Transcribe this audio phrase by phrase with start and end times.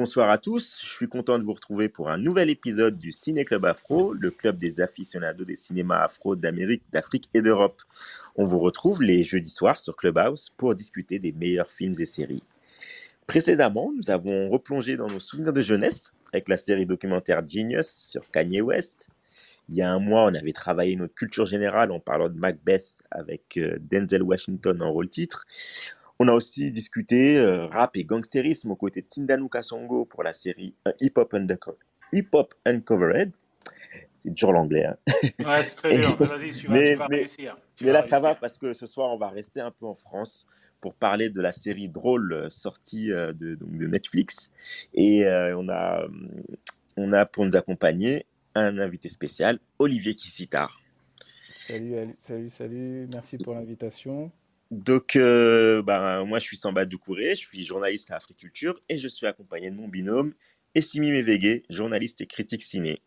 [0.00, 3.44] Bonsoir à tous, je suis content de vous retrouver pour un nouvel épisode du Ciné
[3.44, 7.82] Club Afro, le club des aficionados des cinémas afro d'Amérique, d'Afrique et d'Europe.
[8.34, 12.42] On vous retrouve les jeudis soirs sur Clubhouse pour discuter des meilleurs films et séries.
[13.26, 18.30] Précédemment, nous avons replongé dans nos souvenirs de jeunesse avec la série documentaire Genius sur
[18.30, 19.08] Kanye West.
[19.68, 22.86] Il y a un mois, on avait travaillé notre culture générale en parlant de Macbeth
[23.10, 25.46] avec euh, Denzel Washington en rôle titre.
[26.18, 30.32] On a aussi discuté euh, rap et gangstérisme aux côtés de Tindanu Kasongo pour la
[30.32, 31.34] série Hip Hop,
[32.12, 33.32] Hip -Hop Uncovered.
[34.16, 34.84] C'est dur l'anglais.
[34.84, 34.96] Hein.
[35.38, 36.16] Ouais, c'est très dur.
[36.18, 37.56] Vas-y, tu vas, mais, tu vas mais, réussir.
[37.74, 39.86] Tu mais vas là, ça va parce que ce soir, on va rester un peu
[39.86, 40.46] en France
[40.80, 44.50] pour parler de la série drôle euh, sortie euh, de, donc de Netflix.
[44.94, 46.04] Et euh, on, a,
[46.96, 50.80] on a pour nous accompagner un invité spécial, Olivier Kissitar.
[51.50, 54.32] Salut, salut, salut, merci pour l'invitation.
[54.70, 59.08] Donc, euh, ben, moi, je suis Samba Doucouré, je suis journaliste à Africulture et je
[59.08, 60.32] suis accompagné de mon binôme,
[60.74, 63.02] Essimi Mevege, journaliste et critique ciné.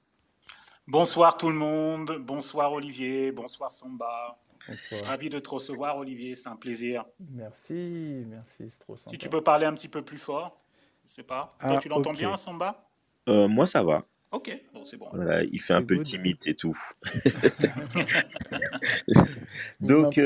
[0.88, 2.18] Bonsoir tout le monde.
[2.20, 3.32] Bonsoir Olivier.
[3.32, 4.38] Bonsoir Samba.
[4.68, 5.02] Bonsoir.
[5.04, 6.36] Ravi de te recevoir Olivier.
[6.36, 7.06] C'est un plaisir.
[7.32, 9.12] Merci, merci, c'est trop sympa.
[9.12, 10.60] Si tu peux parler un petit peu plus fort.
[11.08, 11.50] Je sais pas.
[11.60, 12.88] Toi, Ah, tu l'entends bien Samba?
[13.28, 14.06] Euh, moi, ça va.
[14.32, 14.58] Ok.
[14.74, 15.10] Bon, c'est bon.
[15.14, 16.78] Voilà, il fait un peu timide, c'est tout.
[19.80, 20.20] Donc.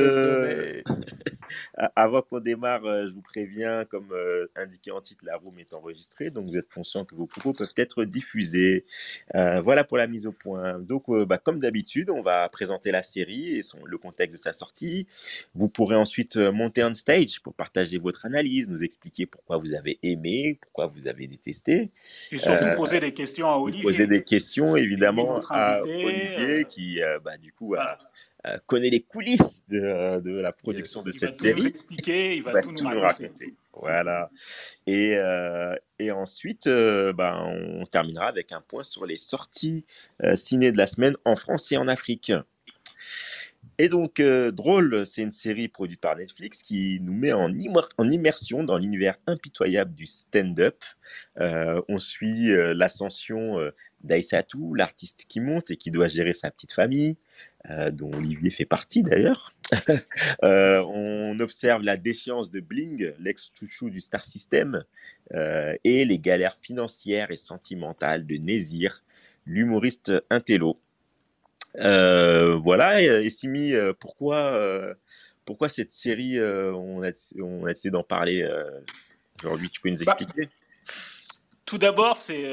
[1.95, 5.73] Avant qu'on démarre, euh, je vous préviens, comme euh, indiqué en titre, la room est
[5.73, 8.85] enregistrée, donc vous êtes conscient que vos propos peuvent être diffusés.
[9.35, 10.79] Euh, voilà pour la mise au point.
[10.79, 14.37] Donc, euh, bah, comme d'habitude, on va présenter la série et son- le contexte de
[14.41, 15.07] sa sortie.
[15.55, 19.99] Vous pourrez ensuite monter on stage pour partager votre analyse, nous expliquer pourquoi vous avez
[20.03, 21.91] aimé, pourquoi vous avez détesté,
[22.31, 23.83] Et surtout Euh, poser des questions à Olivier.
[23.83, 27.91] poser des questions évidemment à Olivier qui, bah, du coup, Voilà.
[27.91, 27.97] a-
[28.65, 31.61] connaît les coulisses de, euh, de la production de Il va cette tout série.
[31.61, 32.35] nous expliquer.
[32.37, 33.25] Il va tout nous raconter.
[33.27, 33.53] raconter.
[33.73, 34.29] Voilà.
[34.87, 39.85] Et, euh, et ensuite, euh, ben, on terminera avec un point sur les sorties
[40.23, 42.31] euh, ciné de la semaine en France et en Afrique.
[43.79, 47.87] Et donc, euh, Drôle, c'est une série produite par Netflix qui nous met en, immer-
[47.99, 50.83] en immersion dans l'univers impitoyable du stand-up.
[51.39, 53.69] Euh, on suit euh, l'ascension euh,
[54.01, 57.17] d'Aïssatou, l'artiste qui monte et qui doit gérer sa petite famille,
[57.69, 59.53] euh, dont Olivier fait partie d'ailleurs.
[60.43, 64.83] Euh, on observe la déchéance de Bling, l'ex-chouchou du Star System,
[65.33, 69.03] euh, et les galères financières et sentimentales de Nézir,
[69.45, 70.79] l'humoriste intello.
[71.75, 74.95] Voilà, et, Simi, pourquoi,
[75.45, 78.47] pourquoi cette série, on, a, on a décidé d'en parler
[79.43, 79.69] aujourd'hui?
[79.69, 80.49] Tu peux nous Bah, expliquer?
[81.65, 82.45] Tout d'abord, c'est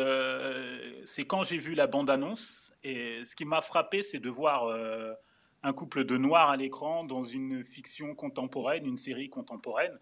[1.04, 2.73] c'est quand j'ai vu la bande-annonce.
[2.84, 5.14] Et ce qui m'a frappé, c'est de voir euh,
[5.62, 9.98] un couple de noirs à l'écran dans une fiction contemporaine, une série contemporaine.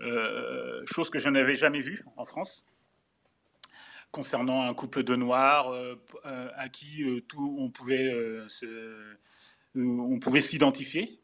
[0.00, 2.64] Euh, chose que je n'avais jamais vue en France.
[4.12, 5.96] Concernant un couple de noirs euh,
[6.54, 8.12] à qui tout, on pouvait
[9.74, 11.18] on pouvait s'identifier.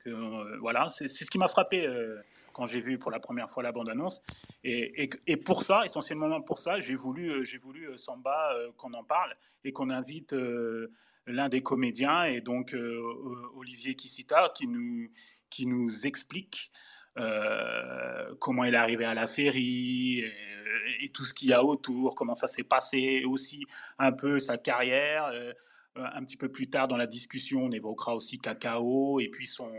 [0.61, 1.87] voilà, c'est ce qui m'a frappé
[2.59, 4.21] quand j'ai vu pour la première fois la bande-annonce.
[4.65, 8.93] Et, pour ça, essentiellement pour ça, j'ai voulu, euh, j'ai voulu euh, Samba euh, qu'on
[8.95, 9.33] en parle
[9.63, 10.35] et qu'on invite
[11.27, 12.75] l'un des comédiens et donc
[13.55, 16.73] Olivier Kissita qui nous, explique
[18.41, 20.25] comment il est arrivé à la série
[21.01, 23.65] et, tout ce qu'il y a autour, comment ça s'est passé, aussi
[23.99, 25.31] un peu sa carrière.
[25.95, 29.71] un petit peu plus tard dans la discussion, on évoquera aussi Cacao et puis son,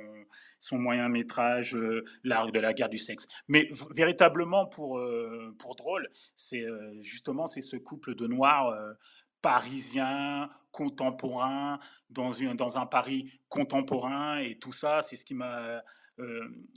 [0.59, 3.27] son moyen métrage, euh, de la guerre du sexe.
[3.47, 8.93] Mais véritablement, pour, euh, pour drôle, c'est euh, justement c'est ce couple de noirs euh,
[9.41, 11.79] parisiens, contemporains,
[12.09, 15.81] dans, une, dans un Paris contemporain, et tout ça, c'est ce qui m'a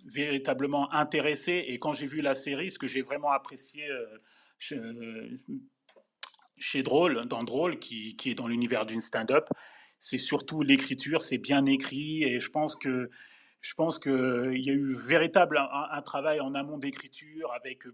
[0.04, 1.64] véritablement intéressé.
[1.66, 3.82] Et quand j'ai vu la série, ce que j'ai vraiment apprécié
[6.56, 9.48] chez Drôle, dans Drôle, qui, qui est dans l'univers d'une stand-up,
[9.98, 13.10] c'est surtout l'écriture, c'est bien écrit, et je pense que
[13.62, 17.84] je pense qu'il y a eu véritable un, travail en amont d'écriture avec,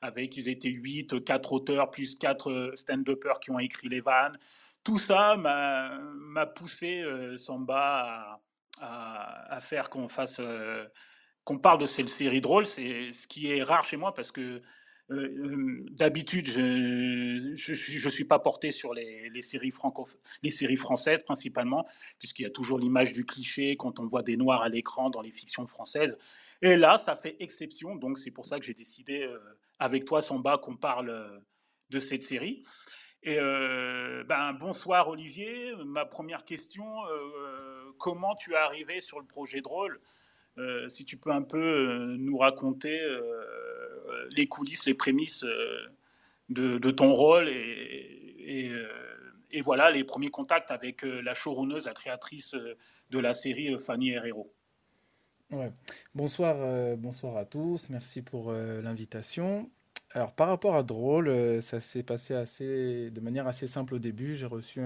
[0.00, 4.36] avec, ils étaient 8, 4 auteurs, plus 4 stand-uppers qui ont écrit les vannes.
[4.82, 8.40] Tout ça m'a poussé, euh, Samba,
[8.80, 10.84] à, faire qu'on fasse, euh,
[11.44, 14.60] qu'on parle de cette série drôle, c'est ce qui est rare chez moi parce que
[15.90, 19.72] d'habitude, je ne suis pas porté sur les, séries
[20.42, 21.86] les séries françaises principalement,
[22.18, 25.20] puisqu'il y a toujours l'image du cliché quand on voit des noirs à l'écran dans
[25.20, 26.18] les fictions françaises.
[26.60, 29.28] Et là, ça fait exception, donc c'est pour ça que j'ai décidé
[29.78, 31.42] avec toi, Samba, qu'on parle
[31.90, 32.62] de cette série.
[33.22, 35.72] Et ben, bonsoir Olivier.
[35.84, 36.84] Ma première question,
[37.98, 40.00] comment tu es arrivé sur le projet Drôle?
[40.88, 43.00] Si tu peux un peu nous raconter
[44.30, 45.44] les coulisses, les prémices
[46.50, 48.70] de, ton rôle et,
[49.64, 52.54] voilà les premiers contacts avec la showrunneuse, la créatrice
[53.10, 54.52] de la série Fanny Herrero.
[56.14, 57.88] Bonsoir, bonsoir à tous.
[57.88, 59.70] Merci pour l'invitation.
[60.14, 63.98] Alors, par rapport à Drôle, euh, ça s'est passé assez, de manière assez simple au
[63.98, 64.36] début.
[64.36, 64.80] J'ai reçu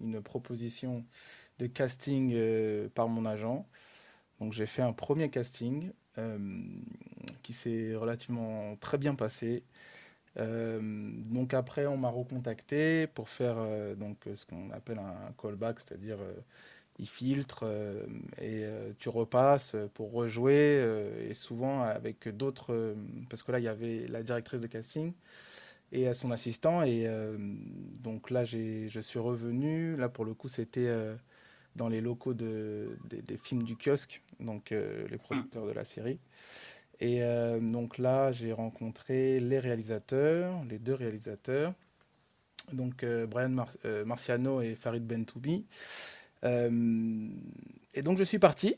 [0.00, 1.04] une proposition
[1.60, 3.68] de casting euh, par mon agent.
[4.40, 6.38] Donc, j'ai fait un premier casting euh,
[7.42, 9.64] qui s'est relativement très bien passé.
[10.36, 13.56] donc, après, on m'a recontacté pour faire
[13.96, 16.18] donc, ce qu'on appelle un callback, c'est-à-dire
[16.98, 18.02] il filtre euh,
[18.38, 22.94] et euh, tu repasses pour rejouer euh, et souvent avec d'autres
[23.30, 25.12] parce que là il y avait la directrice de casting
[25.92, 27.08] et son assistant et
[28.00, 30.92] donc là je suis revenu là pour le coup c'était
[31.78, 36.18] dans les locaux de, des films du kiosque donc les producteurs de la série.
[37.00, 37.22] Et
[37.60, 41.72] donc là j'ai rencontré les réalisateurs les deux réalisateurs.
[42.72, 43.64] Donc Brian
[44.04, 45.64] Marciano et Farid Bentoubi
[46.44, 47.28] euh,
[47.94, 48.76] et donc je suis parti.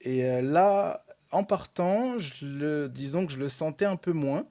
[0.00, 4.46] Et euh, là, en partant, je le, disons que je le sentais un peu moins.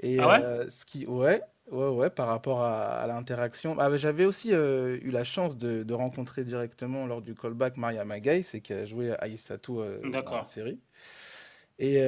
[0.00, 0.42] Et ah ouais?
[0.42, 3.76] euh, ce qui, ouais, ouais, ouais, par rapport à, l'interaction.
[3.78, 8.42] Ah, J'avais aussi eu la chance de, de, rencontrer directement lors du callback Maria Magay,
[8.42, 10.78] c'est qui a joué Aïssatou dans la série.
[11.78, 12.00] Et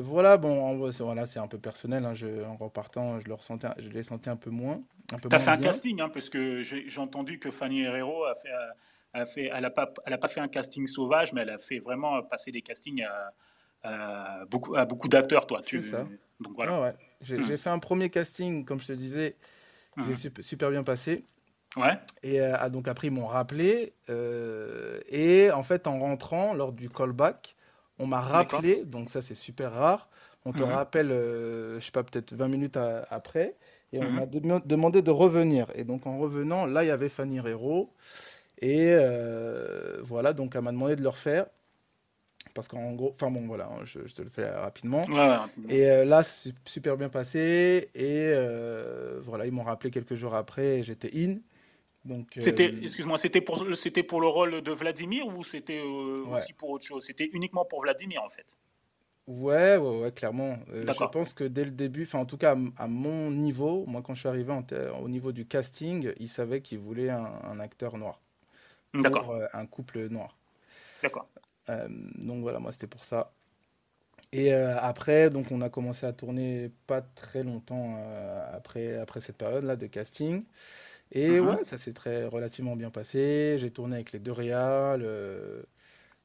[0.00, 2.04] voilà, bon, voilà, c'est un peu personnel.
[2.04, 4.82] Hein, je, en repartant, je le ressentais, je l'ai senti un peu moins.
[5.08, 8.50] Tu as fait un casting, hein, parce que j'ai entendu que Fanny Herrero a fait,
[9.12, 12.22] a fait elle n'a pas, pas fait un casting sauvage, mais elle a fait vraiment
[12.22, 13.32] passer des castings à,
[14.50, 15.60] beaucoup, à beaucoup d'acteurs, toi.
[15.62, 16.06] Tu, ça.
[16.40, 16.80] Donc voilà.
[16.80, 16.94] ouais.
[17.20, 17.56] J'ai hmm.
[17.56, 19.36] fait un premier casting, comme je te disais,
[19.96, 20.42] qui s'est hmm.
[20.42, 21.24] super, bien passé.
[21.76, 21.98] Ouais.
[22.22, 23.92] Et euh, donc après, ils m'ont rappelé.
[24.08, 27.56] Euh, et en fait, en rentrant, lors du callback,
[27.98, 30.08] on m'a rappelé, donc ça c'est super rare.
[30.44, 30.64] On te mhm.
[30.64, 32.78] rappelle, euh, je sais pas, peut-être 20 minutes
[33.10, 33.56] après,
[33.92, 35.66] et on m'a demandé de revenir.
[35.74, 37.92] Et donc en revenant, là il y avait Fanny Rero,
[38.60, 41.46] et euh, voilà, donc elle m'a demandé de le refaire.
[42.58, 45.02] Parce qu'en gros, enfin bon, voilà, hein, je, te le fais rapidement.
[45.68, 47.88] Et euh, là, c'est super bien passé.
[47.94, 48.32] Et
[49.22, 51.38] voilà, ils m'ont rappelé quelques jours après, j'étais in.
[52.38, 56.52] C'était, euh, excuse-moi, c'était pour, c'était pour le rôle de Vladimir ou c'était euh, aussi
[56.52, 57.04] pour autre chose?
[57.04, 58.56] C'était uniquement pour Vladimir en fait?
[59.26, 60.58] Ouais, ouais, ouais clairement.
[60.70, 64.02] Euh, je pense que dès le début, enfin en tout cas à, mon niveau, moi
[64.02, 64.54] quand je suis arrivé
[65.00, 68.20] au niveau du casting, ils savaient qu'ils voulaient un, acteur noir.
[68.94, 69.34] D'accord.
[69.52, 70.38] un couple noir.
[71.02, 71.28] D'accord.
[72.16, 73.32] Donc voilà, moi c'était pour ça.
[74.32, 77.98] Et après, donc on a commencé à tourner pas très longtemps
[78.52, 80.44] après, après cette période-là de casting.
[81.12, 81.56] Et uh-huh.
[81.58, 83.56] ouais, ça s'est très relativement bien passé.
[83.58, 85.02] J'ai tourné avec les deux réals.
[85.02, 85.62] Euh,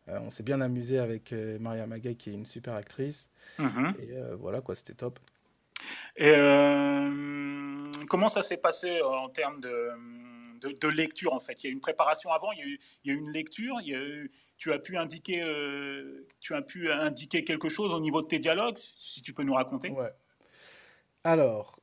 [0.09, 3.29] euh, on s'est bien amusé avec euh, Maria Magay, qui est une super actrice.
[3.59, 3.99] Uh-huh.
[4.01, 5.19] Et voilà, quoi, c'était top.
[6.17, 6.33] Et
[8.09, 9.91] comment ça s'est passé en termes de,
[10.63, 13.11] de, lecture, en fait Il y a une préparation avant, il y a eu, il
[13.11, 15.43] y a eu une lecture, il y a eu, tu, as pu indiquer,
[16.39, 19.53] tu as pu indiquer quelque chose au niveau de tes dialogues, si tu peux nous
[19.53, 20.11] raconter Ouais.
[21.23, 21.79] Alors,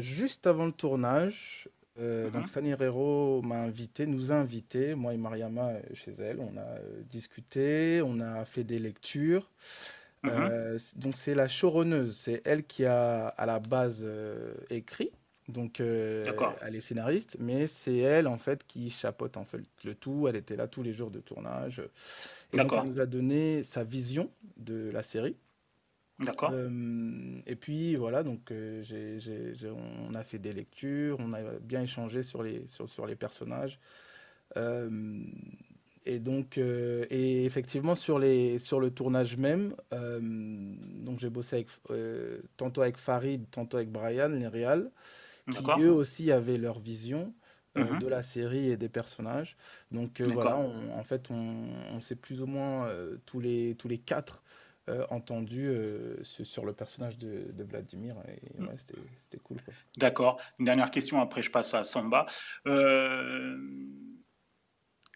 [0.00, 1.68] juste avant le tournage,
[2.00, 2.48] euh, donc mhm.
[2.48, 6.40] Fanny Herrero m'a invité, nous a invités, moi et Mariama euh, chez elle.
[6.40, 9.50] On a euh, discuté, on a fait des lectures.
[10.24, 10.78] Mhm.
[10.96, 14.06] donc c'est la choronneuse, c'est elle qui a à la base
[14.70, 15.12] écrit.
[15.48, 20.26] Donc elle est scénariste, mais c'est elle en fait qui chapeaute en fait le tout.
[20.26, 21.82] Elle était là tous les jours de tournage.
[22.52, 25.36] Et donc elle nous a donné sa vision de la série.
[26.20, 26.52] D'accord.
[26.54, 32.64] et puis voilà, donc on a fait des lectures, on a bien échangé sur les,
[32.68, 33.80] sur, sur les personnages.
[34.56, 41.68] et donc, et effectivement, sur, les, sur le tournage même, donc j'ai bossé avec,
[42.56, 44.90] tantôt avec Farid, tantôt avec Brian, les réals,
[45.50, 47.34] qui eux aussi avaient leur vision.
[47.76, 49.56] Mmh de la série et des personnages.
[49.90, 52.88] Donc voilà, en fait, on, on sait plus ou moins
[53.26, 54.44] tous, les, tous les quatre
[54.90, 58.16] euh, entendu euh, sur le personnage de, Vladimir.
[58.28, 58.68] Et mm.
[59.18, 59.56] c'était cool.
[59.96, 60.38] D'accord.
[60.58, 62.26] Une dernière question, après je passe à Samba.
[62.66, 63.56] Euh,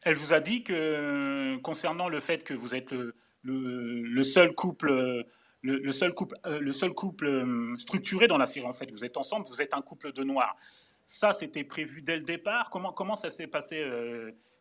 [0.05, 5.27] elle vous a dit que concernant le fait que vous êtes le, le, seul couple.
[5.63, 8.91] Le, seul couple, le seul couple structuré dans la série, en fait.
[8.93, 10.57] Vous êtes ensemble, vous êtes un couple de noirs.
[11.05, 12.71] Ça, c'était prévu dès le départ.
[12.71, 13.85] Comment, comment ça s'est passé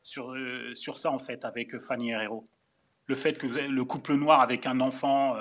[0.01, 0.35] sur,
[0.73, 2.47] sur ça, en fait, avec Fanny Herrero
[3.05, 5.35] Le fait que vous avez le couple noir avec un enfant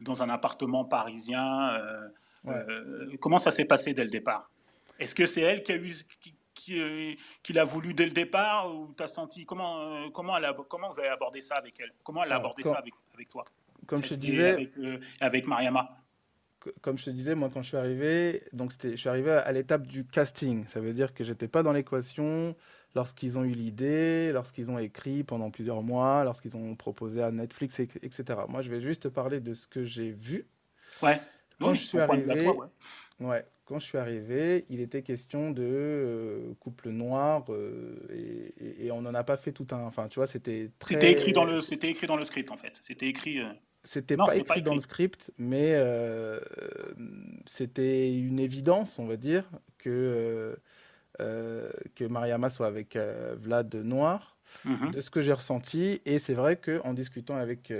[0.00, 1.80] dans un appartement parisien,
[3.20, 4.50] comment ça s'est passé dès le départ?
[4.98, 5.94] Est-ce que c'est elle qui a eu,
[6.70, 10.50] euh, qu'il a voulu dès le départ ou tu as senti comment, euh, comment, elle
[10.68, 11.92] comment vous avez abordé ça avec elle?
[12.02, 13.44] Comment elle a abordé ça avec, avec, toi?
[13.86, 14.50] Comme je te disais.
[14.50, 15.96] Avec, euh, avec Mariama
[16.82, 19.86] comme je te disais, moi, quand je suis arrivé, donc je suis arrivé à l'étape
[19.86, 20.66] du casting.
[20.66, 22.56] Ça veut dire que j'étais pas dans l'équation
[22.94, 27.78] lorsqu'ils ont eu l'idée, lorsqu'ils ont écrit pendant plusieurs mois, lorsqu'ils ont proposé à Netflix,
[27.78, 28.24] etc.
[28.48, 30.46] Moi, je vais juste parler de ce que j'ai vu.
[31.02, 31.20] Ouais.
[31.60, 32.50] Quand je suis arrivé,
[33.20, 33.46] ouais.
[33.64, 37.96] quand je suis arrivé, il était question de euh, couple noir euh,
[38.78, 39.78] et, on n'en a pas fait tout un.
[39.84, 40.94] Enfin, tu vois, c'était très.
[40.94, 42.78] C'était écrit dans le, c'était écrit dans le script en fait.
[42.82, 43.40] C'était écrit.
[43.40, 43.52] Euh,
[43.86, 45.74] c'était pas, écrit dans le script, mais
[47.46, 50.58] c'était une évidence, on va dire, que
[51.18, 52.98] que Mariama soit avec
[53.36, 54.36] Vlad noir.
[54.64, 54.90] Mhm.
[54.92, 57.72] De ce que j'ai ressenti, et c'est vrai que en discutant avec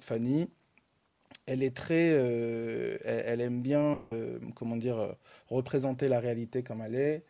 [0.00, 0.48] Fanny,
[1.46, 5.12] elle est très, euh, elle, aime bien, euh, comment dire, euh,
[5.48, 7.24] représenter la réalité comme elle est.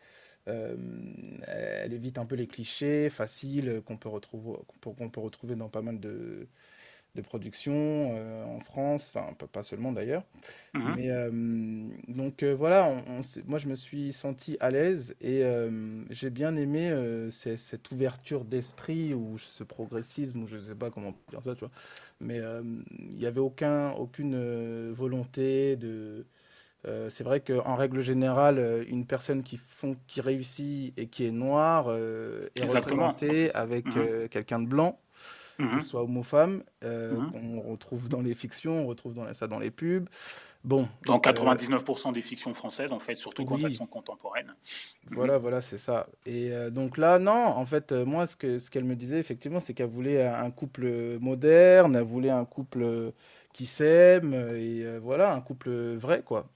[0.45, 5.81] elle évite un peu les clichés faciles qu'on peut retrouver, qu'on peut retrouver dans pas
[5.81, 6.47] mal de,
[7.17, 7.73] de production
[8.15, 10.23] euh, en France, enfin pas seulement d'ailleurs.
[10.73, 10.93] Mhm.
[10.95, 11.29] Mais euh,
[12.07, 15.43] donc euh, voilà, on, moi je me suis senti à l'aise et
[16.09, 16.93] j'ai bien aimé
[17.29, 21.71] cette ouverture d'esprit ou ce progressisme ou je sais pas comment dire ça, tu vois.
[22.19, 22.39] Mais
[22.99, 26.25] il n'y avait aucun, aucune volonté de
[27.09, 31.91] c'est vrai qu'en règle générale, une personne qui, font, qui réussit et qui est noire
[31.91, 34.29] est représentée avec mhm.
[34.29, 34.99] quelqu'un de blanc
[35.57, 35.81] que ce mhm.
[35.81, 36.63] soit homme ou femme.
[36.83, 37.31] Euh, mhm.
[37.33, 40.07] On retrouve dans les fictions, on retrouve dans, ça dans les pubs.
[40.63, 44.53] Bon, dans 99% euh, des fictions françaises, en fait, surtout quand elles sont contemporaines.
[45.11, 46.07] Voilà, voilà, c'est ça.
[46.25, 49.59] Et euh, donc là, non, en fait, moi, ce qu'elle ce qu'elle me disait, effectivement,
[49.59, 53.13] c'est qu'elle voulait un couple moderne, elle voulait un couple
[53.53, 56.49] qui s'aime, et voilà, un couple vrai, quoi.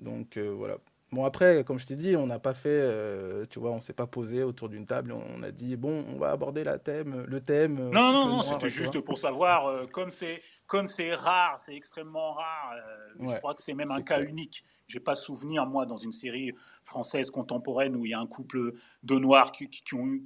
[0.00, 0.76] Donc voilà.
[1.16, 3.94] Bon, après, comme je t'ai dit, on n'a pas fait, euh, tu vois, on s'est
[3.94, 7.40] pas posé autour d'une table, on a dit, bon, on va aborder la thème, le
[7.40, 7.78] thème.
[7.78, 11.74] Euh, non, non, non, c'était juste pour savoir, euh, comme c'est comme c'est rare, c'est
[11.74, 12.74] extrêmement rare,
[13.18, 14.62] je crois que c'est même un cas unique.
[14.88, 16.52] J'ai pas souvenir, moi, dans une série
[16.84, 20.18] française contemporaine où il y a un couple de noirs qui, qui, ont,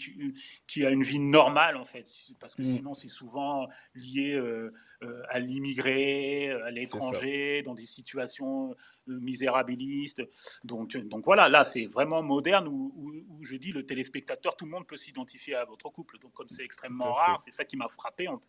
[0.67, 2.07] qui, a une vie normale, en fait.
[2.39, 2.77] Parce que mm.
[2.77, 8.73] sinon, c'est souvent lié euh, euh, à l'immigré, à l'étranger, dans des situations
[9.09, 10.23] euh, misérabilistes.
[10.65, 14.73] Donc, donc voilà, là, c'est vraiment moderne où, où, je dis le téléspectateur, tout le
[14.73, 16.19] monde peut s'identifier à votre couple.
[16.19, 18.41] Donc, comme c'est extrêmement rare, c'est ça qui m'a frappé en,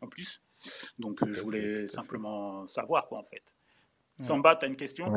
[0.00, 0.42] en, plus.
[0.98, 3.54] Donc, je voulais simplement savoir, quoi, en fait.
[4.20, 5.10] Samba, tu as une question?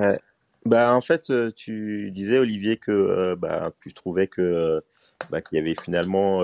[0.66, 4.82] Bah, en fait, euh, tu disais, Olivier, que euh, bah, tu trouvais que, euh,
[5.30, 6.42] bah, qu'il y avait finalement,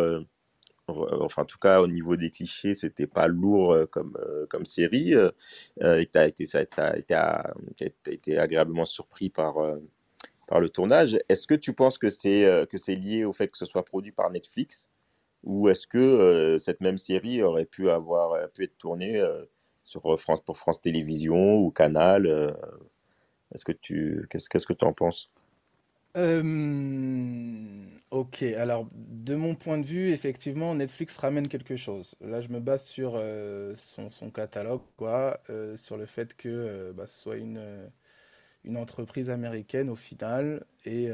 [0.87, 4.17] enfin, en tout cas, au niveau des clichés, c'était pas lourd comme,
[4.49, 9.55] comme série, et tu as été, agréablement surpris par,
[10.47, 11.17] par le tournage.
[11.29, 14.31] Est-ce que tu penses que c'est, c'est lié au fait que ce soit produit par
[14.31, 14.89] Netflix,
[15.43, 19.23] ou est-ce que cette même série aurait pu, avoir, pu être tournée
[19.83, 22.55] sur France, pour France Télévisions ou Canal
[23.53, 25.31] est-ce que tu, qu'est-ce, qu'est-ce que tu en penses?
[26.17, 32.15] Euh, ok, alors de mon point de vue, effectivement, Netflix ramène quelque chose.
[32.21, 36.91] Là, je me base sur euh, son, son, catalogue, quoi, euh, sur le fait que
[36.95, 37.61] bah, ce soit une,
[38.65, 40.65] une entreprise américaine au final.
[40.85, 41.09] Et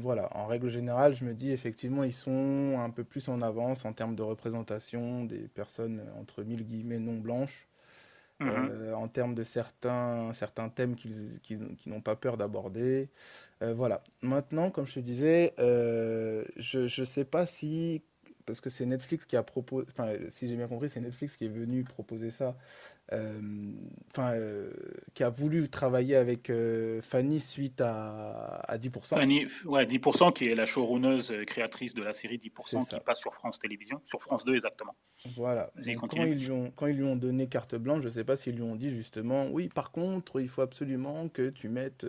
[0.00, 3.84] voilà, en règle générale, je me dis effectivement, ils sont un peu plus en avance
[3.84, 7.68] en termes de représentation des personnes entre mille guillemets non blanches.
[8.42, 8.70] Mhm.
[8.72, 13.08] Euh, en termes de certains, certains thèmes qu'ils n'ont pas peur d'aborder.
[13.62, 14.02] Euh, voilà.
[14.22, 18.02] Maintenant, comme je te disais, euh, je ne sais pas si
[18.46, 21.46] parce que c'est Netflix qui a proposé, enfin, si j'ai bien compris, c'est Netflix qui
[21.46, 22.56] est venu proposer ça,
[23.12, 23.40] euh,
[24.10, 24.72] enfin, euh,
[25.14, 29.08] qui a voulu travailler avec euh, Fanny suite à, à 10%.
[29.08, 33.34] Fanny, ouais, 10%, qui est la showrunneuse créatrice de la série 10%, qui passe sur
[33.34, 34.94] France Télévisions, sur France 2 exactement.
[35.36, 35.70] Voilà.
[35.98, 38.36] quand, ils lui ont, quand ils lui ont donné carte blanche, je ne sais pas
[38.36, 42.06] s'ils lui ont dit justement, oui, par contre, il faut absolument que tu mettes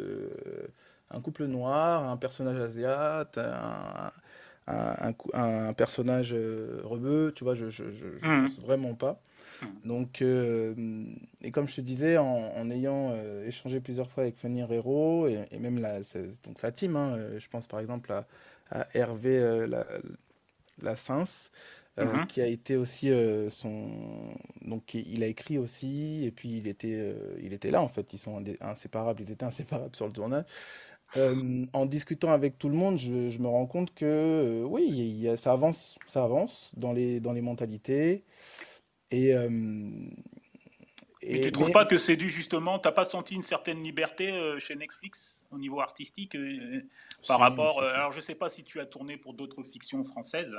[1.12, 4.12] un couple noir, un personnage asiate, un
[4.68, 8.48] un, personnage euh, rebeu, tu vois, je ne mmh.
[8.48, 9.22] pense vraiment pas.
[9.62, 9.66] Mmh.
[9.86, 11.06] Donc, euh,
[11.42, 15.60] et comme je te disais, en, ayant euh, échangé plusieurs fois avec Fanny Herrero et,
[15.60, 16.00] même la,
[16.44, 18.26] donc sa team, hein, je pense par exemple à,
[18.94, 19.86] Hervé la,
[20.82, 20.96] la
[21.98, 22.26] mhm.
[22.28, 23.12] qui a été aussi
[23.50, 23.90] son.
[24.62, 28.14] Donc, il a écrit aussi, et puis il était, il était là en fait.
[28.14, 30.46] Ils sont inséparables, ils étaient inséparables sur le tournage.
[31.16, 36.24] En discutant avec tout le monde, je, me rends compte que oui, ça avance, ça
[36.24, 38.24] avance dans les, dans les mentalités.
[39.12, 39.34] Et,
[41.28, 43.84] mais tu ne trouves pas que c'est dû justement, tu n'as pas senti une certaine
[43.84, 46.82] liberté euh, chez Netflix au niveau artistique euh,
[47.28, 50.04] par rapport, euh, alors je ne sais pas si tu as tourné pour d'autres fictions
[50.04, 50.56] françaises,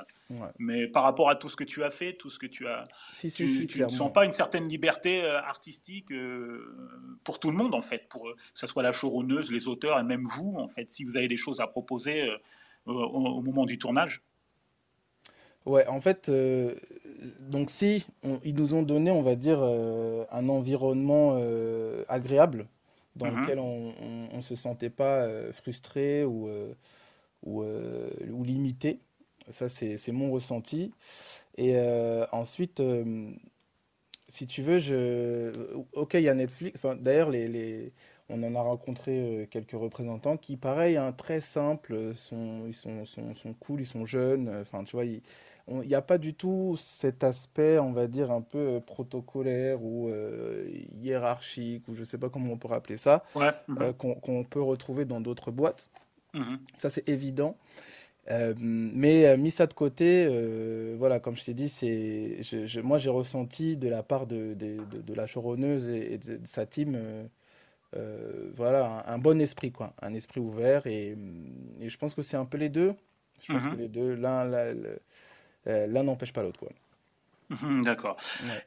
[0.59, 2.85] mais par rapport à tout ce que tu as fait, tout ce que tu as,
[3.12, 6.12] si, si, tu, ne sens pas une certaine liberté artistique
[7.25, 10.04] pour tout le monde en fait, pour que ce soit la showrunneuse, les auteurs et
[10.04, 12.28] même vous en fait, si vous avez des choses à proposer
[12.87, 14.23] au moment du tournage
[15.66, 16.75] Ouais, en fait, euh,
[17.40, 18.06] donc si
[18.42, 22.66] ils nous ont donné, on va dire, euh, un environnement euh, agréable
[23.16, 23.40] dans mhm.
[23.40, 26.50] lequel on ne se sentait pas frustré ou,
[27.44, 28.99] ou, ou, limité.
[29.50, 30.90] Ça, c'est mon ressenti.
[31.56, 31.78] Et
[32.33, 32.83] ensuite,
[34.26, 35.52] si tu veux, je...
[35.92, 36.80] ok, il y a Netflix.
[37.00, 37.92] D'ailleurs, les, les,
[38.28, 43.33] on en a rencontré quelques représentants qui, pareil, hein, très simples, sont, ils sont, sont,
[43.37, 44.49] sont, cool, ils sont jeunes.
[44.61, 45.23] Enfin, tu vois, ils,
[45.68, 49.83] il n'y a pas du tout cet aspect, on va dire, un peu euh, protocolaire
[49.83, 50.68] ou euh,
[51.00, 53.94] hiérarchique, ou je ne sais pas comment on pourrait appeler ça, euh, mhm.
[53.94, 55.88] qu'on peut retrouver dans d'autres boîtes.
[56.35, 56.59] Mhm.
[56.76, 57.56] Ça, c'est évident.
[58.28, 60.28] mais mis ça de côté,
[60.99, 62.40] voilà, comme je t'ai dit, c'est,
[62.83, 66.99] moi j'ai ressenti de la part de, de, la choronneuse et, de, sa team,
[68.54, 71.16] voilà, un, bon esprit, quoi, un esprit ouvert, et,
[71.80, 72.94] je pense que c'est un peu les deux.
[73.40, 73.73] Je pense mhm.
[73.73, 74.44] que les deux, l'un,
[75.66, 76.61] l'un n'empêche pas l'autre.
[76.61, 76.71] Quoi.
[77.50, 78.16] Mhm, d'accord.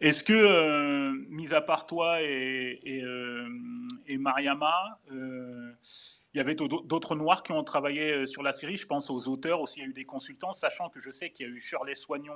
[0.02, 3.48] Est-ce que, euh, mis à part toi et, et, euh,
[4.20, 8.78] Mariama, il y avait d'autres noirs qui ont travaillé sur la série?
[8.78, 11.32] Je pense aux auteurs aussi, il y a eu des consultants, sachant que je sais
[11.32, 12.36] qu'il y a eu Shirley Soignon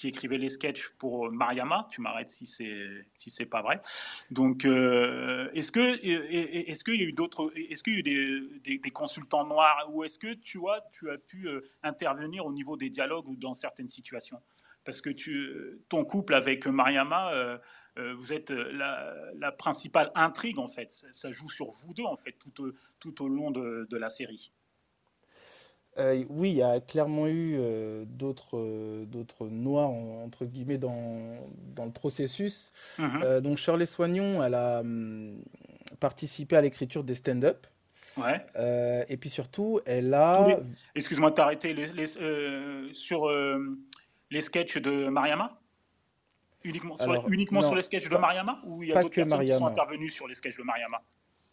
[0.00, 1.86] qui écrivait les sketchs pour Mariama.
[1.90, 3.82] Tu m'arrêtes si c'est si c'est pas vrai.
[4.30, 6.02] Donc, est-ce que
[6.70, 10.02] est-ce qu'il y a eu d'autres Est-ce qu'il y a eu des, consultants noirs ou
[10.02, 11.46] est-ce que tu vois tu as pu
[11.82, 14.40] intervenir au niveau des dialogues ou dans certaines situations?
[14.84, 17.60] Parce que tu ton couple avec Mariama.
[17.96, 20.92] vous êtes la, principale intrigue en fait.
[21.12, 24.50] Ça joue sur vous deux en fait tout, tout au long de la série.
[26.00, 31.36] Euh, oui, il y a clairement eu euh, d'autres euh, d'autres noirs, entre guillemets, dans,
[31.74, 32.72] dans le processus.
[32.98, 33.40] Mhm.
[33.40, 35.42] donc Shirley Soignon, elle a hum,
[35.98, 37.66] participé à l'écriture des stand-up.
[38.16, 38.44] Ouais.
[39.08, 40.46] et puis surtout, elle a...
[40.94, 41.72] Excuse-moi de t'arrêter.
[41.72, 42.06] Les,
[42.92, 43.30] sur
[44.30, 45.58] les sketchs de Mariama?
[46.64, 48.60] Uniquement, sur, uniquement sur les sketchs de Mariama?
[48.66, 51.00] Ou il y a d'autres personnes qui sont intervenues sur les sketchs de Mariama?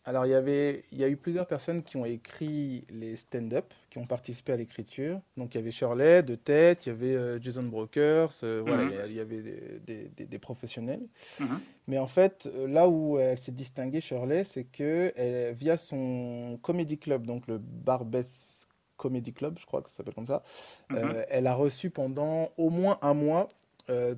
[0.08, 3.74] Alors, il y, avait, il y a eu plusieurs personnes qui ont écrit les stand-up,
[3.90, 5.20] qui ont participé à l'écriture.
[5.36, 8.86] Donc, il y avait Shirley de tête, il y avait euh, Jason Brokers, euh, voilà,
[8.86, 8.94] mhm.
[9.08, 9.42] il y avait
[9.86, 11.02] des, des, des, professionnels.
[11.42, 11.60] Mhm.
[11.90, 16.58] Mais en fait, euh, là où elle s'est distinguée, Shirley, c'est que elle, via son
[16.62, 18.66] comedy club, donc le Barbès
[18.96, 20.42] Comedy Club, je crois que ça s'appelle comme ça,
[20.90, 21.26] mhm.
[21.28, 23.50] elle a reçu pendant au moins un mois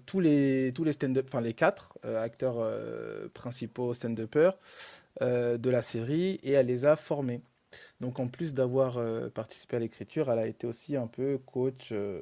[0.08, 2.58] tous les, tous les stand-up, enfin les quatre acteurs
[3.34, 4.58] principaux stand-uppers
[5.21, 7.41] de la série et elle les a formés.
[7.99, 11.91] Donc en plus d'avoir euh, participé à l'écriture, elle a été aussi un peu coach.
[11.91, 12.21] Euh,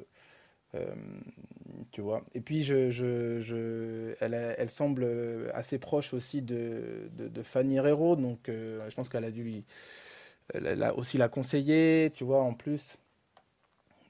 [1.92, 2.22] tu vois.
[2.34, 8.40] Et puis, je, je, elle, elle, semble assez proche aussi de, de, Fanny Herrero, donc
[8.48, 9.64] je pense qu'elle a dû lui,
[10.52, 12.98] elle a aussi la conseiller, tu vois, en plus.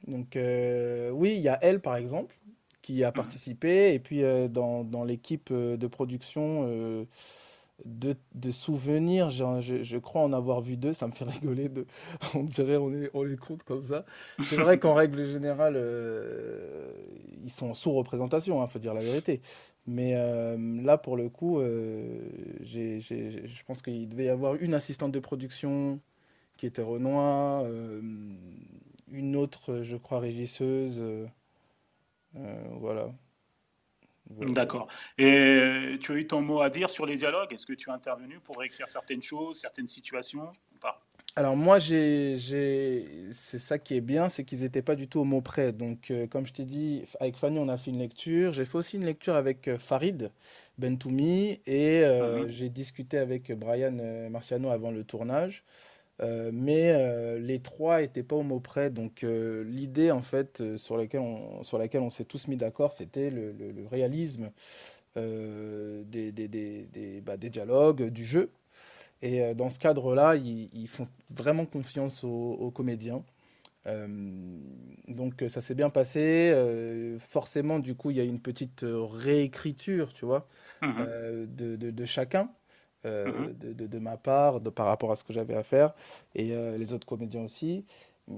[0.09, 2.37] Donc, oui, il y a elle, par exemple,
[2.83, 7.07] qui a participé, et puis dans, dans l'équipe de production,
[7.85, 11.71] de, souvenirs, je, crois en avoir vu deux, ça me fait rigoler.
[12.35, 14.05] On dirait on, est, les compte comme ça.
[14.41, 16.91] C'est vrai qu'en règle générale, euh,
[17.43, 19.41] ils sont sous représentation, il hein, faut dire la vérité.
[19.87, 22.21] Mais euh, là, pour le coup, euh,
[22.63, 26.01] je pense qu'il devait y avoir une assistante de production
[26.57, 27.65] qui était Renoir,
[29.13, 31.01] une autre, je crois, régisseuse.
[32.81, 33.13] voilà.
[34.31, 34.89] D'accord.
[35.17, 37.53] Et tu as eu ton mot à dire sur les dialogues?
[37.53, 41.01] Est-ce que tu as intervenu pour écrire certaines choses, certaines situations ou pas?
[41.39, 42.37] Alors moi, j'ai,
[43.33, 45.73] c'est ça qui est bien, c'est qu'ils n'étaient pas du tout au mot près.
[45.73, 48.53] Donc euh, comme je t'ai dit, avec Fanny, on a fait une lecture.
[48.53, 50.33] J'ai fait aussi une lecture avec euh, Farid
[50.79, 52.51] Bentoumi et euh, mhm.
[52.51, 53.97] j'ai discuté avec Brian
[54.31, 55.63] Marciano avant le tournage.
[56.21, 58.91] Euh, mais euh, les trois n'étaient pas au mot près.
[58.91, 62.93] Donc euh, l'idée en fait sur, laquelle on, sur laquelle on s'est tous mis d'accord,
[62.93, 63.55] c'était le,
[63.91, 64.51] réalisme
[65.17, 68.51] des, des, des, bah, des, dialogues, du jeu.
[69.21, 73.25] Et dans ce cadre-là, ils, font vraiment confiance aux, comédiens.
[73.85, 76.55] donc ça s'est bien passé.
[77.19, 80.47] forcément, du coup, il y a une petite réécriture, tu vois,
[80.83, 81.03] mmh
[81.47, 82.49] de, de, chacun.
[83.05, 85.95] Mmh de, de, ma part, de, par rapport à ce que j'avais à faire,
[86.35, 87.85] et les autres comédiens aussi.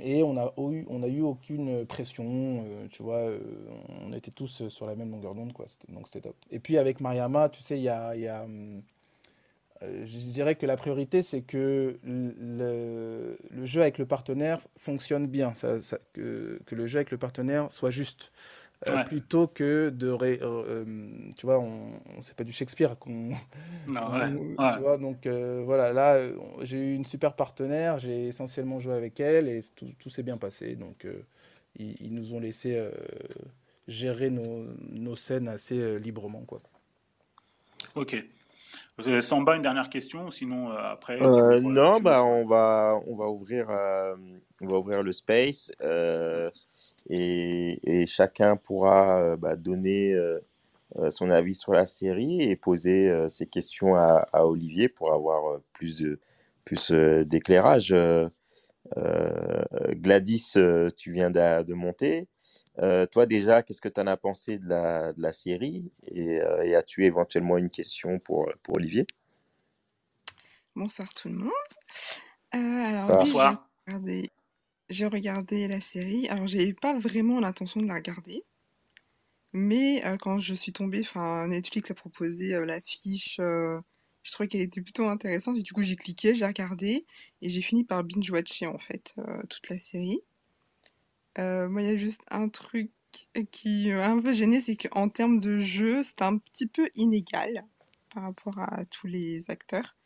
[0.00, 3.24] Et on a eu, on a eu aucune pression, tu vois,
[4.06, 5.64] on était tous sur la même longueur d'onde, quoi.
[5.88, 6.36] Donc c'était top.
[6.50, 8.82] Et puis avec Mariama, tu sais, il y a, y a hum,
[9.82, 15.26] euh, je dirais que la priorité, c'est que le, le, jeu avec le partenaire fonctionne
[15.26, 18.30] bien, ça, ça, que, que, le jeu avec le partenaire soit juste.
[18.88, 20.08] Euh, plutôt que de.
[20.08, 20.84] Ré, euh,
[21.36, 23.32] tu vois, on, c'est pas du Shakespeare qu'on.
[23.88, 26.18] Non, ouais, Tu vois, donc voilà, là,
[26.62, 30.36] j'ai eu une super partenaire, j'ai essentiellement joué avec elle et tout, tout s'est bien
[30.36, 30.76] passé.
[30.76, 31.06] Donc,
[31.76, 32.82] ils, ils, nous ont laissé
[33.86, 36.62] gérer nos, nos, scènes assez librement, quoi.
[37.96, 38.16] Ok.
[39.20, 41.20] Samba, une dernière question, sinon euh, après.
[41.20, 44.14] Euh, non, bah on va on va ouvrir euh,
[44.60, 45.72] on va ouvrir le space
[47.08, 50.16] et, et, chacun pourra bah, donner
[51.10, 55.98] son avis sur la série et poser ses questions à, à, Olivier pour avoir plus
[55.98, 56.18] de
[56.64, 57.94] plus d'éclairage.
[59.90, 60.54] Gladys,
[60.96, 62.28] tu viens de, de monter.
[62.78, 65.90] Euh, toi déjà, qu'est-ce que tu en as pensé de la, de la série?
[66.08, 69.06] Et, euh, et as-tu éventuellement une question pour, pour Olivier?
[70.74, 71.50] Bonsoir tout le monde.
[72.54, 73.52] Euh, alors, Bonsoir.
[73.52, 74.30] Oui, j'ai regardé,
[74.90, 76.28] la série.
[76.28, 78.44] Alors, j'ai pas vraiment l'intention de la regarder.
[79.52, 85.06] Mais quand je suis tombée, enfin, Netflix a proposé l'affiche, je trouvais qu'elle était plutôt
[85.06, 85.56] intéressante.
[85.58, 87.06] Et du coup, j'ai cliqué, j'ai regardé
[87.42, 89.14] et j'ai fini par binge-watcher en fait
[89.48, 90.20] toute la série.
[91.38, 92.90] Euh, moi, il y a juste un truc
[93.50, 97.64] qui m'a un peu gêné, c'est qu'en termes de jeu, c'est un petit peu inégal
[98.14, 99.96] par rapport à tous les acteurs.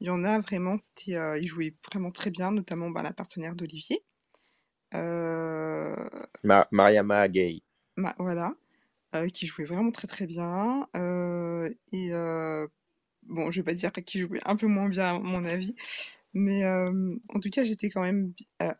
[0.00, 3.12] Il y en a vraiment, c'était, euh, ils jouaient vraiment très bien, notamment bah, la
[3.12, 4.02] partenaire d'Olivier.
[4.94, 5.94] Euh...
[6.44, 7.60] Mariama Gay.
[8.18, 8.54] voilà,
[9.14, 10.88] euh, qui jouait vraiment très très bien.
[10.94, 12.10] et
[13.24, 15.74] bon, je vais pas dire qui jouait un peu moins bien à mon avis,
[16.32, 18.32] mais en tout cas, j'étais quand même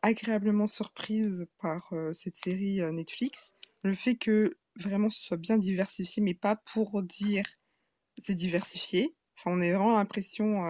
[0.03, 3.55] agréablement surprise par cette série Netflix.
[3.83, 7.45] Le fait que vraiment ce soit bien diversifié, mais pas pour dire
[8.19, 9.17] c'est diversifié.
[9.37, 10.65] Enfin, on a vraiment l'impression.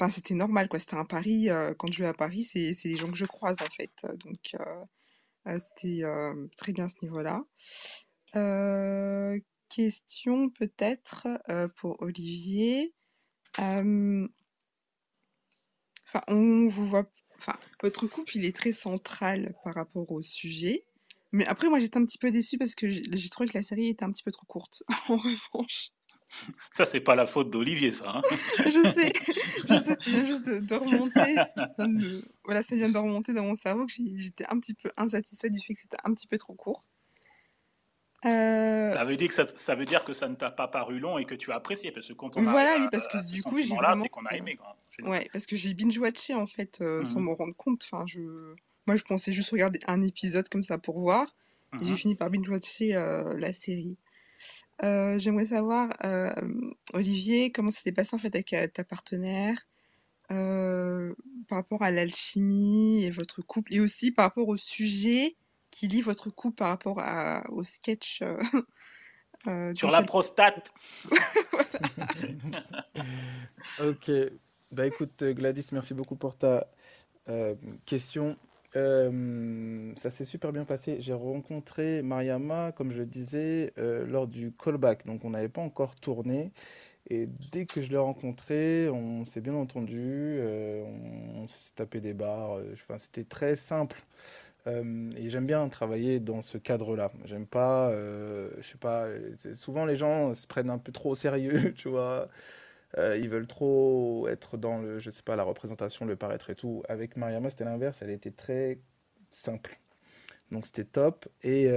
[0.00, 0.78] Enfin, c'était normal, quoi.
[0.78, 1.48] C'était un Paris.
[1.78, 3.92] quand je vais à Paris, c'est les gens que je croise, en fait.
[4.24, 4.56] Donc,
[5.58, 6.02] c'était
[6.56, 7.42] très bien à ce niveau-là.
[9.68, 11.26] question peut-être
[11.76, 12.94] pour Olivier.
[16.08, 17.10] Enfin, on vous voit.
[17.36, 20.84] Enfin, votre couple, il est très central par rapport au sujet.
[21.32, 23.88] Mais après, moi, j'étais un petit peu déçue parce que j'ai trouvé que la série
[23.88, 25.90] était un petit peu trop courte, en revanche.
[26.72, 28.10] Ça, c'est pas la faute d'Olivier, ça.
[28.16, 28.22] Hein
[28.58, 29.12] je sais,
[29.68, 31.36] je sais, juste de, remonter.
[32.44, 35.60] Voilà, ça vient de remonter dans mon cerveau que j'étais un petit peu insatisfaite du
[35.60, 36.84] fait que c'était un petit peu trop court.
[38.24, 38.94] Euh...
[38.94, 41.18] Ça, veut dire que ça, ça, veut dire que ça ne t'a pas paru long
[41.18, 43.58] et que tu as apprécié parce que quand on voilà oui parce que du coup
[43.58, 44.76] j'ai vraiment c'est qu'on a aimé quoi,
[45.08, 48.06] ouais parce que j'ai binge watché en fait euh, sans mmh me rendre compte enfin
[48.08, 48.18] je
[48.88, 51.28] moi je pensais juste regarder un épisode comme ça pour voir
[51.74, 53.96] j'ai j'ai fini par binge watcher euh, la série
[54.84, 56.32] euh, j'aimerais savoir euh,
[56.92, 59.66] Olivier comment ça s'est passé en fait avec euh, ta partenaire
[60.28, 65.36] par rapport à l'alchimie et votre couple et aussi par rapport au sujet
[65.70, 68.20] qui lit votre coup par rapport à, au sketch.
[68.22, 68.36] Euh,
[69.46, 70.72] euh, Sur la prostate
[73.80, 74.10] Ok.
[74.70, 76.66] Bah écoute, Gladys, merci beaucoup pour ta
[78.78, 80.96] euh, ça s'est super bien passé.
[81.00, 85.06] J'ai rencontré Mariama, comme je le disais, lors du callback.
[85.06, 86.52] Donc on n'avait pas encore tourné.
[87.10, 90.38] Et dès que je l'ai rencontré, on s'est bien entendu.
[90.40, 92.60] on, on s'est tapé des barres.
[92.74, 94.02] Enfin, c'était très simple.
[94.68, 97.10] Euh, et j'aime bien travailler dans ce cadre-là.
[97.24, 99.06] J'aime pas, euh, je sais pas,
[99.54, 102.28] souvent les gens se prennent un peu trop au sérieux, tu vois.
[102.96, 106.54] Euh, ils veulent trop être dans le, je sais pas, la représentation, le paraître et
[106.54, 106.82] tout.
[106.88, 108.00] Avec Mariama, c'était l'inverse.
[108.02, 108.78] Elle était très
[109.30, 109.78] simple.
[110.50, 111.28] Donc c'était top.
[111.42, 111.68] Et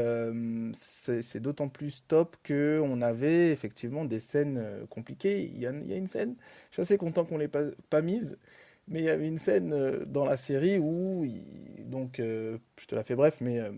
[0.73, 5.43] c'est d'autant plus top qu'on avait effectivement des scènes compliquées.
[5.53, 6.35] Il y a, une scène,
[6.69, 8.37] je suis assez content qu'on ne l'ait pas, mise.
[8.87, 11.25] Mais il y avait une scène euh, dans la série où,
[11.85, 13.71] donc, euh, je te la fais bref, mais euh,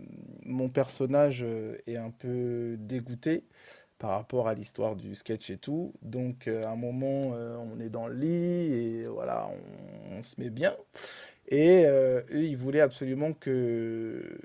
[0.43, 1.45] mon personnage
[1.87, 3.43] est un peu dégoûté
[4.03, 5.93] par rapport à l'histoire du sketch et tout.
[6.01, 9.49] Donc, à un moment, on est dans le lit et voilà,
[10.11, 10.75] on, se met bien.
[11.47, 14.37] Et eux, ils voulaient absolument que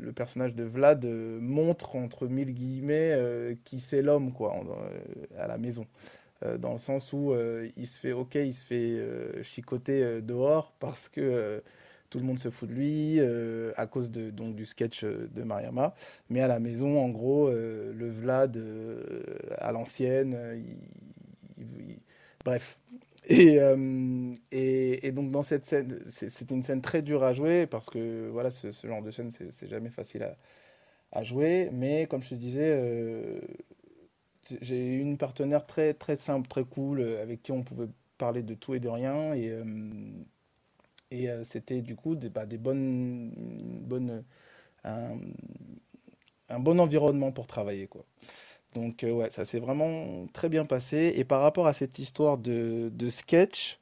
[0.00, 4.56] le personnage de Vlad montre, entre mille guillemets, qui c'est l'homme, quoi,
[5.38, 5.86] à la maison.
[6.44, 10.20] Euh, dans le sens où euh, il se fait, ok, il se fait euh, chicoter
[10.22, 11.62] dehors parce que
[12.12, 13.20] tout le monde se fout de lui
[13.76, 15.94] à cause de, donc, du sketch de Mariama.
[16.30, 18.62] Mais à la maison, en gros, le Vlad
[19.58, 20.36] à l'ancienne,
[22.44, 22.78] bref.
[23.28, 23.58] Et,
[24.50, 28.50] et, donc dans cette scène, c'est une scène très dure à jouer parce que voilà,
[28.50, 30.36] ce, genre de scène, c'est jamais facile à,
[31.12, 31.70] à, jouer.
[31.72, 32.72] Mais comme je te disais,
[34.60, 38.42] j'ai eu une partenaire très, très simple, très cool, euh, avec qui on pouvait parler
[38.42, 39.34] de tout et de rien.
[39.34, 39.64] Et, euh,
[41.12, 43.32] et euh, c'était du coup des, bah, bonnes,
[43.82, 44.24] bonnes,
[44.84, 45.18] un,
[46.58, 47.86] bon environnement pour travailler.
[47.86, 48.04] Quoi.
[48.74, 51.12] Donc ouais, ça s'est vraiment très bien passé.
[51.16, 53.78] Et par rapport à cette histoire de, sketch,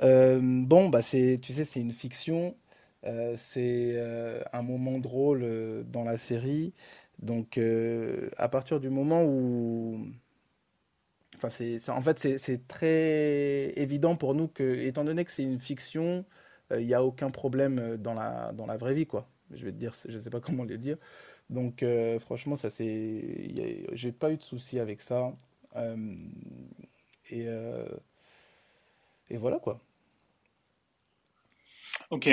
[0.00, 2.54] bon, bah tu sais, c'est une fiction.
[3.36, 4.00] c'est
[4.52, 6.72] un moment drôle dans la série.
[7.22, 10.06] Donc, euh, à partir du moment où.
[11.36, 15.58] Enfin, c'est, en fait, c'est très évident pour nous que, étant donné que c'est une
[15.58, 16.22] fiction, euh,
[16.78, 19.28] il n'y a aucun problème dans la, dans la vraie vie, quoi.
[19.50, 20.96] Je vais te dire, je ne sais pas comment le dire.
[21.48, 23.86] Donc, euh, franchement, ça c'est.
[23.92, 25.32] J'ai pas eu de soucis avec ça.
[27.30, 27.46] et,
[29.30, 29.80] et voilà, quoi.
[32.10, 32.28] Ok,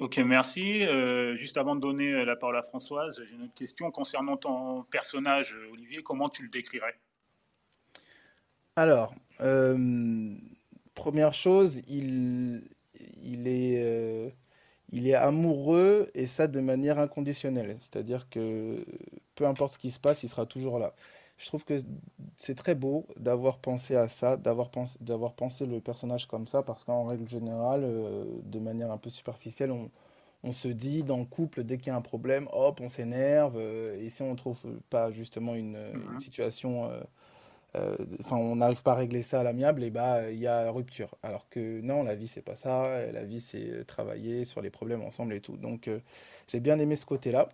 [0.00, 0.84] ok, merci.
[0.84, 4.36] Euh, juste avant de donner euh, la parole à Françoise, j'ai une autre question concernant
[4.36, 6.02] ton personnage, euh, Olivier.
[6.02, 6.98] Comment tu le décrirais?
[8.74, 9.14] Alors,
[10.94, 12.62] première chose, il,
[13.22, 14.34] il, est,
[14.90, 17.76] il est amoureux et ça de manière inconditionnelle.
[17.80, 18.84] C'est-à-dire que
[19.34, 20.94] peu importe ce qui se passe, il sera toujours là
[21.40, 21.78] je trouve que
[22.36, 26.62] c'est très beau d'avoir pensé à ça, d'avoir pensé, d'avoir pensé le personnage comme ça,
[26.62, 29.90] parce qu'en règle générale, euh, de manière un peu superficielle, on,
[30.42, 33.56] on, se dit dans le couple, dès qu'il y a un problème, hop, on s'énerve,
[33.56, 36.20] euh, et si on ne trouve pas justement une, mhm.
[36.20, 37.00] situation, euh,
[37.74, 41.16] enfin, on n'arrive pas à régler ça à l'amiable, et bah, il y a rupture.
[41.22, 45.02] Alors que non, la vie, c'est pas ça, la vie, c'est travailler sur les problèmes
[45.02, 45.56] ensemble et tout.
[45.56, 45.88] Donc,
[46.48, 47.48] j'ai bien aimé ce côté-là.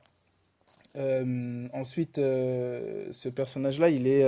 [0.96, 4.24] Euh, ensuite, euh, ce personnage-là, il est,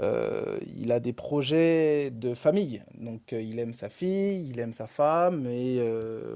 [0.00, 2.82] euh, il a des projets de famille.
[2.98, 5.80] Donc, il aime sa fille, il aime sa femme, et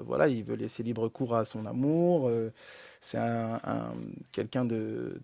[0.05, 2.31] voilà, il veut laisser libre cours à son amour.
[3.01, 3.95] c'est un,
[4.33, 5.21] quelqu'un de,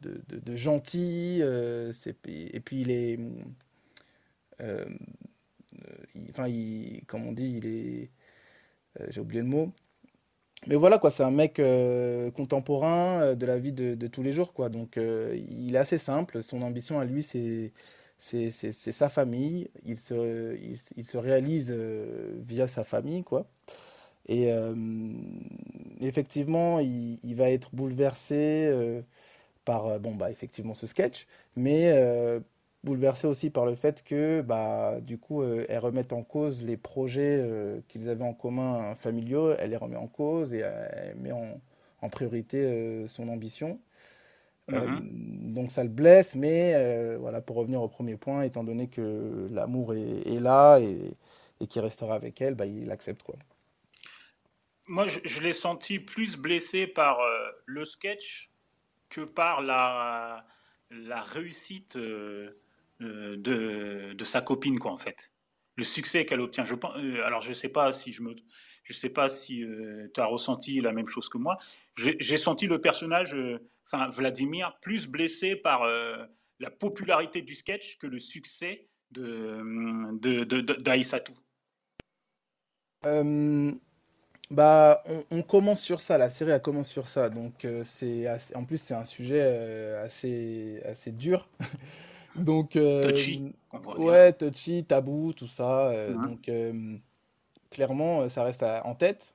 [0.55, 1.43] gentil.
[1.43, 3.19] et puis, il est,
[6.31, 6.47] enfin,
[7.07, 8.11] comme on dit, il est,
[9.11, 9.73] j'ai oublié le mot
[10.67, 14.33] mais voilà quoi, c'est un mec euh, contemporain euh, de la vie de, tous les
[14.33, 14.69] jours quoi.
[14.69, 16.43] Donc euh, il est assez simple.
[16.43, 17.73] Son ambition à lui, c'est
[18.19, 19.69] c'est sa famille.
[19.85, 20.57] Il se,
[20.97, 23.47] il, se réalise via sa famille quoi.
[24.29, 24.51] Et
[26.01, 29.03] effectivement, il, va être bouleversé
[29.65, 31.27] par bon bah effectivement ce sketch,
[31.57, 31.93] mais
[32.87, 36.77] bouleversé aussi par le fait que, bah, du coup, euh, elle remet en cause les
[36.77, 41.33] projets euh, qu'ils avaient en commun familiaux, elle les remet en cause et elle met
[41.33, 41.61] en,
[42.11, 43.81] priorité euh, son ambition.
[44.69, 45.55] Mhm.
[45.55, 49.95] donc ça le blesse, mais voilà, pour revenir au premier point, étant donné que l'amour
[49.95, 51.17] est, là et,
[51.61, 53.37] et qu'il restera avec elle, bah, il accepte quoi.
[54.89, 57.19] Moi, je, l'ai senti plus blessé par
[57.65, 58.51] le sketch
[59.09, 60.47] que par la,
[60.91, 65.33] la réussite euh, de, de, sa copine, quoi, en fait.
[65.77, 66.65] Le succès qu'elle obtient.
[66.65, 68.35] Je pense, euh, alors, je sais pas si je me,
[68.87, 71.59] je sais pas si euh, tu as ressenti la même chose que moi.
[71.97, 73.35] J'ai senti le personnage,
[73.85, 75.87] enfin Vladimir, plus blessé par
[76.61, 80.13] la popularité du sketch que le succès de
[80.83, 81.35] d'Aïssatou.
[84.51, 88.79] bah, on, commence sur ça, la série a commencé sur ça, donc c'est en plus
[88.79, 89.41] c'est un sujet
[90.05, 91.49] assez assez dur
[92.39, 93.53] Donc, euh, touchy.
[93.99, 95.89] Ouais, touchy, tabou, tout ça.
[95.89, 96.97] Euh, donc, euh,
[97.71, 99.35] clairement, ça reste en tête.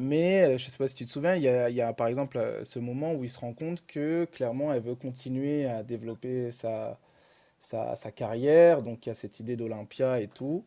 [0.00, 3.14] mais je sais pas si tu te souviens, il y a, par exemple ce moment
[3.14, 6.98] où il se rend compte que clairement elle veut continuer à développer sa,
[7.60, 8.82] sa, carrière.
[8.82, 10.64] Donc il y a cette idée d'Olympia et tout.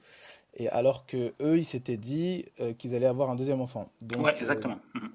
[0.55, 2.45] Et alors que eux, ils s'étaient dit
[2.79, 3.89] qu'ils allaient avoir un deuxième enfant.
[4.17, 4.79] Ouais, exactement.
[4.95, 5.11] Mhm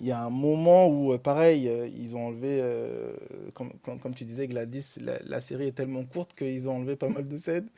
[0.00, 3.12] il y a un moment où, euh, pareil, euh, ils ont enlevé, euh,
[3.54, 7.36] comme, tu disais, Gladys, la, série est tellement courte qu'ils ont enlevé pas mal de
[7.36, 7.68] scènes.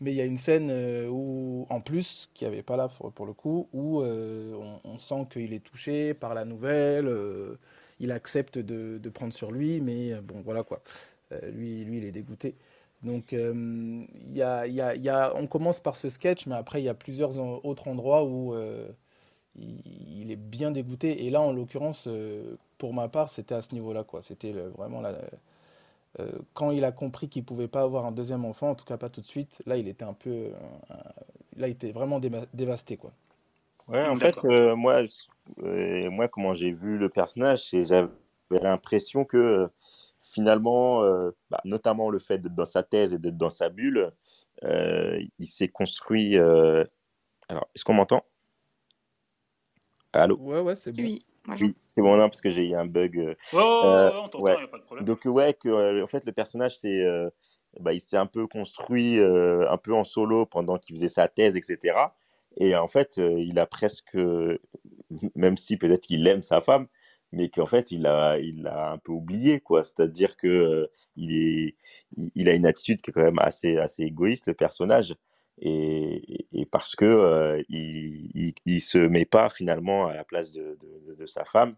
[0.00, 0.70] Mais il y a une scène
[1.08, 5.52] où, en plus, qui n'y avait pas là pour, le coup, où on, sent qu'il
[5.52, 7.08] est touché par la nouvelle,
[8.00, 10.82] il accepte de, prendre sur lui, mais bon, voilà quoi.
[11.52, 12.54] lui, lui, il est dégoûté.
[13.02, 14.06] Donc, on
[15.46, 18.54] commence par ce sketch, mais après, il y a plusieurs autres endroits où
[19.56, 21.26] il, est bien dégoûté.
[21.26, 24.04] Et là, en l'occurrence, euh, pour ma part, c'était à ce niveau-là.
[24.04, 24.22] quoi.
[24.22, 25.14] C'était vraiment la,
[26.20, 28.96] euh, quand il a compris qu'il pouvait pas avoir un deuxième enfant, en tout cas
[28.96, 30.52] pas tout de suite, là, il était un peu.
[31.56, 32.20] là, il était vraiment
[32.52, 32.96] dévasté.
[32.96, 33.12] quoi.
[33.88, 34.42] Ouais, en fait,
[34.76, 35.02] moi,
[35.56, 38.08] moi, comment j'ai vu le personnage, c'est j'avais
[38.50, 39.68] l'impression que
[40.20, 41.02] finalement,
[41.50, 44.12] bah, notamment le fait d'être dans sa thèse et d'être dans sa bulle,
[44.62, 46.36] il s'est construit.
[46.36, 48.24] Alors, est-ce qu'on m'entend?
[50.12, 51.02] Allô Ouais, ouais, c'est bon.
[51.02, 53.16] Oui, oui c'est bon, non, parce que j'ai eu un bug.
[53.16, 55.04] Ouais, ouais, on t'entend, il n'y a pas de problème.
[55.04, 57.04] Donc, ouais, que, en fait, le personnage, c'est.
[57.78, 61.56] Bah, il s'est un peu construit un peu en solo pendant qu'il faisait sa thèse,
[61.56, 62.12] etc.
[62.56, 64.16] Et en fait, il a presque,
[65.36, 66.88] même si peut-être qu'il aime sa femme,
[67.32, 69.84] mais qu'en fait, il a, il a un peu oublié, quoi.
[69.84, 71.76] C'est-à-dire que il, est,
[72.34, 75.14] il a une attitude qui est quand même assez, assez égoïste, le personnage.
[75.60, 81.14] Et, et parce que il, il, se met pas finalement à la place de, de,
[81.14, 81.76] de sa femme,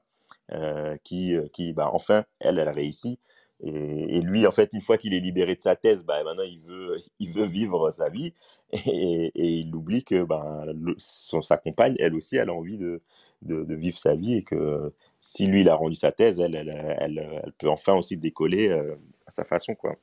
[1.04, 3.18] qui, qui bah, enfin, elle, elle a réussi.
[3.64, 6.60] Et, lui, en fait, une fois qu'il est libéré de sa thèse, bah, maintenant, il
[6.60, 8.34] veut, il veut vivre sa vie.
[8.72, 10.64] Et, il oublie que bah,
[10.96, 13.00] son, sa compagne, elle aussi, elle a envie de,
[13.42, 14.34] de, vivre sa vie.
[14.34, 18.16] Et que si lui, il a rendu sa thèse, elle, elle, elle, peut enfin aussi
[18.16, 19.74] décoller euh, à sa façon.
[19.76, 19.96] quoi.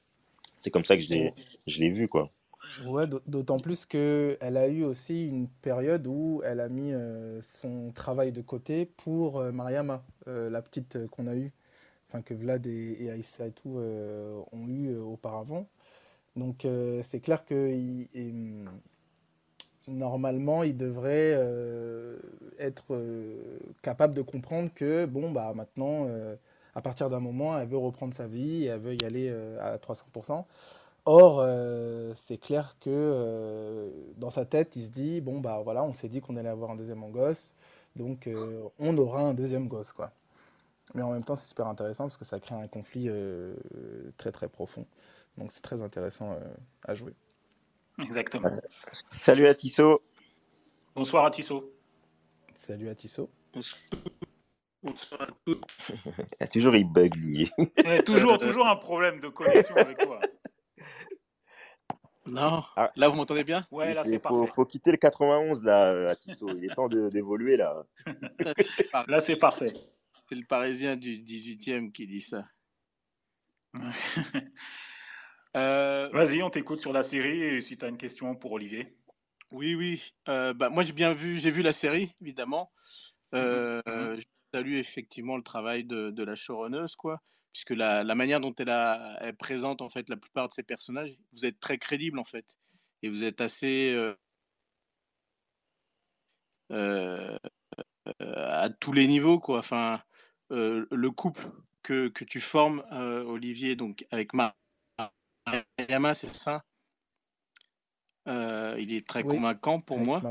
[0.60, 2.08] C'est comme ça que je l'ai vu.
[2.08, 2.30] quoi.
[2.86, 7.92] Ouais, d'autant plus qu'elle a eu aussi une période où elle a mis euh, son
[7.92, 11.52] travail de côté pour euh, Mariama, la petite qu'on a eue
[12.10, 15.68] enfin que Vlad et, Aïssa et tout euh, ont eu euh, auparavant.
[16.36, 17.74] Donc euh, c'est clair que
[19.88, 21.32] normalement il devrait
[22.60, 23.02] être
[23.82, 26.08] capable de comprendre que bon bah maintenant
[26.76, 29.30] à partir d'un moment elle veut reprendre sa vie, elle veut y aller
[29.60, 30.46] à 300%.
[31.12, 31.44] Or,
[32.16, 36.22] c'est clair que dans sa tête, il se dit bon bah voilà, on s'est dit
[36.22, 37.56] qu'on allait avoir un deuxième gosse,
[37.96, 38.30] donc
[38.78, 40.12] on aura un deuxième gosse quoi.
[40.96, 43.54] Mais en même temps, c'est super intéressant parce que ça crée un conflit euh,
[44.18, 44.86] très très profond.
[45.38, 46.40] Donc c'est très intéressant euh,
[46.86, 47.14] à jouer.
[48.02, 48.50] Exactement.
[49.06, 50.02] Salut à Tissot.
[50.96, 51.72] Bonsoir à Tissot.
[52.58, 53.30] Salut à Tissot.
[54.82, 55.60] Bonsoir à tous.
[56.52, 57.52] toujours il bug lui.
[58.06, 60.20] toujours, toujours un problème de connexion avec toi.
[62.32, 62.64] Non.
[62.76, 62.92] Ah.
[62.96, 63.66] Là, vous m'entendez bien?
[63.72, 64.52] Ouais, là, c'est parfait.
[64.54, 66.50] Faut quitter le 91, là, à Tissot.
[66.58, 67.86] Il est temps d'évoluer, là.
[69.08, 69.74] Là, c'est parfait.
[70.28, 72.44] C'est le Parisien du 18e qui dit ça.
[75.58, 78.96] Euh, Vas-y, on t'écoute sur la série et si tu as une question pour Olivier.
[79.52, 80.14] Oui, oui.
[80.28, 82.72] Euh, bah, moi, j'ai bien vu, j'ai vu la série, évidemment.
[83.34, 84.20] Euh, mhm.
[84.20, 89.18] Je salue effectivement le travail de, la showrunneuse, quoi, puisque la, manière dont elle, a,
[89.22, 92.58] elle, présente en fait la plupart de ses personnages, vous êtes très crédible en fait,
[93.02, 93.96] et vous êtes assez
[96.70, 99.60] à tous les niveaux, quoi.
[99.60, 100.02] Enfin,
[100.52, 101.50] euh, le couple
[101.84, 106.64] que, que tu formes, euh, Olivier, donc avec Mariama, c'est ça?
[108.28, 110.22] Euh, Il est très convaincant pour moi.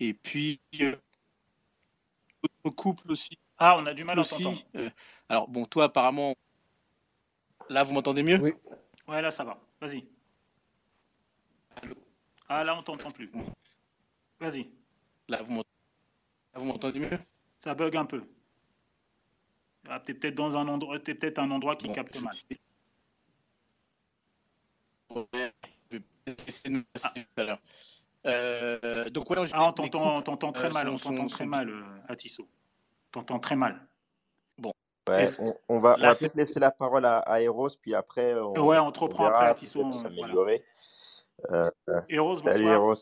[0.00, 0.60] Et puis,
[2.76, 3.38] couple aussi.
[3.58, 4.58] Ah, on a du mal à s'entendre.
[5.28, 6.34] alors, bon, toi, apparemment,
[7.68, 8.38] là, vous m'entendez mieux?
[8.40, 8.52] Oui.
[9.06, 9.58] Ouais, là, ça va.
[9.80, 10.06] Vas-y.
[12.48, 13.30] Ah, là, on t'entend plus.
[14.40, 14.70] Vas-y.
[15.28, 17.18] Là, vous m'entendez mieux?
[17.58, 18.22] Ça bug un peu.
[19.88, 22.34] Ah, tu es peut-être dans un endroit, es peut-être un endroit qui capte mal.
[27.02, 27.14] Ah.
[28.26, 32.48] Euh, donc ouais, ah, on t'entend très mal, on t'entend très mal, euh, Atisso.
[33.14, 33.80] T'entends très mal.
[34.58, 34.72] Bon.
[35.08, 37.94] Ouais, on, on, va, Là, on va peut-être laisser la parole à, à, Eros, puis
[37.94, 38.34] après.
[38.34, 39.92] On, ouais, on te reprend après, Atisso.
[39.92, 40.64] S'améliorer.
[41.48, 41.70] Voilà.
[41.90, 42.94] Euh, Eros, salut, Eros.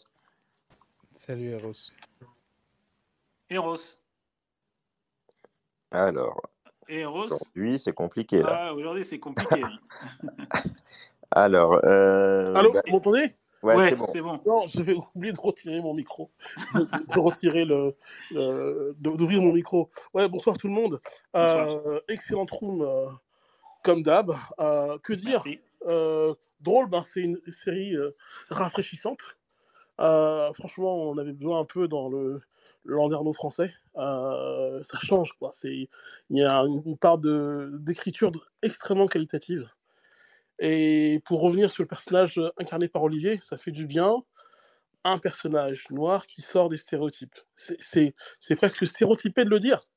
[1.16, 1.72] Salut, Eros.
[3.48, 3.96] Eros.
[5.90, 6.42] Alors,
[6.90, 8.42] Aujourd'hui, c'est compliqué.
[8.42, 8.66] Là.
[8.66, 9.62] Ah, aujourd'hui, c'est compliqué.
[11.30, 11.80] Alors.
[11.84, 12.54] Euh...
[12.54, 13.34] Allô, bah, vous m'entendez?
[13.62, 14.40] Ouais, c'est bon.
[14.46, 16.30] Non, je vais oublier de retirer mon micro.
[16.74, 17.96] de retirer le.
[18.98, 19.90] d'ouvrir mon micro.
[20.14, 21.00] Ouais, bonsoir tout le monde.
[21.36, 23.06] Euh, excellente room, euh,
[23.84, 24.32] comme d'hab.
[24.58, 25.44] Euh, que dire
[25.86, 27.94] euh, Drôle, ben, c'est une série
[28.50, 29.20] rafraîchissante.
[29.98, 32.40] franchement, on avait besoin un peu dans le
[32.84, 35.50] Landerneau français, euh, ça change quoi.
[35.52, 35.88] C'est
[36.30, 38.32] il y a une, part de d'écriture
[38.62, 39.70] extrêmement qualitative.
[40.64, 44.14] Et pour revenir sur le personnage incarné par Olivier, ça fait du bien.
[45.02, 47.34] Un personnage noir qui sort des stéréotypes.
[47.56, 48.14] C'est
[48.56, 49.88] presque stéréotypé de le dire,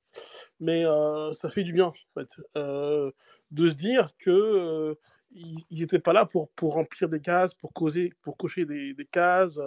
[0.60, 3.12] mais euh, ça fait du bien en fait, euh,
[3.52, 4.98] de se dire que
[5.30, 9.60] ils n'étaient pas là pour, pour remplir des cases, pour causer, pour cocher des, cases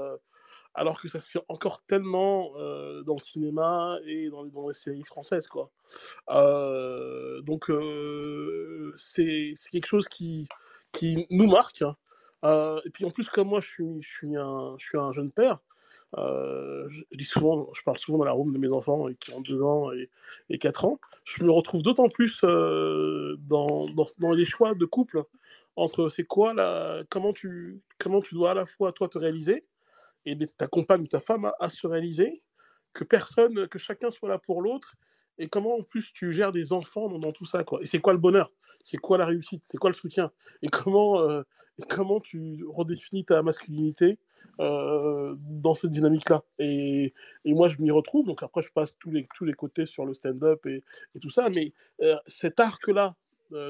[0.75, 2.55] alors que ça se fait encore tellement
[3.05, 5.47] dans le cinéma et dans, les séries françaises.
[5.47, 5.71] Quoi.
[7.43, 7.71] donc,
[8.97, 10.49] c'est quelque chose qui,
[10.93, 11.83] qui nous marque.
[11.83, 12.81] Hein.
[12.85, 15.33] et puis en plus, comme moi, je suis, je suis, un, je suis un jeune
[15.33, 15.59] père,
[16.17, 19.63] je, dis souvent, je parle souvent dans la room de mes enfants qui ont 2
[19.63, 20.11] ans et,
[20.49, 21.01] et 4 ans.
[21.25, 25.25] Je me retrouve d'autant plus dans, dans, dans, les choix de couple
[25.77, 29.63] entre c'est quoi la, comment tu, comment tu dois à la fois toi te réaliser
[30.27, 32.43] et ta compagne ou ta femme à, se réaliser,
[32.93, 34.95] que personne, que chacun soit là pour l'autre,
[35.39, 37.81] et comment en plus tu gères des enfants dans, tout ça, quoi.
[37.81, 38.53] Et c'est quoi le bonheur?
[38.91, 39.65] C'est quoi la réussite?
[39.67, 40.33] C'est quoi le soutien?
[40.63, 41.43] Et comment, euh,
[41.91, 44.19] comment tu redéfinis ta masculinité
[44.61, 46.43] euh, dans cette dynamique-là?
[46.59, 47.13] Et,
[47.45, 48.27] et, moi, je m'y retrouve.
[48.27, 50.83] Donc après, je passe tous les, tous les côtés sur le stand-up et,
[51.15, 51.51] et, tout ça.
[51.51, 53.15] Mais euh, cet arc-là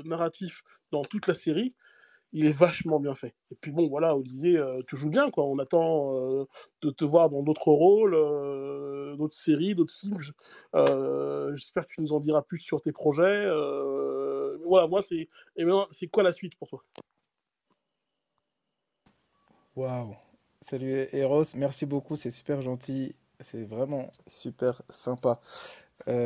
[0.05, 1.73] narratif dans toute la série,
[2.33, 3.35] il est vachement bien fait.
[3.51, 5.45] Et puis bon, voilà, Olivier, tu joues bien, quoi.
[5.45, 6.47] On attend
[6.83, 8.13] de te voir dans d'autres rôles,
[9.17, 10.19] d'autres séries, d'autres films.
[11.55, 13.47] J'espère que tu nous en diras plus sur tes projets.
[14.69, 15.29] Voilà, moi, c'est.
[15.57, 16.81] Et c'est quoi la suite pour toi?
[19.77, 20.17] Waouh
[20.61, 23.15] Salut Eros, merci beaucoup, c'est super gentil.
[23.41, 25.41] C'est vraiment super sympa.
[26.07, 26.17] alors.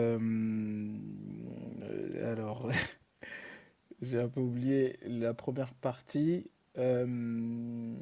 [4.03, 6.51] J'ai un peu oublié la première partie.
[6.77, 7.95] Euh,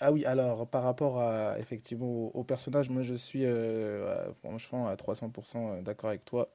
[0.00, 4.96] ah oui, alors par rapport à effectivement au, personnage, moi je suis euh, franchement à
[4.96, 6.50] 300% d'accord avec toi.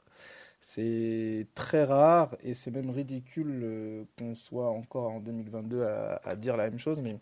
[0.68, 6.57] C'est très rare et c'est même ridicule euh, qu'on soit encore en 2022 à, dire
[6.57, 7.20] la même chose, mais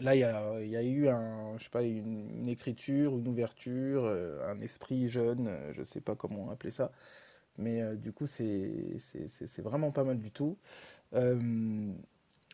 [0.00, 1.08] là il y a, y a, eu
[1.58, 4.06] je sais pas, une, écriture, une ouverture,
[4.46, 6.92] un esprit jeune, je sais pas comment appeler ça,
[7.58, 8.98] mais euh, du coup, c'est
[9.58, 10.56] vraiment pas mal du tout.
[11.14, 11.92] Euh,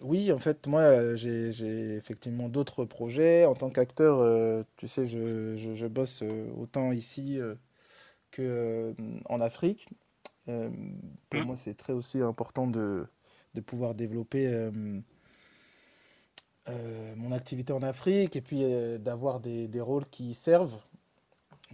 [0.03, 1.51] oui, en fait, moi, j'ai
[1.97, 3.45] effectivement d'autres projets.
[3.45, 6.25] En tant qu'acteur, euh, tu sais, je, je, bosse
[6.59, 7.39] autant ici
[8.35, 9.89] qu'en Afrique.
[10.47, 11.45] pour mmh.
[11.45, 13.07] moi, c'est très aussi important de,
[13.55, 14.71] de pouvoir développer
[17.17, 18.63] mon activité en Afrique et puis
[18.99, 20.79] d'avoir des, des, rôles qui servent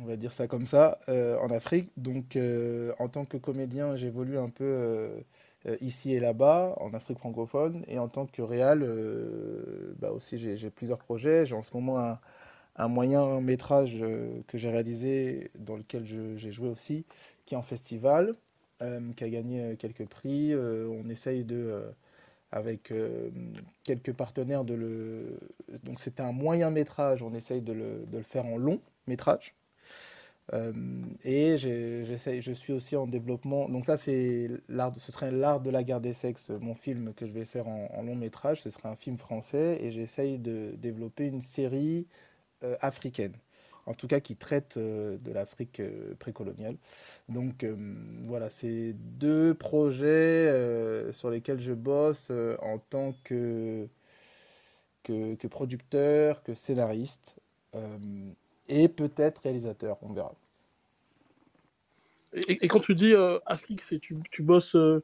[0.00, 1.90] on va dire ça comme ça, euh, en Afrique.
[1.96, 7.18] Donc, euh, en tant que comédien, j'évolue un peu euh, ici et là-bas, en Afrique
[7.18, 7.84] francophone.
[7.86, 8.86] Et en tant que réal,
[9.98, 11.44] bah aussi, j'ai plusieurs projets.
[11.44, 12.18] J'ai en ce moment un,
[12.76, 13.98] un moyen métrage
[14.46, 16.04] que j'ai réalisé, dans lequel
[16.36, 17.04] j'ai joué aussi,
[17.46, 18.34] qui est en festival,
[19.16, 20.54] qui a gagné quelques prix.
[20.54, 21.82] on essaye de
[22.52, 22.92] avec
[23.84, 25.38] quelques partenaires de le.
[25.84, 29.54] Donc c'était un moyen métrage, on essaye de le, de le, faire en long métrage.
[30.52, 30.72] Euh,
[31.24, 33.68] et je suis aussi en développement.
[33.68, 34.50] Donc ça, c'est.
[34.98, 38.02] Ce serait l'art de la guerre des sexes, mon film que je vais faire en,
[38.02, 38.62] long métrage.
[38.62, 42.30] Ce serait un film français et j'essaye de développer une série euh,
[42.80, 43.34] africaine
[43.86, 45.82] en tout cas qui traite euh, de l'Afrique
[46.18, 46.76] précoloniale.
[47.28, 47.64] Donc
[48.24, 52.30] voilà, c'est deux projets sur lesquels je bosse
[52.61, 53.88] en tant que,
[55.02, 57.36] que, producteur, que scénariste
[58.68, 60.34] et peut-être réalisateur, on verra.
[62.32, 65.02] Et, quand tu dis euh, Afrique, c'est tu, tu bosses euh,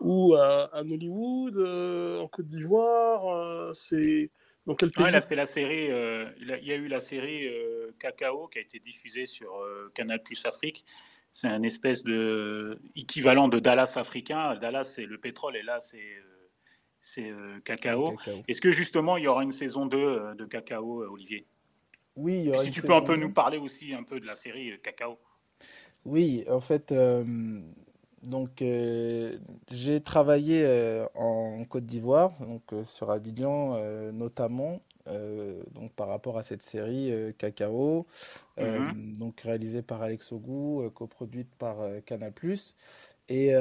[0.00, 0.34] où?
[0.34, 4.30] À, Hollywood, euh, en Côte d'Ivoire C'est
[4.66, 5.86] dans quel pays Il a fait la série.
[6.40, 7.48] Il, y a eu la série
[7.98, 9.52] Cacao qui a été diffusée sur
[9.94, 10.84] Canal Plus Afrique.
[11.32, 14.56] C'est un espèce de équivalent de Dallas africain.
[14.56, 16.16] Dallas, c'est le pétrole, et là, c'est
[17.00, 17.32] c'est
[17.64, 18.16] cacao.
[18.48, 21.46] Est-ce que justement il y aura une saison 2 de cacao, Olivier?
[22.16, 22.50] Oui.
[22.62, 25.18] si tu peux un peu nous parler aussi un peu de la série Cacao.
[26.04, 27.24] Oui, en fait, euh,
[28.26, 29.38] donc euh,
[29.70, 33.80] j'ai travaillé euh, en Côte d'Ivoire, donc sur Abidjan
[34.12, 34.80] notamment,
[35.74, 38.06] donc par rapport à cette série Cacao,
[38.58, 39.16] mhm.
[39.16, 42.32] donc réalisée par Alex Ogou, coproduite par Canal+.
[43.28, 43.52] Et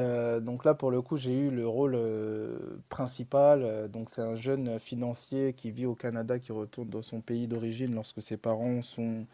[0.41, 1.97] donc là, pour le coup, j'ai eu le rôle
[2.89, 3.89] principal.
[3.91, 7.93] donc c'est un jeune financier qui vit au Canada, qui retourne dans son pays d'origine
[7.93, 9.25] lorsque ses parents sont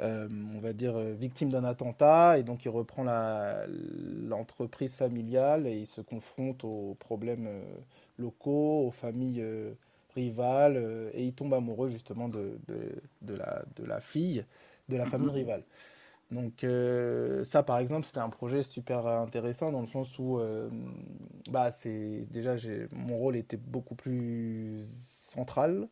[0.00, 5.76] euh, on va dire, euh, victime d'un attentat, et donc il reprend l'entreprise familiale et
[5.78, 7.62] il se confronte aux problèmes euh,
[8.18, 9.44] locaux, aux familles
[10.14, 14.44] rivales, et il tombe amoureux justement de, de, la, de la, fille
[14.88, 15.34] de la famille mhm.
[15.34, 15.62] rivale.
[16.30, 16.64] Donc
[17.44, 20.40] ça, par exemple, c'était un projet super intéressant dans le sens où,
[21.50, 22.56] bah, c'est déjà,
[22.92, 25.88] mon rôle était beaucoup plus central.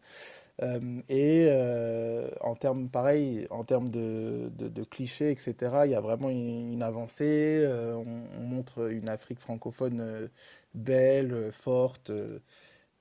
[0.62, 4.50] Euh, et euh, en termes, pareil, en termes de,
[4.90, 5.54] clichés, etc.,
[5.84, 7.62] il y a vraiment une, avancée.
[7.64, 10.28] Euh, on, montre une Afrique francophone
[10.74, 12.10] belle, forte.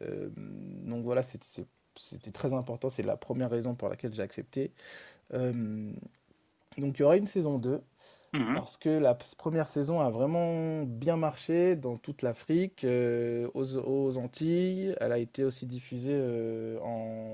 [0.01, 2.89] donc voilà, c'était très important.
[2.89, 4.71] C'est la première raison pour laquelle j'ai accepté.
[5.31, 5.99] donc
[6.77, 7.81] il y aura une saison 2.
[8.33, 8.55] Mhm.
[8.55, 14.95] Parce que la première saison a vraiment bien marché dans toute l'Afrique, euh, aux, Antilles.
[14.99, 16.77] Elle a été aussi diffusée euh,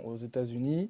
[0.03, 0.89] aux États-Unis.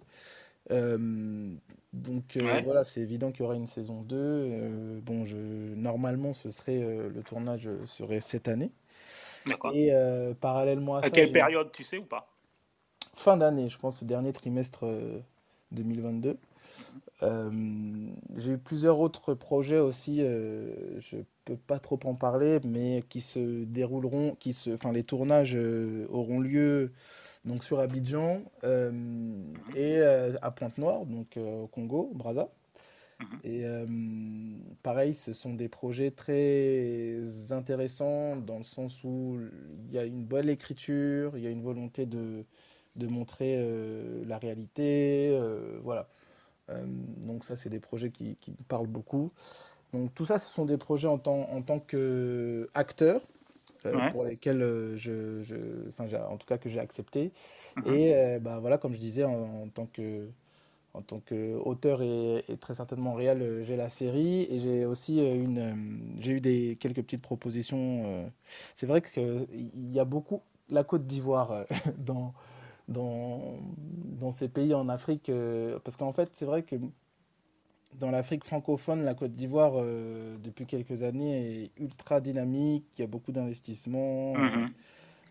[0.70, 5.02] donc voilà, c'est évident qu'il y aura une saison 2.
[5.02, 8.72] bon, je, normalement, ce serait le tournage serait cette année.
[9.74, 9.92] Et
[10.40, 12.28] parallèlement à, à quelle période, tu sais ou pas?
[13.14, 14.86] Fin d'année, je pense, dernier trimestre
[15.72, 16.38] 2022.
[17.24, 17.50] Euh,
[18.36, 23.22] j'ai eu plusieurs autres projets aussi, euh, je peux pas trop en parler, mais qui
[23.22, 26.92] se dérouleront, qui enfin les tournages euh, auront lieu
[27.46, 28.42] donc sur Abidjan
[29.76, 32.50] et à Pointe-Noire, donc au Congo, Brazza.
[33.44, 33.64] Et
[34.82, 37.20] pareil, ce sont des projets très
[37.52, 39.38] intéressants dans le sens où
[39.88, 42.46] il y a une bonne écriture, il y a une volonté de,
[42.96, 43.64] de montrer
[44.26, 45.40] la réalité,
[45.84, 46.10] voilà.
[46.70, 49.32] Euh, donc ça, c'est des projets qui, me parlent beaucoup.
[49.94, 53.22] Donc tout ça, ce sont des projets en tant, en tant qu'acteur.
[53.86, 55.56] Euh, pour lesquels euh, je, je
[55.90, 57.32] enfin, en tout cas que j'ai accepté.
[57.78, 57.94] Mhm.
[57.94, 60.28] Et bah, voilà, comme je disais, en, tant que
[60.96, 66.16] en tant qu'auteur et, et, très certainement réel, j'ai la série et j'ai aussi une,
[66.20, 68.32] j'ai eu des quelques petites propositions.
[68.74, 69.46] C'est vrai qu'il
[69.92, 71.66] y a beaucoup la Côte d'Ivoire
[72.00, 72.34] dans
[72.88, 73.58] dans,
[74.20, 75.30] dans ces pays en Afrique.
[75.30, 76.76] Euh, parce qu'en fait, c'est vrai que
[78.00, 82.86] dans l'Afrique francophone, la Côte d'Ivoire, euh, depuis quelques années, est ultra dynamique.
[82.98, 84.34] Il y a beaucoup d'investissements.
[84.34, 84.70] Mhm.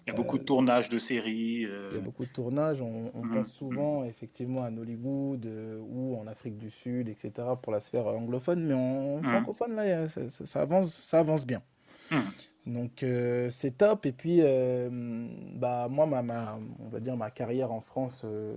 [0.06, 1.64] Il y a beaucoup de tournages de séries.
[1.64, 1.88] Euh.
[1.92, 2.82] Il y a beaucoup de tournages.
[2.82, 3.34] On, mhm.
[3.34, 5.48] pense souvent effectivement à Nollywood
[5.88, 7.32] ou en Afrique du Sud, etc.,
[7.62, 8.66] pour la sphère anglophone.
[8.66, 9.24] Mais en mhm.
[9.24, 11.62] francophone, là, ça, ça, avance, ça avance bien.
[12.66, 14.06] Donc euh, c'est top.
[14.06, 14.88] Et puis, euh,
[15.54, 18.54] bah, moi, ma, ma, on va dire ma carrière en France, euh,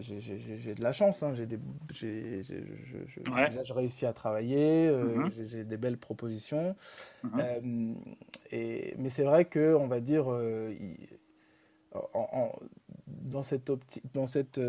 [0.00, 1.22] j'ai de la chance.
[1.22, 1.34] Hein.
[1.34, 1.46] J'ai
[1.90, 5.46] je, réussis à travailler, mm-hmm.
[5.46, 6.74] j'ai des belles propositions.
[7.24, 7.94] Mm-hmm.
[8.50, 10.26] et, mais c'est vrai que, on va dire,
[12.14, 12.52] en,
[13.06, 13.70] dans cette,
[14.12, 14.60] dans cette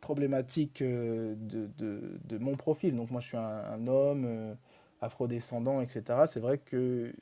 [0.00, 1.36] problématique de,
[1.78, 4.56] de, de, mon profil, donc moi je suis un, un homme
[5.00, 7.12] afrodescendant, etc., c'est vrai que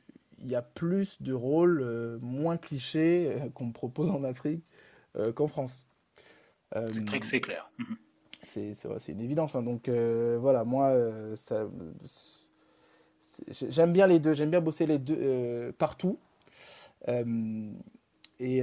[0.42, 4.64] il y a plus de rôles euh, moins clichés euh, qu'on me propose en Afrique
[5.16, 5.86] euh, qu'en France.
[6.74, 7.70] c'est très c'est clair.
[7.78, 7.96] Mhm.
[8.44, 9.54] C'est une évidence.
[9.54, 9.62] Hein.
[9.62, 10.92] Donc voilà, moi,
[11.36, 11.68] ça,
[13.48, 14.34] j'aime bien les deux.
[14.34, 16.18] J'aime bien bosser les deux partout.
[17.06, 18.58] Et,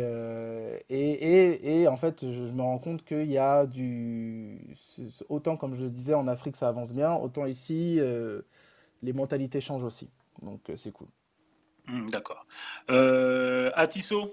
[0.89, 4.59] et, et, en fait, je, me rends compte qu'il y a du.
[5.29, 8.01] Autant, comme je le disais, en Afrique, ça avance bien, autant ici,
[9.01, 10.09] les mentalités changent aussi.
[10.41, 11.07] Donc, c'est cool.
[11.89, 12.45] Hmm, d'accord.
[12.89, 14.31] Euh, Atisso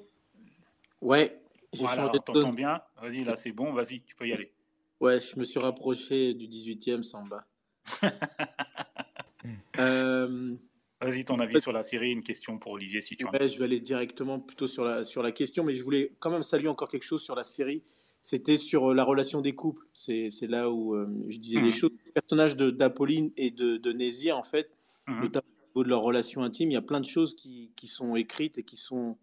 [1.01, 1.41] Ouais,
[1.73, 2.81] j'ai voilà, changé bien.
[3.01, 3.73] Vas-y, là, c'est bon.
[3.73, 4.53] Vas-y, tu peux y aller.
[5.01, 7.47] Ouais, je me suis rapproché du 18e Samba.
[9.79, 10.55] euh,
[11.01, 13.47] Vas-y, ton avis sur la série, une question pour Olivier, si tu veux.
[13.47, 16.43] je vais aller directement plutôt sur la, sur la question, mais je voulais quand même
[16.43, 17.85] saluer encore quelque chose sur la série.
[18.23, 19.87] C'était sur euh, la relation des couples.
[19.93, 21.73] C'est là où euh, je disais des hmm.
[21.73, 21.91] choses.
[22.07, 24.71] Le personnage d'Apolline et de, de Nézir, en fait,
[25.07, 25.21] mmh.
[25.21, 25.47] notamment
[25.85, 28.63] de leur relation intime, il y a plein de choses qui, qui, sont écrites et
[28.63, 29.19] qui sont,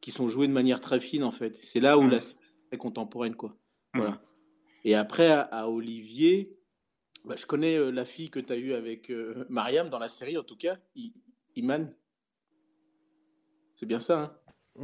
[0.00, 1.56] qui sont jouées de manière très fine, en fait.
[1.62, 2.10] C'est là où mmh.
[2.10, 2.40] la série
[2.72, 3.50] est contemporaine, quoi.
[3.94, 3.98] Mmh.
[3.98, 4.22] Voilà.
[4.84, 6.56] Et après, à, Olivier,
[7.24, 10.08] bah, je connais euh, la fille que tu as eue avec euh, Mariam dans la
[10.08, 10.78] série, en tout cas,
[11.56, 11.94] Iman.
[13.74, 14.40] C'est bien ça, hein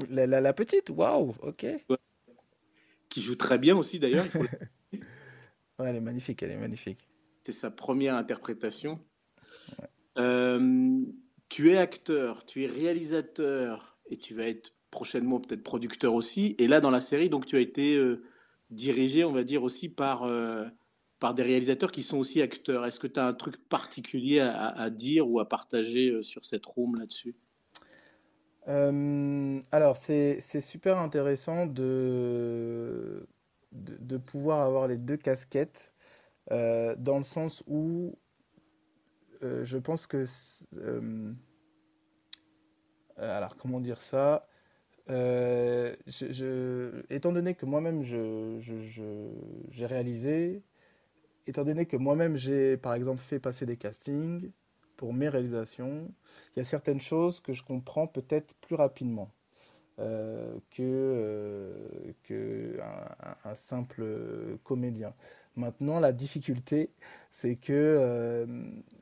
[0.09, 1.67] la, la, petite, waouh, ok.
[3.09, 4.27] Qui joue très bien aussi, d'ailleurs.
[4.93, 5.01] ouais,
[5.79, 7.09] elle est magnifique, elle est magnifique.
[7.45, 9.01] C'est sa première interprétation.
[9.79, 9.89] Ouais.
[10.19, 11.01] Euh,
[11.49, 16.55] tu es acteur, tu es réalisateur et tu vas être prochainement peut-être producteur aussi.
[16.59, 18.23] Et là, dans la série, donc tu as été euh,
[18.71, 20.64] dirigé, on va dire, aussi par, euh,
[21.21, 22.87] par des réalisateurs qui sont aussi acteurs.
[22.87, 26.97] Est-ce que tu as un truc particulier à, dire ou à partager sur cette room
[26.97, 27.37] là-dessus?
[29.71, 33.29] Alors, c'est super intéressant de,
[33.71, 35.93] de, de, pouvoir avoir les deux casquettes,
[36.51, 38.19] dans le sens où
[39.43, 40.24] euh, je pense que.
[40.76, 41.32] Euh,
[43.16, 44.49] alors, comment dire ça?
[45.09, 45.95] Euh,
[47.11, 50.62] Étant donné que moi-même, j'ai réalisé,
[51.47, 54.51] étant donné que moi-même, j'ai, par exemple, fait passer des castings
[54.97, 56.11] pour mes réalisations,
[56.55, 59.30] il y a certaines choses que je comprends peut-être plus rapidement.
[59.99, 62.76] que, que
[63.45, 65.14] un, simple comédien.
[65.57, 66.91] Maintenant, la difficulté,
[67.31, 68.47] c'est que euh,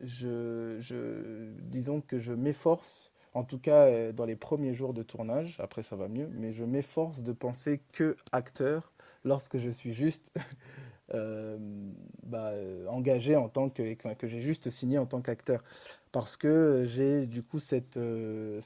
[0.03, 5.59] je, disons que je m'efforce, en tout cas euh, dans les premiers jours de tournage,
[5.59, 8.93] après ça va mieux, mais je m'efforce de penser que acteur
[9.25, 10.33] lorsque je suis juste
[11.15, 11.59] euh,
[12.23, 12.53] bah,
[12.89, 15.65] engagé en tant que, que j'ai juste signé en tant qu'acteur,
[16.13, 17.83] parce que j'ai du coup ces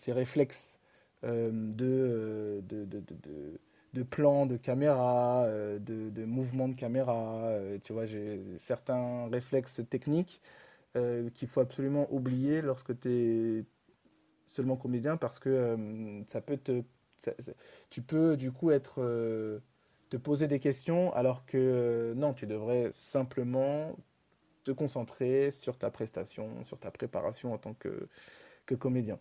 [0.09, 0.79] réflexes
[1.23, 3.61] de, de de
[4.03, 7.51] plans de caméra, de, de mouvements de caméra.
[7.85, 10.41] tu vois, j'ai certains réflexes techniques
[11.35, 13.65] qu'il faut absolument oublier lorsque tu es
[14.47, 15.77] seulement comédien parce que
[16.27, 16.83] ça peut te.
[17.91, 19.03] tu peux du coup être
[20.11, 23.97] te poser des questions alors que non, tu devrais simplement
[24.65, 28.09] te concentrer sur ta prestation, sur ta préparation en tant que
[28.77, 29.19] comédien.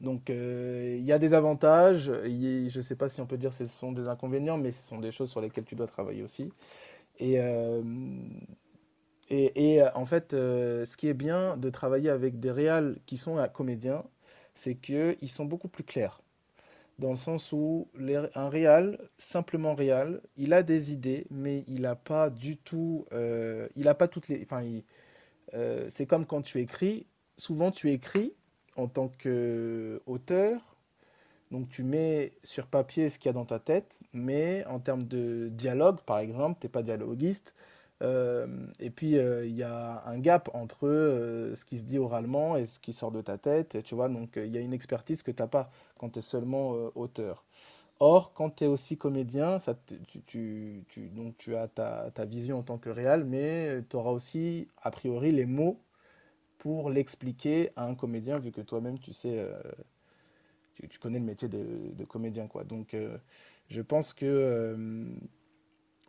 [0.00, 3.50] Donc euh, il y a des avantages, je ne sais pas si on peut dire
[3.50, 6.22] que ce sont des inconvénients, mais ce sont des choses sur lesquelles tu dois travailler
[6.22, 6.52] aussi.
[7.18, 7.82] Et, euh,
[9.94, 14.04] en fait, euh, ce qui est bien de travailler avec des réals qui sont comédiens,
[14.54, 16.22] c'est qu'ils sont beaucoup plus clairs
[16.98, 17.88] dans le sens où
[18.34, 23.84] un réal, simplement réal, il a des idées, mais il n'a pas du tout, il
[23.84, 24.62] n'a pas toutes les, enfin,
[25.88, 27.06] c'est comme quand tu écris.
[27.38, 28.34] Souvent, tu écris
[28.76, 30.60] en tant qu'auteur,
[31.50, 35.04] donc tu mets sur papier ce qu'il y a dans ta tête, mais en termes
[35.04, 37.54] de dialogue, par exemple, tu n'es pas dialoguiste,
[38.02, 38.46] euh,
[38.78, 42.56] et puis, euh, il y a un gap entre euh, ce qui se dit oralement
[42.56, 44.08] et ce qui sort de ta tête, tu vois.
[44.08, 47.44] Donc, il y a une expertise que tu n'as pas quand tu es seulement auteur.
[48.00, 49.74] Or, quand tu es aussi comédien, ça
[50.26, 54.68] tu, donc tu as ta, ta, vision en tant que réal, mais tu auras aussi,
[54.82, 55.78] a priori, les mots
[56.60, 59.44] pour l'expliquer à un comédien, vu que toi-même, tu sais,
[60.74, 62.62] tu, connais le métier de, de comédien, quoi.
[62.64, 62.96] Donc,
[63.68, 65.08] je pense que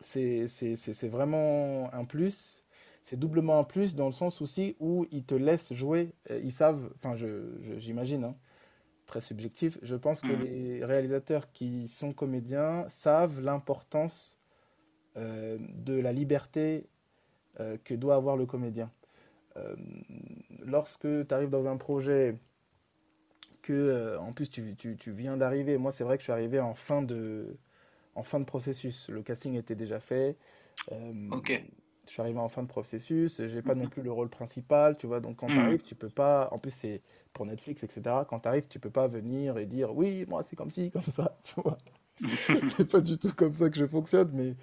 [0.00, 2.64] c'est vraiment un plus.
[3.02, 6.12] C'est doublement un plus dans le sens aussi où ils te laissent jouer.
[6.30, 8.36] Euh, ils savent, enfin, j'imagine, je, hein,
[9.06, 10.44] très subjectif, je pense que mhm.
[10.44, 14.38] les réalisateurs qui sont comédiens savent l'importance
[15.16, 16.86] euh, de la liberté
[17.58, 18.90] euh, que doit avoir le comédien.
[20.64, 22.36] Lorsque tu arrives dans un projet
[23.62, 26.60] que, en plus, tu, tu, tu viens d'arriver, moi, c'est vrai que je suis arrivé
[26.60, 27.56] en fin de
[28.14, 29.08] en fin de processus.
[29.08, 30.36] Le casting était déjà fait.
[30.92, 31.64] Euh, ok.
[32.06, 33.90] Je suis arrivé en fin de processus, j'ai pas non mhm.
[33.90, 35.20] plus le rôle principal, tu vois.
[35.20, 35.54] Donc quand mhm.
[35.54, 36.48] tu arrives, tu peux pas.
[36.50, 37.00] En plus, c'est
[37.32, 38.02] pour Netflix, etc.
[38.28, 41.02] Quand tu arrives, tu peux pas venir et dire oui, moi c'est comme ci, comme
[41.02, 41.78] ça, tu vois.
[42.76, 44.54] c'est pas du tout comme ça que je fonctionne, mais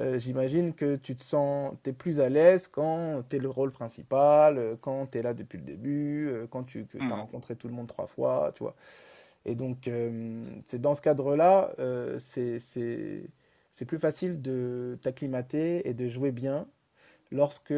[0.00, 3.48] euh, j'imagine que tu te sens, tu es plus à l'aise quand tu es le
[3.48, 7.12] rôle principal, euh, quand tu es là depuis le début, quand tu as mhm.
[7.12, 8.74] rencontré tout le monde trois fois, tu vois.
[9.46, 13.28] Et donc, euh, c'est dans ce cadre-là, euh, c'est
[13.86, 16.66] plus facile de t'acclimater et de jouer bien
[17.30, 17.74] lorsque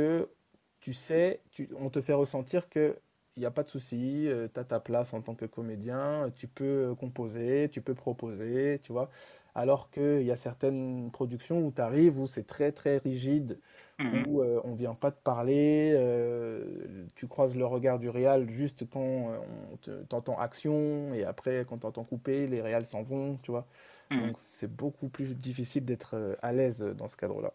[0.81, 2.97] tu sais, tu, on te fait ressentir que
[3.39, 6.33] il n'y a pas de souci, euh, tu as ta place en tant que comédien,
[6.35, 9.11] tu peux composer, tu peux proposer, tu vois.
[9.55, 13.61] Alors qu'il y a certaines productions où tu arrives, où c'est très très rigide,
[14.01, 18.51] mmh où euh, on vient pas te parler, euh, tu croises le regard du réal
[18.51, 19.77] juste quand on
[20.09, 23.67] t'entend action, et après quand t'entends couper, les réals s'en vont, tu vois.
[24.11, 27.53] Mmh Donc c'est beaucoup plus difficile d'être à l'aise dans ce cadre-là.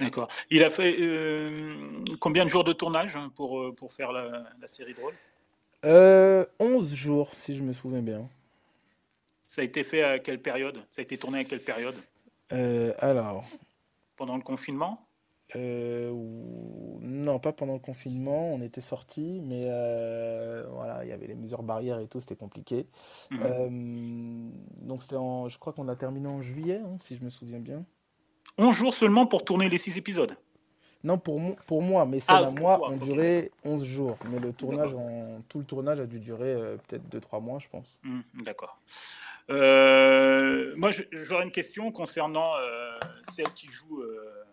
[0.00, 0.28] D'accord.
[0.50, 0.96] Il a fait
[2.20, 5.14] combien de jours de tournage hein, pour, pour faire la, série drôle?
[5.84, 8.28] Euh, 11 jours, si je me souviens bien.
[9.44, 10.76] Ça a été fait à quelle période?
[10.90, 11.94] Ça a été tourné à quelle période?
[12.52, 13.44] Euh, Alors.
[14.16, 15.06] Pendant le confinement?
[15.56, 16.12] Euh,
[17.00, 18.52] Non, pas pendant le confinement.
[18.52, 22.36] On était sortis, mais euh, voilà, il y avait les mesures barrières et tout, c'était
[22.36, 22.86] compliqué.
[23.30, 24.52] Mhm.
[24.82, 27.60] donc c'était en, je crois qu'on a terminé en juillet, hein, si je me souviens
[27.60, 27.84] bien.
[28.58, 30.36] 11 jours seulement pour tourner les 6 épisodes
[31.04, 34.18] non, pour, pour moi, mais ça, ah, moi, ont duré 11 jours.
[34.30, 34.90] Mais le tournage,
[35.48, 36.56] tout le tournage a dû durer
[36.88, 38.00] peut-être 2-3 mois, je pense.
[38.02, 38.80] Mmh, d'accord.
[39.50, 42.98] Euh, moi, j'aurais une question concernant euh,
[43.32, 44.44] celle qui joue euh,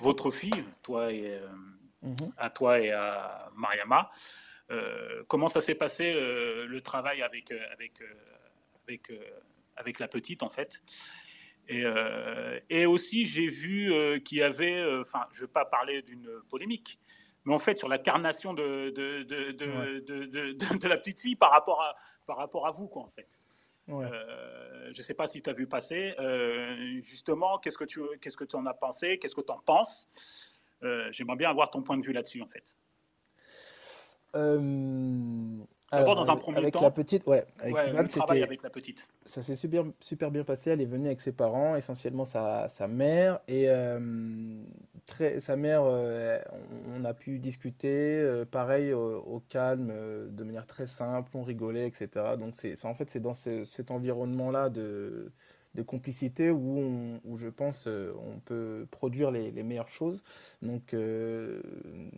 [0.00, 1.40] votre fille, toi et,
[2.02, 2.32] mhm.
[2.36, 4.10] à toi et à Mariama.
[5.28, 8.02] comment ça s'est passé le travail avec, avec,
[8.86, 9.12] avec,
[9.76, 10.82] avec la petite, en fait?
[11.68, 11.84] Et,
[12.70, 13.92] et, aussi, j'ai vu
[14.22, 16.98] qu'il y avait, enfin, je ne veux pas parler d'une polémique,
[17.44, 21.50] mais en fait, sur la carnation de, de, de, de, de la petite fille par
[21.52, 21.94] rapport à,
[22.26, 23.40] par rapport à vous, quoi, en fait.
[23.88, 26.14] Euh, je ne sais pas si tu as vu passer.
[26.18, 29.18] Euh, justement, qu'est-ce que tu qu'est-ce que en as pensé?
[29.18, 30.08] Qu'est-ce que tu en penses?
[30.82, 32.76] Euh, J'aimerais bien avoir ton point de vue là-dessus, en fait.
[35.92, 39.06] D'abord, dans un premier avec la petite, ouais, avec, avec la petite.
[39.24, 40.70] Ça s'est super, super bien passé.
[40.70, 43.38] Elle est venue avec ses parents, essentiellement sa, sa mère.
[43.46, 44.00] Et euh,
[45.06, 46.40] très, sa mère, euh,
[46.96, 49.92] on, a pu discuter, euh, pareil, au, calme,
[50.28, 52.34] de manière très simple, on rigolait, etc.
[52.36, 55.30] Donc, c'est, en fait, c'est dans cet environnement-là de,
[55.76, 60.24] de complicité où, où je pense euh, on peut produire les, meilleures choses.
[60.62, 61.62] Donc euh,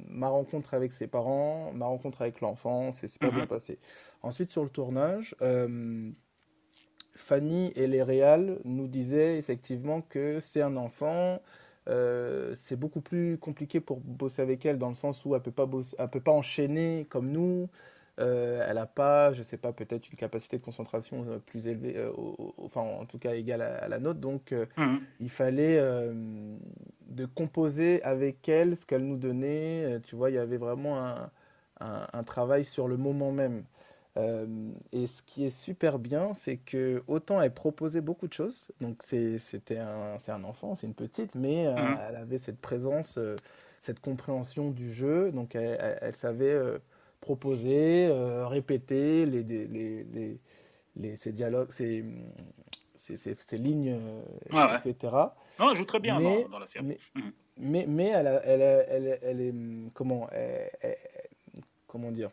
[0.09, 3.49] ma rencontre avec ses parents, ma rencontre avec l'enfant, c'est super bien mhm.
[3.49, 3.79] passé.
[4.23, 6.11] Ensuite sur le tournage, euh,
[7.17, 11.43] Fanny et les réals nous disaient effectivement que c'est un enfant.
[12.55, 15.67] c'est beaucoup plus compliqué pour bosser avec elle dans le sens où elle peut pas
[15.67, 17.69] peut pas enchaîner comme nous.
[18.19, 21.69] Euh, elle n'a pas, je ne sais pas, peut-être une capacité de concentration euh, plus
[21.69, 22.11] élevée, euh,
[22.59, 24.19] enfin en tout cas égale à, la nôtre.
[24.19, 25.01] Donc mhm.
[25.21, 30.01] il fallait de composer avec elle ce qu'elle nous donnait.
[30.05, 31.31] Tu vois, il y avait vraiment un,
[31.81, 33.65] un, travail sur le moment même.
[34.17, 39.03] et ce qui est super bien, c'est que autant elle proposait beaucoup de choses, donc
[39.05, 41.99] c'était un, un enfant, c'est une petite, mais mhm.
[42.09, 43.17] elle avait cette présence,
[43.81, 46.57] cette compréhension du jeu, donc elle, elle savait
[47.21, 50.41] proposer, euh, répéter les, les, les,
[50.97, 52.05] les, ces dialogues, ces,
[52.97, 53.99] ces, ces, lignes,
[54.55, 55.15] euh, etc.
[55.59, 56.85] Non, elle joue très bien mais, dans, la série.
[56.85, 57.33] Mais, mhm.
[57.59, 59.55] mais, mais, elle, elle, elle, elle, est.
[59.95, 60.29] Comment,
[61.87, 62.31] comment dire?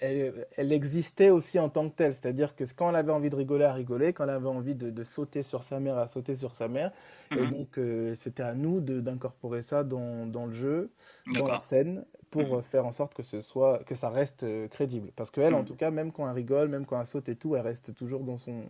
[0.00, 3.36] Elle, elle, existait aussi en tant que telle, c'est-à-dire que quand elle avait envie de
[3.36, 6.34] rigoler, elle rigolait, quand elle avait envie de, de sauter sur sa mère, elle sautait
[6.34, 6.92] sur sa mère.
[7.30, 7.50] Et mhm.
[7.50, 10.90] donc, euh, c'était à nous d'incorporer ça dans, dans, le jeu,
[11.34, 12.62] dans la scène, pour mhm.
[12.62, 15.12] faire en sorte que ce soit que ça reste euh, crédible.
[15.14, 15.66] Parce qu'elle, en mhm.
[15.66, 18.24] tout cas, même quand elle rigole, même quand elle saute et tout, elle reste toujours
[18.24, 18.64] dans son,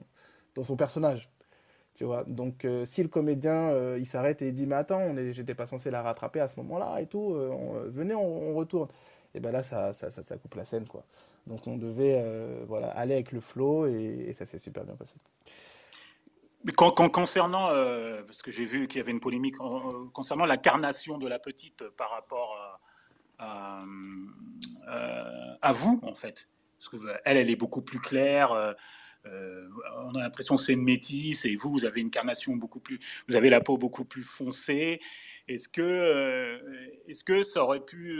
[0.55, 1.31] dans son personnage.
[1.95, 2.25] Tu vois?
[2.27, 5.67] Donc, euh, si le comédien, euh, il s'arrête et il dit, mais attends, j'étais pas
[5.67, 7.35] censé la rattraper à ce moment-là et tout,
[7.89, 8.89] venez, on, retourne.
[9.35, 11.05] Et ben là, ça, ça, ça, coupe la scène, quoi.
[11.47, 12.23] Donc, on devait
[12.67, 15.17] voilà, aller avec le flow et, ça s'est super bien passé.
[16.65, 17.69] Mais concernant,
[18.27, 19.57] parce que j'ai vu qu'il y avait une polémique
[20.13, 23.79] concernant la carnation de la petite par rapport à
[24.89, 26.49] euh, vous, en fait.
[26.79, 28.53] Parce que euh, elle, elle est beaucoup plus claire.
[28.53, 29.69] Euh,
[29.99, 32.99] on a l'impression que c'est une métisse et vous, vous avez une carnation beaucoup plus,
[33.29, 35.01] vous avez la peau beaucoup plus foncée.
[35.49, 36.61] Est-ce que,
[37.09, 38.17] est-ce que ça aurait pu,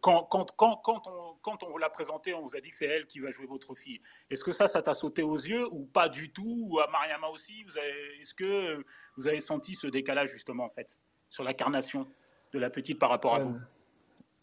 [0.00, 2.76] quand, quand, quand, quand, on, quand on vous l'a présenté, on vous a dit que
[2.76, 4.00] c'est elle qui va jouer votre fille.
[4.30, 7.28] Est-ce que ça, ça t'a sauté aux yeux ou pas du tout Ou à Mariama
[7.28, 8.84] aussi vous Est-ce que
[9.16, 10.98] vous avez senti ce décalage justement en fait
[11.30, 12.06] sur la carnation
[12.52, 13.56] de la petite par rapport à vous?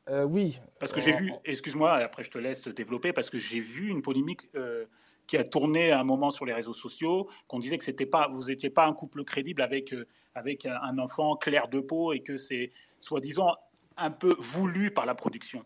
[0.10, 0.60] euh, oui.
[0.80, 4.02] Parce que j'ai vu, excuse-moi, après je te laisse développer, parce que j'ai vu une
[4.02, 4.86] polémique euh,
[5.28, 8.30] qui a tourné à un moment sur les réseaux sociaux, qu'on disait que c'était pas,
[8.30, 12.22] vous n'étiez pas un couple crédible avec, euh, avec un enfant clair de peau et
[12.22, 13.56] que c'est soi-disant
[13.98, 15.64] un peu voulu par la production.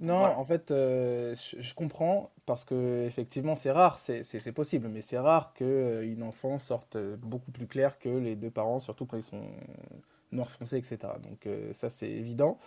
[0.00, 5.52] Non, en fait, je, comprends parce que effectivement c'est rare, c'est possible, mais c'est rare
[5.52, 9.44] qu'une enfant sorte beaucoup plus claire que les deux parents, surtout quand ils sont
[10.32, 10.98] noirs foncés, etc.
[11.22, 12.58] Donc ça c'est évident.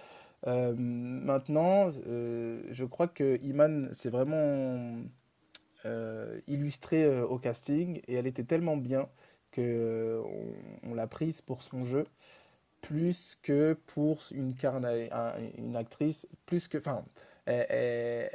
[0.47, 5.01] Euh, maintenant, euh, je crois que Iman s'est vraiment euh,
[6.47, 9.07] illustrée au casting et elle était tellement bien
[9.51, 10.21] que
[10.83, 12.05] on, l'a prise pour son jeu
[12.81, 14.53] plus que pour une,
[15.57, 17.03] une actrice, plus que, enfin,
[17.45, 18.29] elle,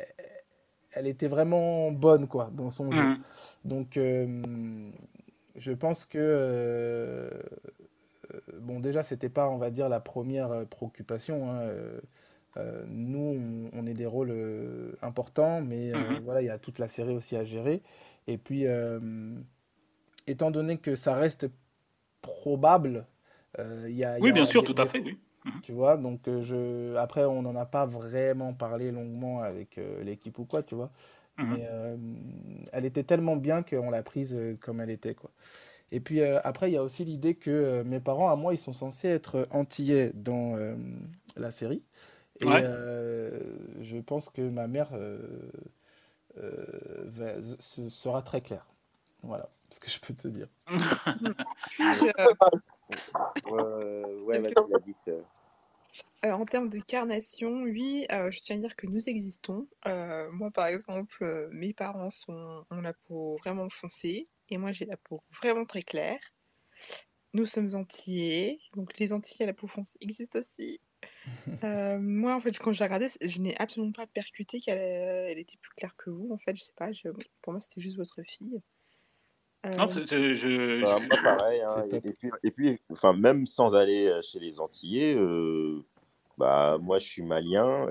[1.05, 3.03] était vraiment bonne quoi dans son jeu.
[3.03, 3.19] Mmh.
[3.65, 3.99] Donc,
[5.57, 7.31] je pense que
[8.35, 11.51] euh, bon, déjà, c'était pas, on va dire, la première euh, préoccupation.
[11.51, 11.71] Hein,
[12.57, 14.35] euh, nous, on, est des rôles
[15.03, 16.21] importants, mais mhm.
[16.25, 17.83] voilà, il y a toute la série aussi à gérer.
[18.27, 18.65] Et puis,
[20.27, 21.49] étant donné que ça reste
[22.21, 23.07] probable,
[23.59, 24.19] il y a.
[24.21, 25.19] Oui, bien sûr, tout à fait, oui.
[25.47, 25.61] Mhm.
[25.63, 26.95] Tu vois, donc je...
[26.97, 30.91] après, on n'en a pas vraiment parlé longuement avec l'équipe ou quoi, tu vois.
[31.39, 31.57] Mhm.
[31.57, 31.69] Mais
[32.73, 35.31] elle était tellement bien qu'on l'a prise comme elle était, quoi.
[35.93, 38.55] Et puis euh, après, il y a aussi l'idée que euh, mes parents, à moi,
[38.55, 40.75] ils sont censés être antillais dans euh,
[41.37, 41.83] la série.
[42.41, 44.91] Et je pense que ma mère
[47.59, 48.67] sera très claire.
[49.23, 50.49] Voilà ce que je peux te dire.
[56.25, 59.67] en termes de carnation, oui, je tiens à dire que nous existons.
[59.85, 64.97] moi, par exemple, mes parents sont, ont la peau vraiment foncée et moi j'ai la
[64.97, 66.21] peau vraiment très claire.
[67.33, 70.81] Nous sommes antillais, donc les antillais à la peau foncée existent aussi.
[71.65, 75.39] Euh, moi, en fait, quand je la regardais, je n'ai absolument pas percuté qu'elle elle
[75.39, 76.31] était plus claire que vous.
[76.33, 76.89] En fait, je sais pas,
[77.43, 78.61] pour moi, c'était juste votre fille.
[79.65, 81.61] Non, euh, je, bah, pareil.
[81.61, 81.85] Hein,
[82.43, 85.17] et, puis, enfin, même sans aller euh, chez les Antillais,
[86.39, 87.87] bah, moi, je suis malien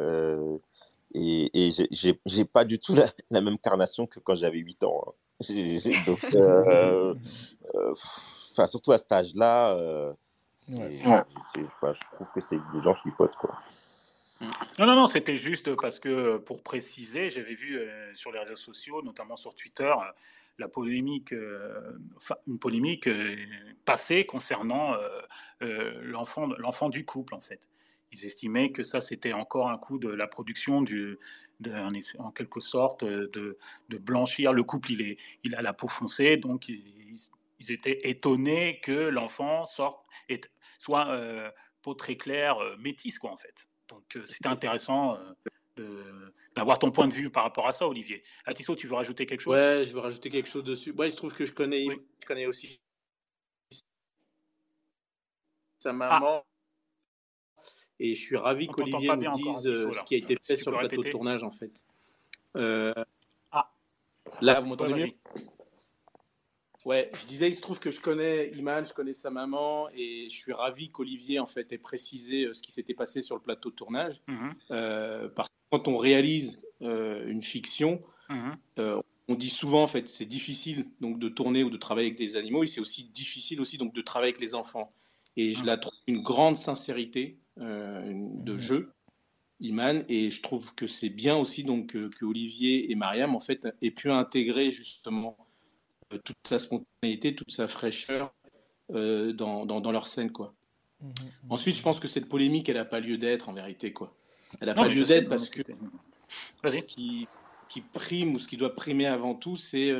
[1.13, 1.71] et, et
[2.25, 5.03] j'ai pas du tout la, la, même carnation que quand j'avais 8 ans.
[5.07, 5.11] Hein.
[6.05, 7.15] Donc, euh,
[7.75, 7.93] euh,
[8.51, 9.77] enfin, surtout à cet âge-là,
[10.73, 11.23] euh,
[11.55, 13.57] je trouve que c'est des gens qui potent, quoi.
[14.77, 17.77] Non, non, non, c'était juste parce que, pour préciser, j'avais vu
[18.13, 19.93] sur les réseaux sociaux, notamment sur Twitter,
[20.57, 21.33] la polémique,
[22.47, 23.09] une polémique
[23.83, 24.95] passée concernant
[25.59, 27.67] l'enfant, l'enfant du couple, en fait.
[28.13, 31.19] Ils estimaient que ça, c'était encore un coup de la production du,
[32.17, 33.57] en quelque sorte de,
[33.89, 34.53] blanchir.
[34.53, 36.71] Le couple, il, est, il a la peau foncée, donc
[37.59, 40.05] ils, étaient étonnés que l'enfant sorte,
[40.77, 41.19] soit
[41.81, 43.67] peau très claire, métisse, quoi, en fait.
[43.87, 45.17] Donc c'était intéressant
[46.55, 48.23] d'avoir ton point de vue par rapport à ça, Olivier.
[48.45, 49.53] Atisso, tu veux rajouter quelque chose?
[49.53, 50.91] Ouais, je veux rajouter quelque chose dessus.
[50.91, 52.81] Ouais, il se trouve que je connais, je connais aussi
[55.79, 56.43] sa maman.
[57.99, 60.77] Et je suis ravi qu'Olivier nous dise euh, ce qui a été fait sur le
[60.77, 61.85] plateau de tournage, en fait.
[62.55, 62.91] Euh,
[63.51, 63.71] ah,
[64.41, 65.43] là, vous m'entendez mieux?
[66.85, 70.27] Ouais, je disais, il se trouve que je connais Iman, je connais sa maman, et
[70.29, 73.41] je suis ravi qu'Olivier, en fait, ait précisé euh, ce qui s'était passé sur le
[73.41, 74.21] plateau de tournage.
[74.27, 74.53] Mhm.
[75.35, 79.01] parce que quand on réalise une fiction, mhm.
[79.27, 82.35] on dit souvent, en fait, c'est difficile donc de tourner ou de travailler avec des
[82.35, 84.91] animaux, et c'est aussi difficile aussi donc de travailler avec les enfants.
[85.35, 85.65] Et je mhm.
[85.67, 88.93] la trouve une grande sincérité euh, de jeu,
[89.59, 93.67] Iman, et je trouve que c'est bien aussi donc que, Olivier et Mariam en fait
[93.81, 95.43] aient pu intégrer justement euh,
[96.17, 98.33] toute sa spontanéité, toute sa fraîcheur
[98.91, 100.53] euh, dans, dans, leur scène quoi.
[101.01, 101.11] Mmh, mmh,
[101.51, 104.15] Ensuite, je pense que cette polémique, elle n'a pas lieu d'être en vérité quoi.
[104.59, 105.61] Elle n'a pas lieu d'être parce que
[106.65, 107.27] ce qui,
[107.69, 109.93] qui, prime ou ce qui doit primer avant tout, c'est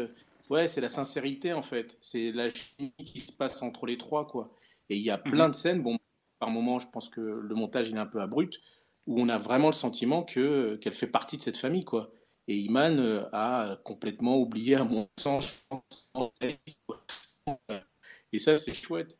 [0.49, 1.97] ouais, c'est la sincérité en fait.
[2.01, 4.55] C'est la chimie qui se passe entre les trois quoi.
[4.89, 5.97] Et il y a plein de scènes, bon,
[6.39, 8.59] par moments, je pense que le montage il est un peu abrupt,
[9.05, 12.11] où on a vraiment le sentiment que qu'elle fait partie de cette famille, quoi.
[12.49, 15.53] Et Iman euh, a complètement oublié, à mon sens,
[18.33, 19.17] Et ça, c'est chouette.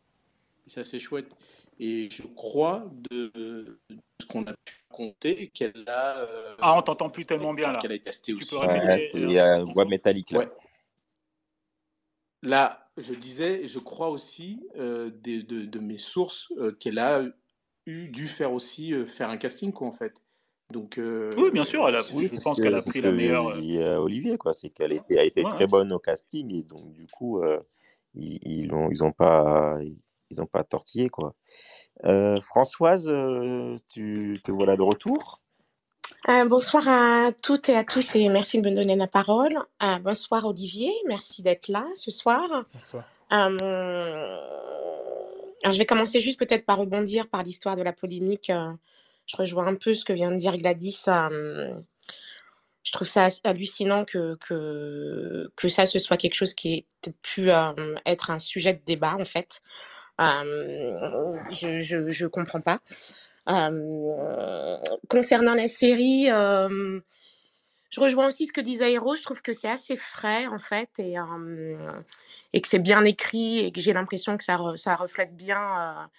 [0.68, 1.32] Et ça, c'est chouette.
[1.80, 3.80] Et je crois de,
[4.20, 6.18] ce qu'on a pu compter qu'elle a.
[6.18, 7.80] Euh, ah, on t'entend plus tellement bien là.
[7.80, 8.56] Qu'elle a testé aussi.
[9.14, 10.46] il y a une voix métallique là.
[12.42, 17.24] Là, je disais, je crois aussi euh, de, de, mes sources euh, qu'elle a
[17.86, 20.22] eu dû faire aussi euh, faire un casting, quoi, en fait.
[20.72, 21.00] Donc,
[21.38, 23.56] oui, bien sûr, elle a, je pense qu'elle a pris la meilleure.
[23.58, 27.42] Dit, Olivier, quoi, c'est qu'elle a été très bonne au casting et donc du coup,
[28.16, 29.78] ils, ils ont, ils ont pas,
[30.30, 31.34] ils ont pas tortillé, quoi.
[32.42, 33.12] Françoise,
[33.88, 35.42] tu te voilà de retour?
[36.28, 39.56] Euh, bonsoir à toutes et à tous et merci de me donner la parole.
[39.82, 42.42] Euh, bonsoir Olivier, merci d'être là ce soir.
[42.74, 43.06] Bonsoir.
[43.32, 44.38] Euh,
[45.64, 48.52] alors je vais commencer juste peut-être par rebondir par l'histoire de la polémique.
[49.30, 51.04] Je rejoins un peu ce que vient de dire Gladys.
[51.06, 54.38] je trouve ça hallucinant que,
[55.56, 57.50] que, ça ce soit quelque chose qui ait peut-être pu
[58.06, 59.62] être un sujet de débat en fait.
[60.18, 62.80] je ne comprends pas
[65.10, 66.30] concernant la série,
[67.92, 69.16] je rejoins aussi ce que disait Hero.
[69.16, 71.16] Je trouve que c'est assez frais, en fait, et,
[72.54, 76.10] et que c'est bien écrit, et que j'ai l'impression que ça, ça reflète bien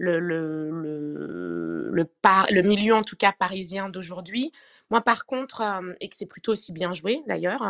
[0.00, 4.50] le, le, le, le, par, le, milieu, en tout cas parisien d'aujourd'hui.
[4.90, 5.62] Moi, par contre,
[6.00, 7.62] et que c'est plutôt aussi bien joué, d'ailleurs,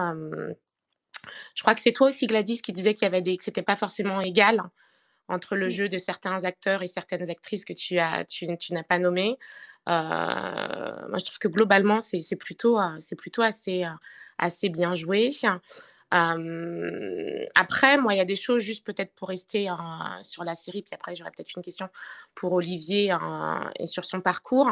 [1.54, 3.62] je crois que c'est toi aussi, Gladys, qui disait qu'il y avait des, que c'était
[3.62, 4.62] pas forcément égal
[5.28, 8.98] entre le jeu de certains acteurs et certaines actrices que tu, as, tu, n'as pas
[8.98, 9.38] nommées.
[9.88, 9.92] Euh,
[11.08, 13.90] moi, je trouve que globalement, c'est, plutôt, euh, c'est plutôt assez, euh,
[14.38, 15.30] assez bien joué.
[16.10, 19.68] Après, moi, il y a des choses juste peut-être pour rester
[20.22, 21.88] sur la série, puis après, j'aurais peut-être une question
[22.34, 23.14] pour Olivier
[23.78, 24.70] et sur son parcours.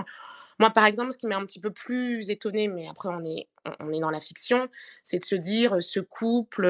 [0.58, 3.48] Moi, par exemple, ce qui m'a un petit peu plus étonnée, mais après, on est,
[3.80, 4.68] on est dans la fiction,
[5.02, 6.66] c'est de se dire ce couple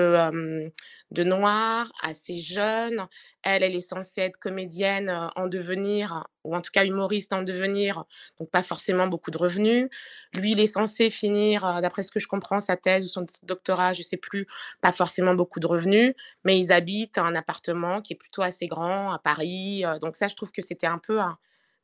[1.11, 3.07] de noirs, assez jeune.
[3.43, 8.05] Elle, elle est censée être comédienne en devenir, ou en tout cas humoriste en devenir,
[8.39, 9.89] donc pas forcément beaucoup de revenus.
[10.35, 13.93] Lui, il est censé finir, d'après ce que je comprends, sa thèse ou son doctorat,
[13.95, 14.47] je sais plus,
[14.83, 16.13] pas forcément beaucoup de revenus,
[16.45, 19.85] mais ils habitent un appartement qui est plutôt assez grand à Paris.
[20.03, 21.21] donc ça, je trouve que c'était un peu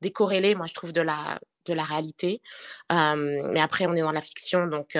[0.02, 2.40] décorrélé, moi, je trouve, de la, de la réalité.
[2.90, 4.96] mais après, on est dans la fiction, donc,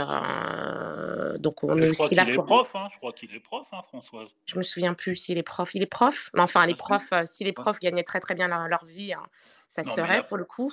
[1.39, 2.25] donc on est aussi là.
[2.25, 4.29] Est prof, hein, je crois qu'il est prof, hein, Françoise.
[4.47, 5.75] Je me souviens plus s'il est prof.
[5.75, 8.85] Il est prof, mais enfin, les profs, si les profs gagnaient très très bien leur,
[8.87, 9.23] vie, hein,
[9.69, 10.73] ça serait pour le coup.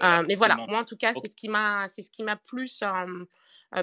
[0.00, 2.36] Ah, mais, voilà, moi en tout cas, c'est ce qui m'a, c'est ce qui m'a
[2.36, 2.82] plus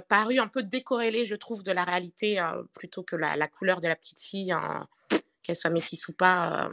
[0.08, 2.42] paru un peu décorrélé, je trouve, de la réalité,
[2.74, 4.56] plutôt que la, la, couleur de la petite fille,
[5.44, 6.70] qu'elle soit métisse ou pas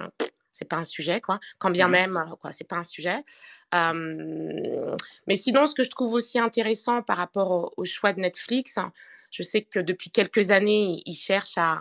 [0.59, 1.39] c'est pas un sujet, quoi.
[1.59, 3.25] Quand bien mmh même, quoi, c'est pas un sujet.
[3.73, 8.93] mais sinon, ce que je trouve aussi intéressant par rapport au, choix de Netflix, hein,
[9.31, 11.79] je sais que depuis quelques années, ils cherchent à,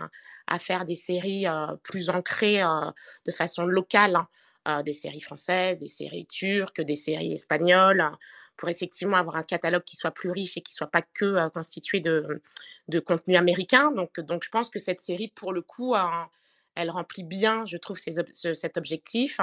[0.48, 1.46] à faire des séries
[1.84, 2.62] plus ancrées
[3.26, 4.18] de façon locale,
[4.66, 8.12] hein, des séries françaises, des séries turques, des séries espagnoles
[8.58, 12.00] pour effectivement avoir un catalogue qui soit plus riche et qui soit pas que constitué
[12.00, 12.42] de,
[12.88, 13.92] de contenu américain.
[13.92, 16.32] Donc, donc, je pense que cette série, pour le coup, a,
[16.78, 19.40] elle remplit bien, je trouve, cet objectif.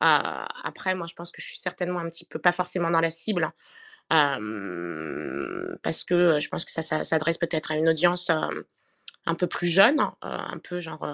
[0.00, 3.10] après, moi, je pense que je suis certainement un petit peu, pas forcément dans la
[3.10, 3.52] cible,
[4.08, 4.34] parce
[6.04, 8.30] que je pense que ça, s'adresse peut-être à une audience
[9.26, 11.06] un peu plus jeune, un peu genre,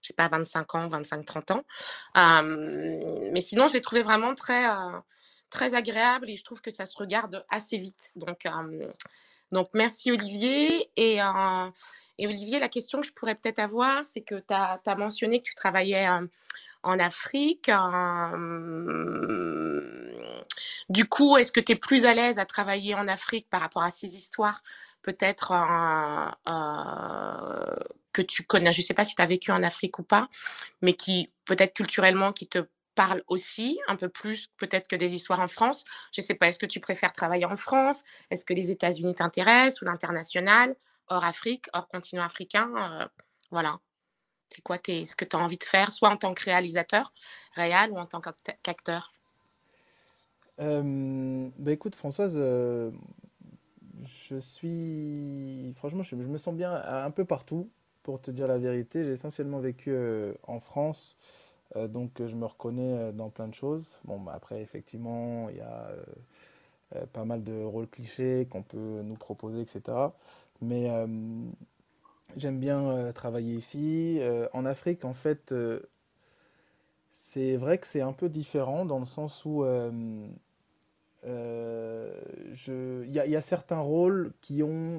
[0.00, 1.64] je sais pas, 25 ans, 25-30 ans.
[3.32, 4.64] mais sinon, je l'ai trouvé vraiment très,
[5.50, 8.12] très agréable et je trouve que ça se regarde assez vite.
[8.16, 8.46] Donc,
[9.52, 10.90] donc merci Olivier.
[10.96, 11.18] Et,
[12.18, 15.40] et, Olivier, la question que je pourrais peut-être avoir, c'est que tu as, as, mentionné
[15.40, 16.08] que tu travaillais
[16.82, 17.70] en Afrique.
[20.88, 23.82] du coup, est-ce que tu es plus à l'aise à travailler en Afrique par rapport
[23.82, 24.62] à ces histoires
[25.02, 25.52] peut-être
[28.12, 30.28] que tu connais, je ne sais pas si tu as vécu en Afrique ou pas,
[30.82, 35.40] mais qui peut-être culturellement qui te parlent aussi un peu plus peut-être que des histoires
[35.40, 35.84] en France.
[36.12, 38.02] Je ne sais pas, est-ce que tu préfères travailler en France?
[38.30, 40.76] Est-ce que les États-Unis t'intéressent ou l'international?
[41.08, 43.10] Hors Afrique, hors continent africain
[43.50, 43.78] Voilà.
[44.50, 47.12] C'est quoi ce que tu as envie de faire, soit en tant que réalisateur,
[47.54, 49.12] réel, ou en tant qu'acteur?
[50.58, 55.72] Bah écoute, Françoise, je suis.
[55.76, 57.70] Franchement, je, me sens bien un peu partout,
[58.02, 59.04] pour te dire la vérité.
[59.04, 59.94] J'ai essentiellement vécu
[60.42, 61.16] en France,
[61.76, 63.98] donc je me reconnais dans plein de choses.
[64.04, 65.90] Bon, bah, après, effectivement, il y a
[67.12, 70.12] pas mal de rôles clichés qu'on peut nous proposer, etc.
[70.60, 70.88] Mais
[72.36, 74.18] J'aime bien euh, travailler ici.
[74.20, 75.80] Euh, en Afrique, en fait, euh,
[77.12, 80.30] c'est vrai que c'est un peu différent dans le sens où il
[83.12, 84.98] y, a certains rôles qui ont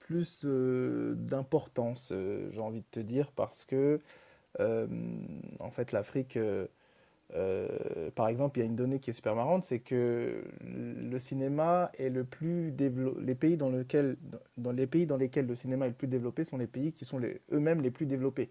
[0.00, 2.12] plus d'importance,
[2.50, 3.98] j'ai envie de te dire, parce que
[4.58, 6.38] en fait, l'Afrique
[7.34, 11.18] euh, par exemple, il y a une donnée qui est super marrante, c'est que le
[11.18, 13.20] cinéma est le plus développé.
[13.22, 14.16] Les pays dans, lequel,
[14.56, 17.04] dans les pays dans lesquels le cinéma est le plus développé sont les pays qui
[17.04, 17.20] sont
[17.52, 18.48] eux-mêmes les plus développés.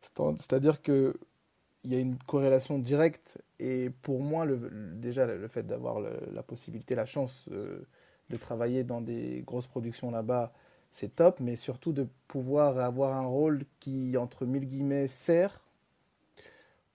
[0.00, 1.14] C'est-à-dire que
[1.84, 6.96] il y a une corrélation directe et pour moi, déjà le fait d'avoir la possibilité,
[6.96, 7.86] la chance euh,
[8.30, 10.52] de travailler dans des grosses productions là-bas,
[10.92, 15.62] c'est top, mais surtout de pouvoir avoir un rôle qui, entre mille guillemets, sert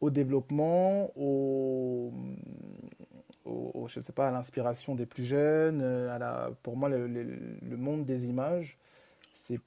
[0.01, 2.11] au développement, au,
[3.87, 5.81] je sais pas, à l'inspiration des plus jeunes.
[5.81, 8.77] Euh, à la, pour moi, le, monde des images,
[9.33, 9.59] c'est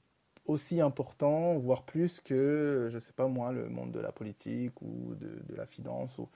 [0.45, 5.15] aussi important, voire plus que, je sais pas moi, le monde de la politique ou
[5.15, 6.17] de, la finance.
[6.17, 6.29] Ou,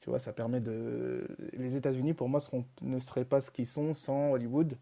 [0.00, 1.26] tu vois, ça permet de.
[1.52, 2.40] Les États-Unis, pour moi,
[2.82, 4.76] ne seraient pas ce qu'ils sont sans Hollywood.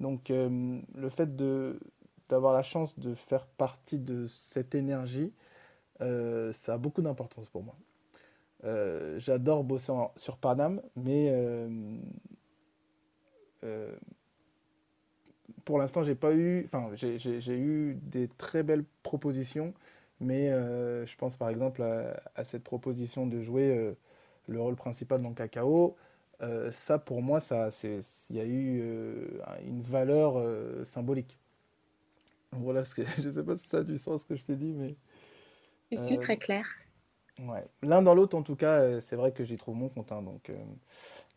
[0.00, 1.78] Donc, euh, le fait de
[2.28, 5.32] d'avoir la chance de faire partie de cette énergie,
[6.00, 7.74] euh, ça a beaucoup d'importance pour moi.
[8.64, 11.98] Euh, j'adore bosser sur Paname, mais euh,
[15.64, 16.64] pour l'instant, j'ai pas eu.
[16.64, 19.74] Enfin, j'ai eu des très belles propositions,
[20.20, 21.82] mais je pense par exemple
[22.34, 23.94] à, cette proposition de jouer
[24.46, 25.96] le rôle principal dans Cacao.
[26.70, 27.40] ça, pour moi,
[27.82, 28.82] il y a eu
[29.66, 30.36] une valeur
[30.86, 31.38] symbolique.
[32.52, 34.56] Voilà, ce que, je sais pas si ça a du sens ce que je t'ai
[34.56, 34.96] dit, mais.
[35.90, 36.66] Ici, très clair.
[37.40, 37.64] Ouais.
[37.82, 40.10] L'un dans l'autre, en tout cas, euh, c'est vrai que j'y trouve mon compte.
[40.12, 40.56] Hein, donc, euh.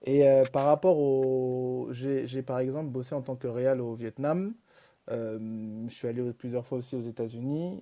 [0.04, 1.90] Et euh, par rapport au.
[1.92, 4.54] J'ai par exemple bossé en tant que réal au Vietnam.
[5.10, 7.82] je suis allé plusieurs fois aussi aux États-Unis.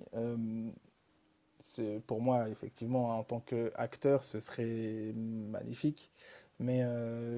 [2.06, 6.10] pour moi, effectivement, en tant qu'acteur, ce serait magnifique.
[6.58, 6.82] Mais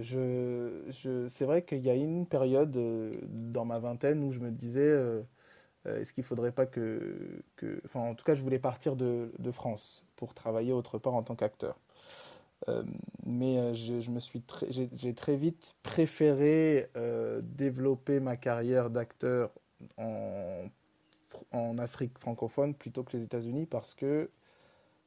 [0.03, 2.77] je, je, c'est vrai qu'il y a une période
[3.23, 5.23] dans ma vingtaine où je me disais euh,
[5.85, 7.43] est-ce qu'il ne faudrait pas que,
[7.85, 11.35] Enfin, en tout cas, je voulais partir de, France pour travailler autre part en tant
[11.35, 11.79] qu'acteur.
[12.69, 12.85] Euh,
[13.27, 16.89] mais euh, je, me suis j'ai très vite préféré
[17.43, 19.51] développer ma carrière d'acteur
[19.99, 20.69] en,
[21.79, 24.31] Afrique francophone plutôt que les États-Unis parce que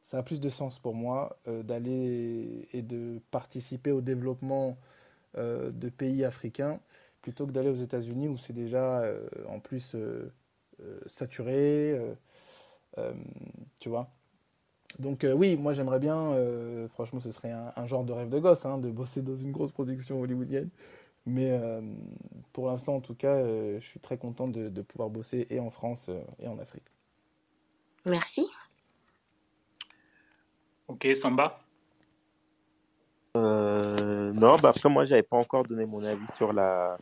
[0.03, 4.77] ça a plus de sens pour moi d'aller et de participer au développement
[5.37, 6.79] de pays africains
[7.25, 9.03] plutôt que d'aller aux États-Unis où c'est déjà
[9.47, 10.31] en plus euh,
[11.07, 12.13] saturé, euh,
[12.97, 13.13] euh,
[13.79, 14.09] tu vois.
[14.99, 16.33] Donc oui, moi j'aimerais bien,
[16.87, 19.73] franchement ce serait un, genre de rêve de gosse, hein, de bosser dans une grosse
[19.73, 20.69] production hollywoodienne.
[21.25, 21.59] Mais
[22.53, 26.09] pour l'instant en tout cas, je suis très content de, pouvoir bosser et en France
[26.39, 26.85] et en Afrique.
[28.05, 28.49] Merci.
[30.87, 31.59] Ok, Samba?
[33.35, 36.95] Non, bah après moi j'avais pas encore donné mon avis sur la,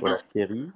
[0.00, 0.70] la série.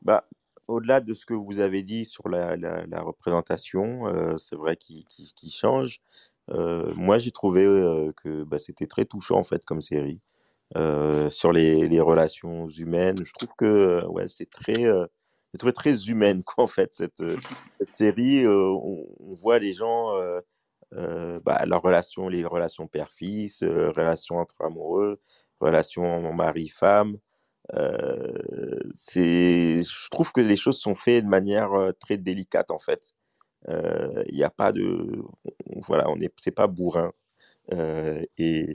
[0.00, 0.24] bah,
[0.72, 2.56] au-delà de ce que vous avez dit sur la,
[3.02, 5.04] représentation, euh, c'est vrai qu'il
[5.50, 6.00] change.
[6.50, 10.20] Euh, moi, j'ai trouvé euh, que bah, c'était très touchant en fait comme série
[11.28, 13.18] sur les, relations humaines.
[13.24, 14.86] Je trouve que ouais, c'est très,
[15.74, 17.22] très humaine quoi en fait cette,
[17.88, 18.46] série.
[18.46, 20.16] On, voit les gens
[20.90, 25.20] bah, la relation, les relations père-fils, relations entre amoureux,
[25.60, 27.18] relations mari-femme.
[28.94, 33.12] C'est, je trouve que les choses sont faites de manière très délicate en fait.
[33.68, 35.22] Il n'y a pas de,
[35.76, 37.12] voilà, on est, c'est pas bourrin.
[38.38, 38.72] et,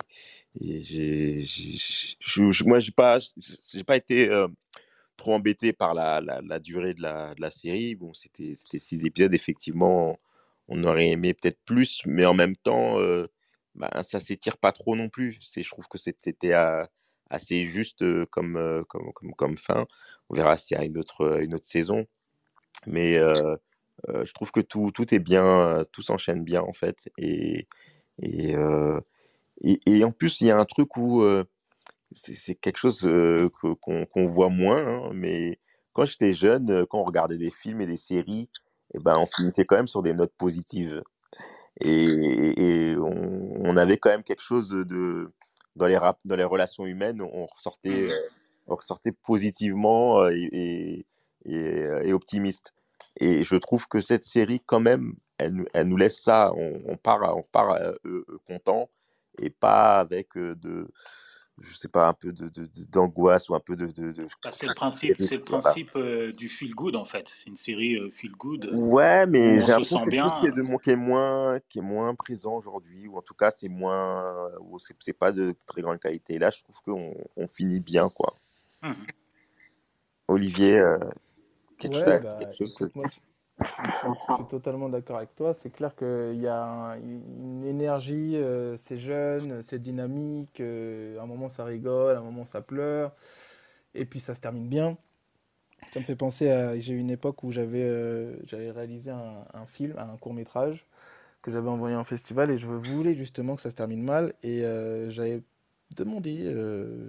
[2.66, 3.20] moi, j'ai pas,
[3.86, 4.30] pas été
[5.18, 7.96] trop embêté par la, durée de la, série.
[7.96, 10.18] Bon, c'était, c'était six épisodes, effectivement,
[10.68, 13.28] on aurait aimé peut-être plus, mais en même temps, euh,
[13.76, 15.40] bah, ça s'étire pas trop non plus.
[15.42, 16.54] Je trouve que c'était
[17.30, 19.86] assez juste comme, comme, comme, comme, fin.
[20.30, 22.06] On verra s'il y a une autre, une autre saison.
[22.86, 27.10] Mais je trouve que tout, tout est bien, tout s'enchaîne bien en fait.
[27.18, 27.68] Et,
[28.22, 28.56] et,
[29.62, 31.24] et, en plus, il y a un truc où
[32.12, 33.10] c'est quelque chose
[33.82, 35.60] qu'on voit moins, hein, mais
[35.94, 38.50] quand j'étais jeune, quand on regardait des films et des séries,
[38.94, 41.02] et eh ben, on finissait quand même sur des notes positives.
[41.82, 45.30] Et, on, avait quand même quelque chose de.
[45.78, 48.12] Dans les, dans les relations humaines, on ressortait, mmh.
[48.68, 51.06] on ressortait positivement et,
[51.46, 52.74] et, optimiste.
[53.20, 56.52] Et je trouve que cette série, quand même, elle, elle nous laisse ça.
[56.56, 57.78] On, on part, on part
[58.48, 58.90] content
[59.40, 60.88] et pas avec de
[61.60, 62.32] je sais pas, un peu
[62.92, 63.88] d'angoisse de, ou un peu de.
[64.44, 65.98] Bah, c'est le principe, c'est le principe
[66.38, 67.28] du feel good en fait.
[67.28, 68.70] C'est une série feel good.
[68.74, 70.30] Ouais, mais j'ai l'impression que c'est bien.
[70.40, 73.52] Qui est, de, qui, est moins, qui est moins présent aujourd'hui, ou en tout cas,
[73.52, 74.50] c'est moins.
[75.00, 76.38] C'est pas de très grande qualité.
[76.38, 78.32] Là, je trouve qu'on on finit bien, quoi.
[78.84, 78.92] Mmh
[80.28, 80.98] Olivier, euh,
[81.78, 82.78] quelque, ouais, bah, chose,
[83.60, 85.54] je, suis totalement d'accord avec toi.
[85.54, 90.60] C'est clair qu'il y a une énergie, euh, c'est jeune, c'est dynamique.
[90.60, 93.16] Euh, à un moment, ça rigole, à un moment, ça pleure.
[93.96, 94.98] Et puis, ça se termine bien.
[95.94, 96.78] Ça me fait penser à.
[96.80, 100.86] J'ai eu une époque où j'avais euh, réalisé un, film, un court-métrage
[101.42, 104.34] que j'avais envoyé en festival et je voulais justement que ça se termine mal.
[104.44, 104.62] Et
[105.10, 105.42] j'avais
[105.96, 106.54] demandé,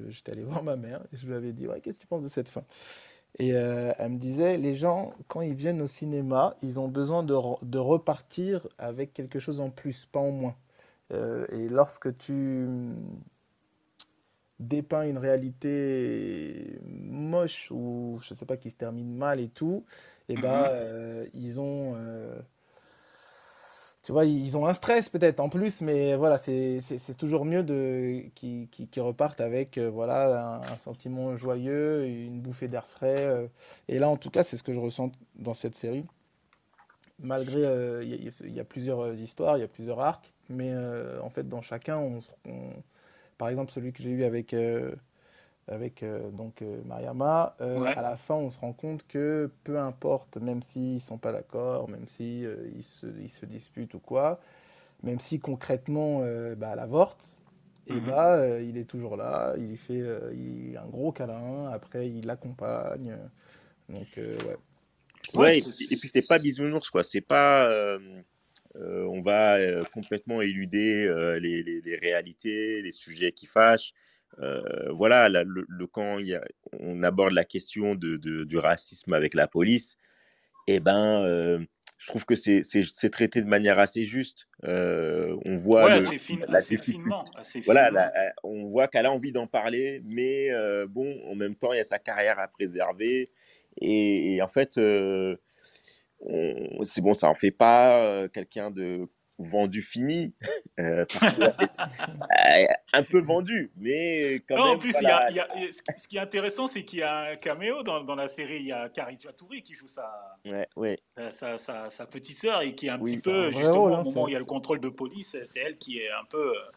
[0.09, 2.22] j'étais allé voir ma mère et je lui avais dit ouais, Qu'est-ce que tu penses
[2.22, 2.62] de cette fin?
[3.39, 7.22] Et euh, elle me disait, les gens, quand ils viennent au cinéma, ils ont besoin
[7.22, 10.57] de, de repartir avec quelque chose en plus, pas en moins.
[11.12, 12.66] Euh, et lorsque tu
[14.59, 19.85] dépeins une réalité moche ou je sais pas qui se termine mal et tout,
[20.29, 21.95] et eh ben euh, ils ont
[24.09, 26.81] tu vois, ils ont un stress peut-être en plus, mais voilà, c'est
[27.19, 27.63] toujours mieux
[28.35, 33.19] qu'ils repartent avec euh, voilà un, sentiment joyeux, une bouffée d'air frais.
[33.19, 33.49] Euh.
[33.87, 36.07] Et là, en tout cas, c'est ce que je ressens dans cette série.
[37.19, 40.75] Malgré, euh, il y, a plusieurs histoires, il y a plusieurs arcs, mais
[41.21, 42.21] en fait, dans chacun, on,
[43.37, 44.57] par exemple, celui que j'ai eu avec
[45.69, 49.79] avec euh, donc euh, Mariama, euh, à la fin, on se rend compte que peu
[49.79, 52.49] importe, même s'ils ne sont pas d'accord, même s'ils
[52.81, 54.41] si, se, ils se disputent ou quoi,
[55.03, 56.21] même si concrètement,
[56.57, 57.39] bah, elle avorte,
[57.87, 58.07] et mhm.
[58.07, 60.03] bah, il est toujours là, il fait
[60.35, 63.16] il, un gros câlin, après il l'accompagne.
[63.89, 64.57] Donc, ouais.
[65.35, 67.03] Ouais, et, puis c'est pas bisounours, quoi.
[67.03, 67.71] C'est pas.
[68.75, 69.59] on va
[69.93, 71.07] complètement éluder
[71.41, 73.93] les, les, les, réalités, les sujets qui fâchent.
[74.41, 76.45] Euh, voilà, le, quand y a,
[76.79, 79.97] on aborde la question de, du racisme avec la police,
[80.66, 81.59] eh ben, euh,
[81.97, 84.49] je trouve que c'est traité de manière assez juste.
[84.64, 87.24] Euh, on voit assez, finement,
[87.64, 88.12] voilà,
[88.45, 90.51] on voit qu'elle a envie d'en parler, mais
[90.87, 93.33] bon, en même temps, il y a sa carrière à préserver.
[93.81, 95.39] Et, en fait, c'est
[97.01, 99.09] bon, ça en fait pas quelqu'un de
[99.39, 100.34] vendu fini,
[100.80, 101.04] euh,
[101.41, 104.64] euh, un peu vendu, mais quand même.
[104.64, 108.29] En plus, ce qui est intéressant, c'est qu'il y a un caméo dans, dans, la
[108.29, 108.58] série.
[108.58, 110.38] Il y a Carrie Touré qui joue sa,
[110.76, 110.99] ouais,
[111.30, 114.29] sa, sa, petite sœur et qui est un petit peu, justement, au hein, moment où
[114.29, 116.57] il y a le contrôle de police, c'est elle qui est un peu.
[116.57, 116.71] Euh,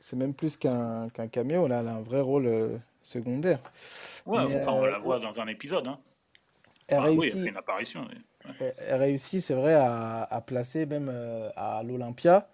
[0.00, 3.60] c'est même plus qu'un qu'un caméo, là, elle a un vrai rôle secondaire.
[4.26, 5.86] Ouais, enfin, on la voit dans un épisode.
[5.86, 5.98] Hein.
[6.90, 8.06] oui, elle fait une apparition.
[8.10, 8.22] Elle
[8.90, 12.48] réussit, c'est vrai, à, placer même euh, à l'Olympia.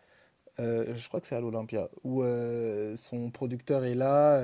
[0.60, 4.40] Euh, je crois que c'est à l'Olympia, où euh, son producteur est là.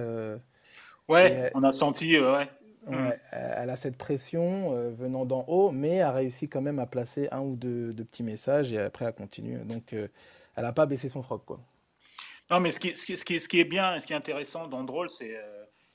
[1.09, 2.49] ouais, on a senti, ouais.
[2.87, 3.11] Mm.
[3.31, 7.41] Elle a cette pression venant d'en haut, mais a réussi quand même à placer un
[7.41, 9.59] ou deux, de petits messages et après à continuer.
[9.59, 10.11] Donc, elle
[10.57, 11.61] n'a pas baissé son froc, quoi.
[12.51, 14.17] Non, mais ce qui, ce qui, ce qui, ce qui est bien, ce qui est
[14.17, 15.37] intéressant dans Drôle, c'est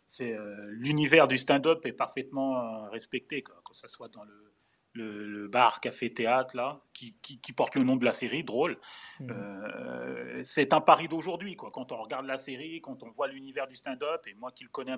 [0.08, 0.38] c'est
[0.68, 4.55] l'univers du stand-up est parfaitement respecté, quoi, que ce soit dans le
[4.96, 7.14] le, bar café théâtre là, qui,
[7.56, 8.78] porte le nom de la série, drôle.
[9.20, 9.28] Mmh.
[9.30, 11.70] Euh, c'est un pari d'aujourd'hui, quoi.
[11.72, 14.70] Quand on regarde la série, quand on voit l'univers du stand-up, et moi qui le
[14.70, 14.96] connais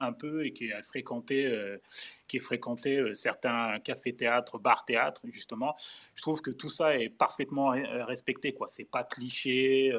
[0.00, 1.80] un, peu et qui a fréquenté, euh,
[2.28, 5.76] qui a fréquenté euh, certains cafés théâtre, bar théâtre, justement,
[6.14, 7.68] je trouve que tout ça est parfaitement
[8.06, 8.68] respecté, quoi.
[8.68, 9.92] C'est pas cliché.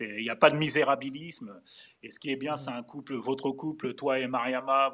[0.00, 1.60] il n'y a pas de misérabilisme.
[2.02, 2.58] Et ce qui est bien, mmh.
[2.58, 4.92] c'est un couple, votre couple, toi et Mariama,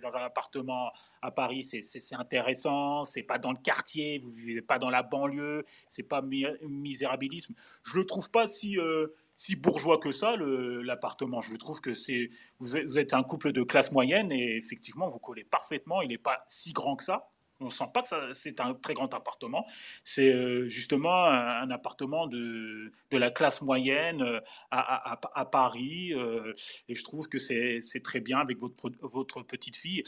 [0.00, 4.78] dans un appartement à Paris, c'est intéressant, c'est pas dans le quartier, vous vivez pas
[4.78, 7.54] dans la banlieue, c'est pas misérabilisme.
[7.84, 11.40] Je le trouve pas si euh, si bourgeois que ça l'appartement.
[11.40, 15.44] Je trouve que c'est vous, êtes un couple de classe moyenne et effectivement vous collez
[15.44, 16.02] parfaitement.
[16.02, 17.28] Il n'est pas si grand que ça.
[17.62, 19.66] On sent pas que c'est un très grand appartement.
[20.04, 24.40] C'est euh, justement un, appartement de, de, la classe moyenne euh,
[24.70, 26.12] à, à, Paris.
[26.14, 26.52] Euh,
[26.88, 30.02] et je trouve que c'est très bien avec votre, votre petite fille.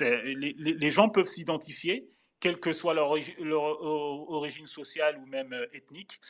[0.00, 2.10] Les, gens peuvent s'identifier,
[2.40, 6.20] quelle que soit leur, leur, origine sociale ou même ethnique.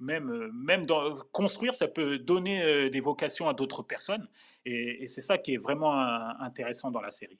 [0.00, 4.28] Même, même dans, construire, ça peut donner des vocations à d'autres personnes.
[4.66, 5.94] Et c'est ça qui est vraiment
[6.40, 7.38] intéressant dans la série.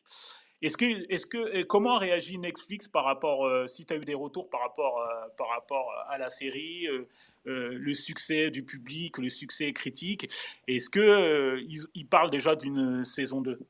[0.64, 4.14] Est-ce que, est-ce que, comment réagit Netflix par rapport, euh, si tu as eu des
[4.14, 7.06] retours par rapport, euh, par rapport à la série, euh,
[7.44, 10.30] le succès du public, le succès critique?
[10.66, 13.60] Est-ce qu'ils ils parlent déjà d'une saison 2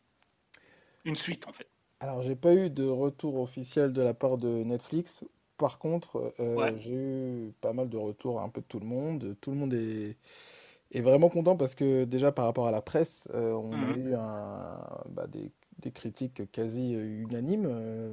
[1.05, 1.67] Une suite, en fait.
[1.99, 5.25] Alors, j'ai pas eu de retour officiel de la part de Netflix.
[5.59, 6.33] Par contre,
[6.79, 9.35] j'ai eu pas mal de retours un peu de tout le monde.
[9.41, 10.17] Tout le monde est,
[10.93, 14.07] est vraiment content parce que déjà par rapport à la presse, on a mmh.
[14.07, 15.51] eu un, bah, des
[15.85, 17.69] des critiques quasi euh, unanimes.
[17.71, 18.11] Euh,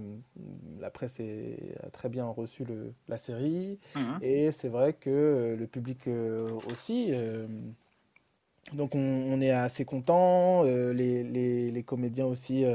[0.79, 3.79] la presse a très bien reçu le, la série.
[3.95, 4.19] Mhm.
[4.21, 6.07] Et c'est vrai que euh, le public
[6.71, 7.13] aussi.
[8.73, 10.63] donc on, est assez content.
[10.63, 12.65] Les, les, les, comédiens aussi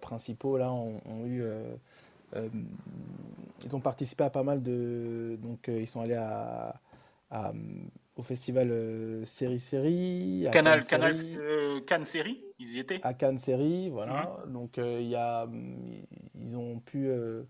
[0.00, 1.42] principaux là ont, eu.
[3.64, 5.38] ils ont participé à pas mal de.
[5.42, 6.74] Donc ils sont allés à,
[8.16, 10.46] au festival Série Série.
[10.52, 11.14] Canal, Canal,
[11.86, 14.36] Cannes Série ils y étaient À Cannes Série, voilà.
[14.46, 14.52] Mhm.
[14.52, 15.48] Donc, euh, il y a,
[16.40, 17.42] ils ont pu euh,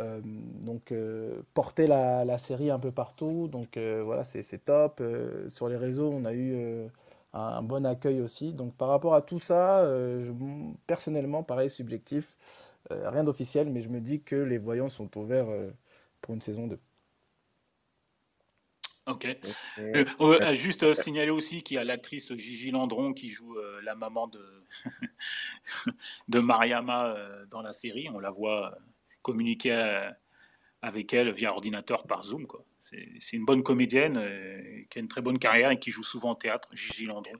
[0.00, 0.94] euh, donc,
[1.54, 3.48] porter la, la, série un peu partout.
[3.48, 5.02] Donc, voilà, c'est top.
[5.48, 6.88] sur les réseaux, on a eu
[7.32, 8.52] un, bon accueil aussi.
[8.52, 10.32] Donc, par rapport à tout ça, je,
[10.86, 12.36] personnellement, pareil, subjectif,
[12.90, 15.48] rien d'officiel, mais je me dis que les voyants sont ouverts
[16.20, 16.78] pour une saison 2.
[19.06, 19.26] Ok.
[19.78, 23.94] Euh, euh, juste euh, signaler aussi qu'il y a l'actrice Gigi Landron qui joue la
[23.94, 24.64] maman de,
[26.28, 27.16] de Mariama
[27.50, 28.08] dans la série.
[28.12, 28.76] On la voit
[29.22, 30.10] communiquer
[30.82, 32.46] avec elle via ordinateur par Zoom.
[32.80, 34.20] C'est une bonne comédienne
[34.88, 37.38] qui a une très bonne carrière et qui joue souvent au théâtre, Gigi Landron.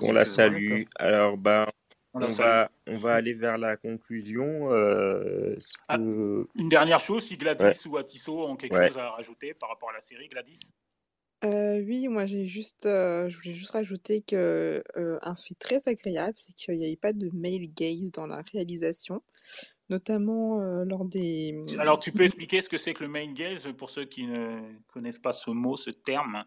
[0.00, 0.84] On, la salue.
[0.96, 1.66] Alors, ben,
[2.14, 4.70] on, va, on va aller vers la conclusion.
[5.88, 9.90] Ah, une dernière chose, si Gladys ou Atisso ont quelque chose à rajouter par rapport
[9.90, 10.72] à la série, Gladys?
[11.44, 15.80] Euh, oui, moi j'ai juste, euh, je voulais juste rajouter que, euh, un fait très
[15.86, 19.22] agréable, c'est qu'il n'y avait pas de male gaze dans la réalisation,
[19.88, 23.90] notamment, lors des, Alors, tu peux expliquer ce que c'est que le male gaze pour
[23.90, 26.44] ceux qui ne connaissent pas ce mot, ce terme?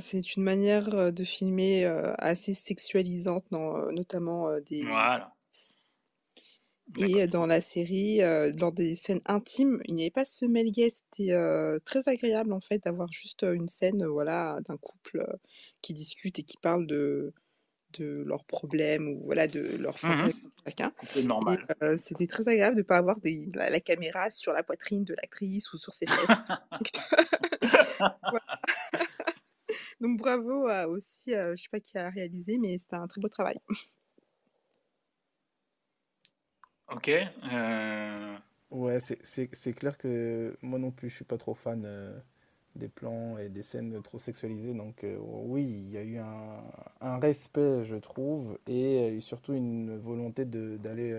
[0.00, 1.84] c'est une manière, de filmer,
[2.18, 5.35] assez sexualisante notamment, des Voilà.
[6.98, 8.20] Et dans la série,
[8.58, 11.02] lors des scènes intimes, il n'y avait pas ce male gaze.
[11.12, 11.34] C'était,
[11.84, 15.26] très agréable en fait d'avoir juste, une scène, voilà, d'un couple,
[15.82, 17.32] qui discute et qui parle de
[17.98, 21.66] de leurs problèmes ou voilà, de leurs mmh fantasmes chacun C'est normal.
[21.98, 25.72] c'était très agréable de ne pas avoir des la caméra sur la poitrine de l'actrice
[25.72, 26.42] ou sur ses fesses.
[30.00, 33.20] Donc bravo à aussi, je je sais pas qui a réalisé, mais c'était un très
[33.20, 33.56] beau travail.
[36.92, 37.10] Ok.
[37.52, 38.36] Euh,
[38.70, 42.16] ouais, c'est clair que moi non plus, je suis pas trop fan euh,
[42.76, 44.72] des plans et des scènes trop sexualisées.
[44.72, 50.44] Donc euh, oui, il y a eu un, respect, je trouve, et surtout une volonté
[50.44, 51.12] d'aller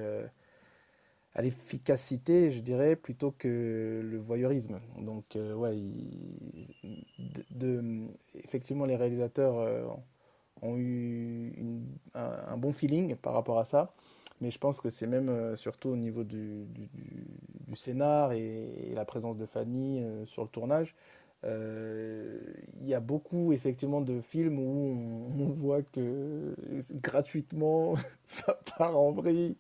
[1.36, 4.80] à l'efficacité, je dirais, plutôt que le voyeurisme.
[5.00, 5.76] Donc ouais,
[7.50, 10.00] de, effectivement, les réalisateurs
[10.62, 11.54] ont eu
[12.14, 13.94] un, un, bon feeling par rapport à ça.
[14.42, 16.68] Mais je pense que c'est même euh, surtout au niveau du,
[17.74, 20.96] scénar et, la présence de Fanny euh, sur le tournage.
[21.44, 22.40] Euh,
[22.82, 26.56] il y a beaucoup effectivement de films où on, voit que
[26.94, 27.96] gratuitement
[28.26, 29.58] ça part en vrille.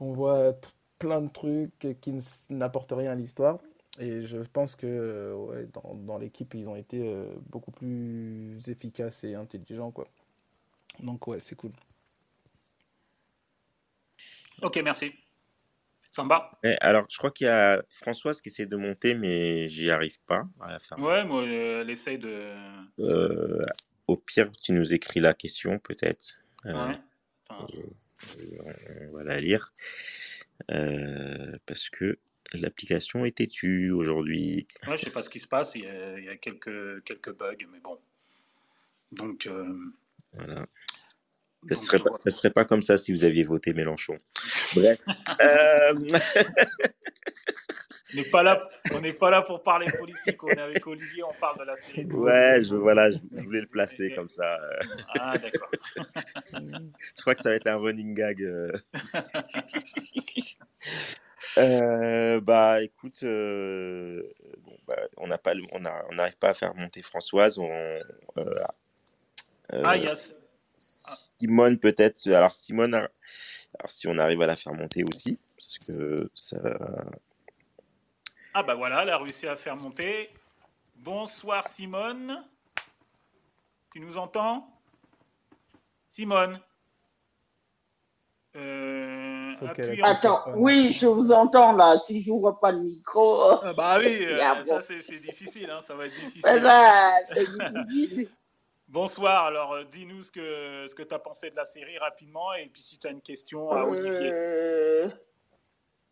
[0.00, 0.54] On voit
[0.98, 2.14] plein de trucs qui
[2.50, 3.58] n'apportent rien à l'histoire.
[3.98, 7.14] Et je pense que dans, dans l'équipe, ils ont été
[7.50, 9.90] beaucoup plus efficaces et intelligents.
[9.90, 10.08] Quoi.
[11.00, 11.72] Donc ouais, c'est cool.
[14.62, 15.12] Ok, merci.
[16.10, 16.58] Samba?
[16.80, 20.44] Alors, je crois qu'il y a Françoise qui essaie de monter, mais j'y arrive pas
[20.60, 20.96] à la fin.
[20.96, 22.52] Ouais, moi, elle essaie de.
[24.06, 26.38] au pire, tu nous écris la question, peut-être.
[26.64, 26.96] Ouais.
[27.50, 29.72] on va la lire.
[30.68, 32.18] parce que
[32.52, 34.66] l'application est têtue aujourd'hui.
[34.86, 37.80] Ouais, je sais pas ce qui se passe, il y a, quelques, quelques bugs, mais
[37.80, 37.98] bon.
[39.12, 39.46] Donc.
[39.46, 40.66] Euh,
[41.62, 41.74] voilà.
[41.74, 44.18] Ça serait, pas, ça serait pas comme ça si vous aviez voté Mélenchon.
[44.74, 44.98] Bref.
[45.40, 45.92] euh...
[48.12, 50.42] on n'est pas là, on n'est pas là pour parler politique.
[50.42, 52.04] On est avec Olivier, on parle de la série.
[52.06, 54.58] Ouais, je, voilà, je voulais le placer comme ça.
[55.18, 55.70] Ah d'accord.
[56.52, 58.42] je crois que ça va être un running gag.
[58.42, 58.72] Euh.
[61.58, 64.22] Euh, bah écoute, euh,
[64.64, 67.58] bon, bah, on n'a pas, on n'arrive pas à faire monter Françoise.
[67.58, 68.00] On, euh,
[69.84, 70.34] ah, yes.
[70.82, 72.26] Simone peut-être.
[72.28, 73.10] Alors Simone, alors
[73.88, 76.58] si on arrive à la faire monter aussi, parce que ça.
[78.54, 80.28] Ah bah voilà, elle a réussi à faire monter.
[80.96, 82.42] Bonsoir Simone.
[83.92, 84.68] Tu nous entends?
[86.08, 86.58] Simone
[88.56, 89.54] euh,
[90.02, 91.96] Attends, oui, je vous entends là.
[92.06, 93.60] Si je n'ouvre pas le micro.
[93.62, 98.28] Ah, bah oui, euh, ça c'est difficile, hein, ça va être difficile.
[98.92, 102.52] Bonsoir, alors euh, dis-nous ce que, ce que tu as pensé de la série rapidement
[102.52, 105.08] et puis si tu as une question à Olivier.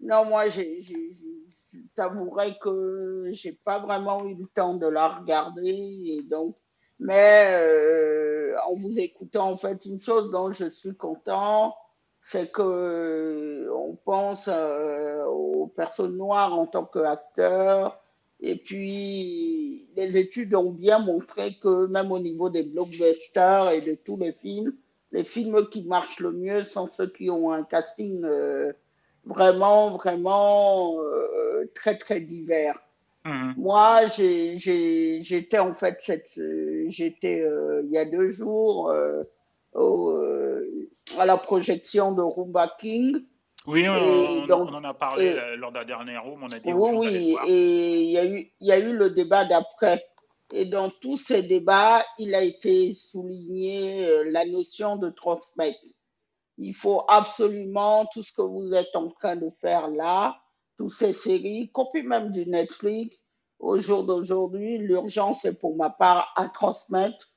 [0.00, 0.62] Non, moi, je
[1.94, 6.56] t'avouerai que j'ai pas vraiment eu le temps de la regarder et donc
[6.98, 11.76] mais en vous écoutant, en fait, une chose dont je suis content,
[12.22, 17.99] c'est que euh, on pense euh, aux personnes noires en tant qu'acteurs.
[18.42, 23.94] Et puis, les études ont bien montré que même au niveau des blockbusters et de
[23.94, 24.72] tous les films,
[25.12, 28.72] les films qui marchent le mieux sont ceux qui ont un casting euh,
[29.26, 30.96] vraiment, vraiment
[31.74, 32.78] très, très divers.
[33.24, 33.52] Mmh.
[33.58, 35.98] Moi, j'étais en fait,
[36.88, 37.44] j'étais
[37.82, 38.94] il y a deux jours
[39.74, 40.20] au,
[41.18, 43.24] à la projection de Rumba King.
[43.66, 47.36] Oui, on, en a parlé lors de la dernière room, on a dit Oui, oui,
[47.46, 50.02] et il y, a eu, il y a eu le débat d'après.
[50.52, 55.78] Et dans tous ces débats, il a été souligné euh, la notion de transmettre.
[56.58, 60.40] Il faut absolument tout ce que vous êtes en train de faire là,
[60.76, 63.18] toutes ces séries, copie même du Netflix,
[63.60, 67.28] au jour d'aujourd'hui, l'urgence est pour ma part à transmettre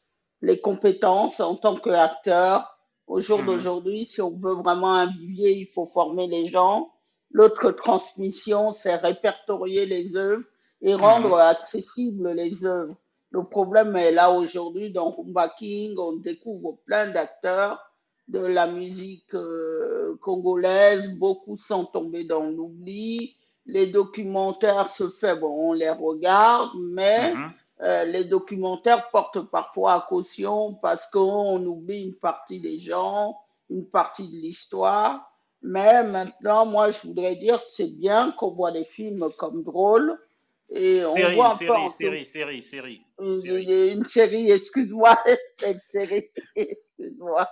[0.42, 2.73] les compétences en tant qu'acteur,
[3.08, 3.46] au jour mhm.
[3.46, 6.92] d'aujourd'hui, si on veut vraiment un vivier, il faut former les gens.
[7.32, 10.44] L'autre transmission, c'est répertorier les œuvres
[10.82, 11.42] et rendre mhm.
[11.42, 12.96] accessibles les œuvres.
[13.32, 17.80] Le problème est là aujourd'hui dans Rumba King, on découvre plein d'acteurs
[18.28, 23.36] de la musique euh, congolaise, beaucoup sont tombés dans l'oubli.
[23.66, 27.52] Les documentaires se font, bon, on les regarde, mais mhm.
[27.84, 33.38] Euh, les documentaires portent parfois à caution parce qu'on oublie une partie des gens,
[33.70, 35.30] une partie de l'histoire.
[35.62, 40.18] Mais maintenant, moi, je voudrais dire c'est bien qu'on voit des films comme drôles.
[40.70, 43.92] Et on série, voit série, série, série, série, une, série.
[43.92, 45.20] Une série, excuse-moi,
[45.54, 47.48] cette série, excuse-moi.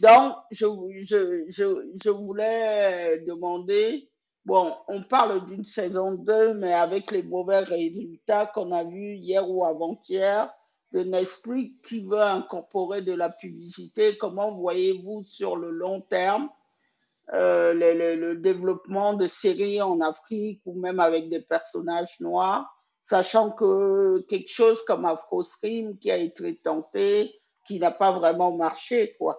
[0.00, 0.66] Donc, je,
[1.02, 1.64] je, je,
[2.02, 4.08] je voulais demander
[4.46, 9.50] Bon, on parle d'une saison 2, mais avec les mauvais résultats qu'on a vus hier
[9.50, 10.54] ou avant-hier
[10.92, 16.48] de Netflix qui veut incorporer de la publicité, comment voyez-vous sur le long terme
[17.34, 24.24] euh, le, développement de séries en Afrique ou même avec des personnages noirs, sachant que
[24.28, 27.34] quelque chose comme Afro Stream qui a été tenté,
[27.66, 29.36] qui n'a pas vraiment marché, quoi.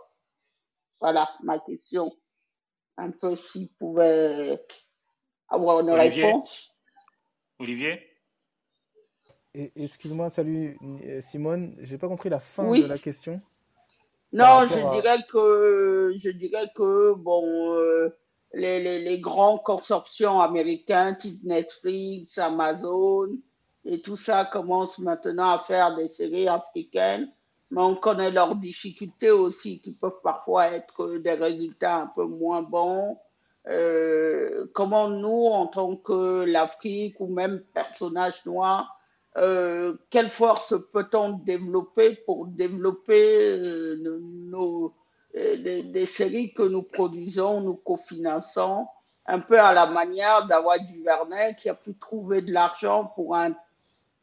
[0.99, 2.11] Voilà ma question.
[2.97, 4.59] Un peu s'il pouvait
[5.49, 6.25] avoir une Olivier.
[6.25, 6.75] réponse.
[7.59, 8.03] Olivier
[9.75, 10.77] Excuse-moi, salut
[11.19, 13.41] Simone, j'ai pas compris la fin de la question.
[14.31, 18.15] Non, je dirais que je dirais que bon, euh,
[18.53, 23.29] les, les, les, grands consortiums américains, type Netflix, Amazon
[23.87, 27.31] et tout ça commencent maintenant à faire des séries africaines,
[27.71, 32.61] mais on connaît leurs difficultés aussi, qui peuvent parfois être des résultats un peu moins
[32.61, 33.17] bons
[33.69, 38.99] euh, comment nous, en tant que l'Afrique ou même personnage noir,
[39.35, 44.93] euh, quelle force peut-on développer pour développer euh, nos,
[45.33, 48.87] des, séries que nous produisons, nous cofinançons,
[49.25, 53.53] un peu à la manière d'Awa Duvernay qui a pu trouver de l'argent pour un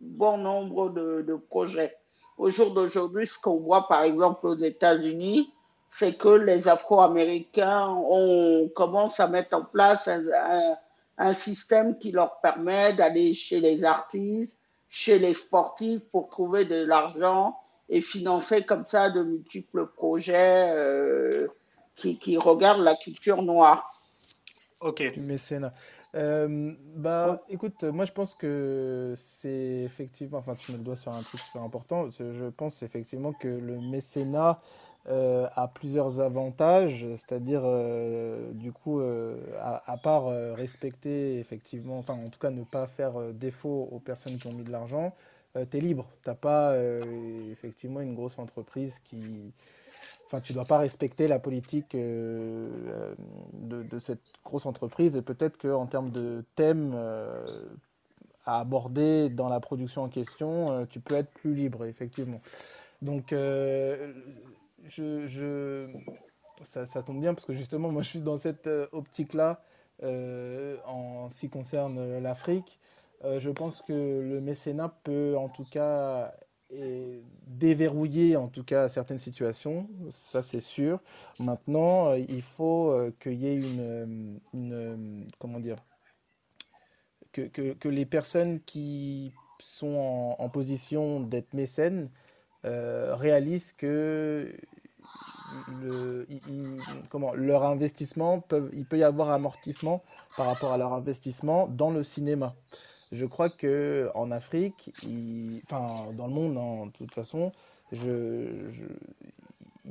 [0.01, 1.95] bon nombre de projets.
[2.39, 5.53] Au jour d'aujourd'hui, ce qu'on voit par exemple aux États-Unis,
[5.97, 10.77] c'est que les Afro-Américains on commence à mettre en place un,
[11.19, 14.57] un système qui leur permet d'aller chez les artistes,
[14.89, 17.57] chez les sportifs pour trouver de l'argent
[17.89, 21.47] et financer comme ça de multiples projets euh,
[21.95, 23.89] qui, qui, regardent la culture noire.
[24.81, 25.13] Ok.
[25.13, 25.73] Du mécénat.
[26.17, 31.13] Euh, bah, écoute, moi je pense que c'est effectivement, enfin tu mets le doigt sur
[31.13, 34.61] un truc super important, je pense effectivement que le mécénat
[35.07, 42.31] euh, a plusieurs avantages, c'est-à-dire euh, du coup, euh, à, part respecter effectivement, enfin en
[42.31, 45.15] tout cas ne pas faire défaut aux personnes qui ont mis de l'argent,
[45.71, 46.09] tu es libre.
[46.23, 46.75] Tu n'as pas
[47.51, 49.53] effectivement une grosse entreprise qui...
[50.27, 53.15] Enfin, tu ne dois pas respecter la politique de,
[54.01, 56.97] cette grosse entreprise et peut-être qu'en termes de thème
[58.47, 62.41] à aborder dans la production en question, tu peux être plus libre, effectivement.
[63.03, 63.35] Donc,
[64.89, 65.89] je,
[66.63, 69.63] ça, ça, tombe bien parce que justement, moi, je suis dans cette euh, optique-là
[70.03, 72.79] euh, en ce qui concerne l'Afrique.
[73.25, 76.35] Euh, je pense que le mécénat peut, en tout cas,
[77.47, 79.89] déverrouiller, en tout cas, certaines situations.
[80.11, 81.01] Ça, c'est sûr.
[81.39, 83.61] Maintenant, il faut qu'il y ait
[84.53, 85.77] une, comment dire,
[87.31, 92.11] que, que, les personnes qui sont en position d'être mécènes
[92.65, 94.53] réalisent que
[97.09, 100.03] comment, leur investissement, il peut y avoir amortissement
[100.37, 102.55] par rapport à leur investissement dans le cinéma.
[103.13, 104.93] Je crois que en Afrique,
[105.65, 107.53] enfin dans le monde, hein, de toute façon,
[107.93, 107.99] il,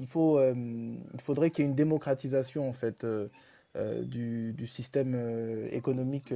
[0.08, 3.30] faut, euh, il faudrait qu'il y ait une démocratisation en fait euh,
[3.76, 6.34] euh, du, du, système économique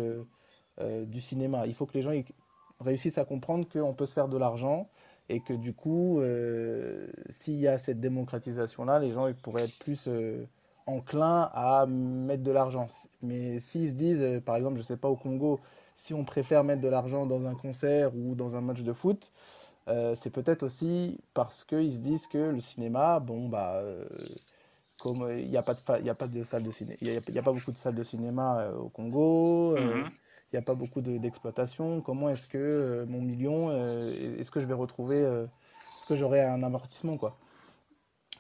[0.80, 1.68] du cinéma.
[1.68, 2.12] Il faut que les gens
[2.80, 4.90] réussissent à comprendre qu'on peut se faire de l'argent
[5.30, 9.78] et que du coup, euh, s'il y a cette démocratisation-là, les gens ils pourraient être
[9.80, 10.46] plus euh,
[10.86, 12.88] enclins à mettre de l'argent.
[13.22, 15.60] Mais s'ils se disent, euh, par exemple, je ne sais pas, au Congo,
[15.96, 19.32] si on préfère mettre de l'argent dans un concert ou dans un match de foot,
[20.16, 23.82] c'est peut-être aussi parce qu'ils se disent que le cinéma, bon, bah,
[25.02, 27.52] comme il n'y a, pas de a pas de salle de cinéma, il a, pas
[27.52, 29.78] beaucoup de salles de cinéma au Congo.
[29.78, 30.10] Mm-hmm
[30.52, 32.02] il n'y a pas beaucoup d'exploitation.
[32.02, 35.44] Comment est-ce que euh, mon million, euh, est-ce que je vais retrouver, euh,
[35.98, 37.38] est-ce que j'aurai un amortissement quoi?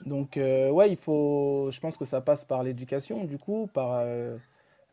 [0.05, 4.05] Donc ouais, il faut, je pense que ça passe par l'éducation, du coup, par,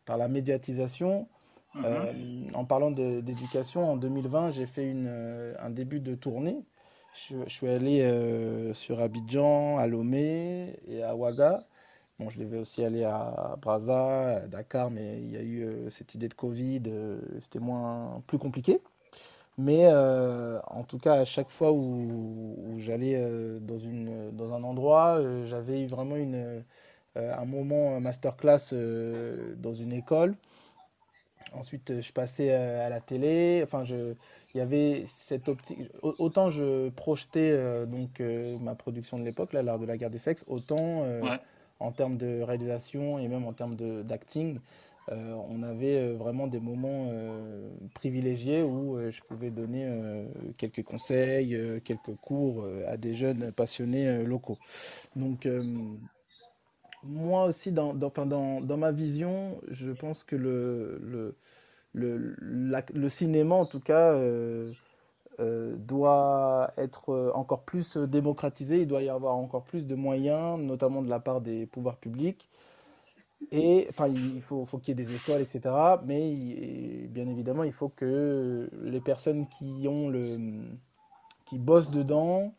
[0.05, 1.27] par la médiatisation.
[1.75, 2.47] Mhm.
[2.55, 6.63] en parlant d'éducation, en 2020, j'ai fait une, un début de tournée.
[7.15, 11.65] Je, suis allé sur Abidjan, à Lomé et à Ouaga.
[12.19, 15.89] Bon, je devais aussi aller à Brazza, à Dakar, mais il y a eu euh,
[15.89, 18.79] cette idée de Covid, euh, c'était moins plus compliqué.
[19.57, 23.17] Mais euh, en tout cas, à chaque fois où, j'allais
[23.61, 23.77] dans,
[24.33, 26.63] dans un endroit, j'avais eu vraiment une,
[27.15, 28.73] un moment masterclass
[29.57, 30.35] dans une école.
[31.53, 33.61] Ensuite, je passais à la télé.
[33.63, 35.77] Enfin, il y avait cette optique.
[36.01, 38.21] Autant je projetais donc
[38.61, 41.05] ma production de l'époque, l'art de la guerre des sexes, autant
[41.79, 44.59] en termes de réalisation et même en termes d'acting.
[45.11, 49.87] Euh, on avait euh, vraiment des moments euh, privilégiés où je pouvais donner
[50.57, 54.57] quelques conseils, quelques cours à des jeunes passionnés locaux.
[55.15, 55.47] Donc,
[57.05, 58.11] moi aussi, dans, dans,
[58.61, 61.35] dans, ma vision, je pense que le,
[61.93, 62.35] le,
[62.93, 64.13] le, cinéma, en tout cas,
[65.41, 69.93] euh, doit être euh, encore plus euh, démocratisé, il doit y avoir encore plus de
[69.93, 72.49] moyens, notamment de la part des pouvoirs publics.
[73.51, 75.75] Et enfin, il faut, faut qu'il y ait des écoles, etc.
[76.05, 76.31] Mais
[77.09, 80.39] bien évidemment, il faut que les personnes qui ont le,
[81.45, 82.53] qui bossent dedans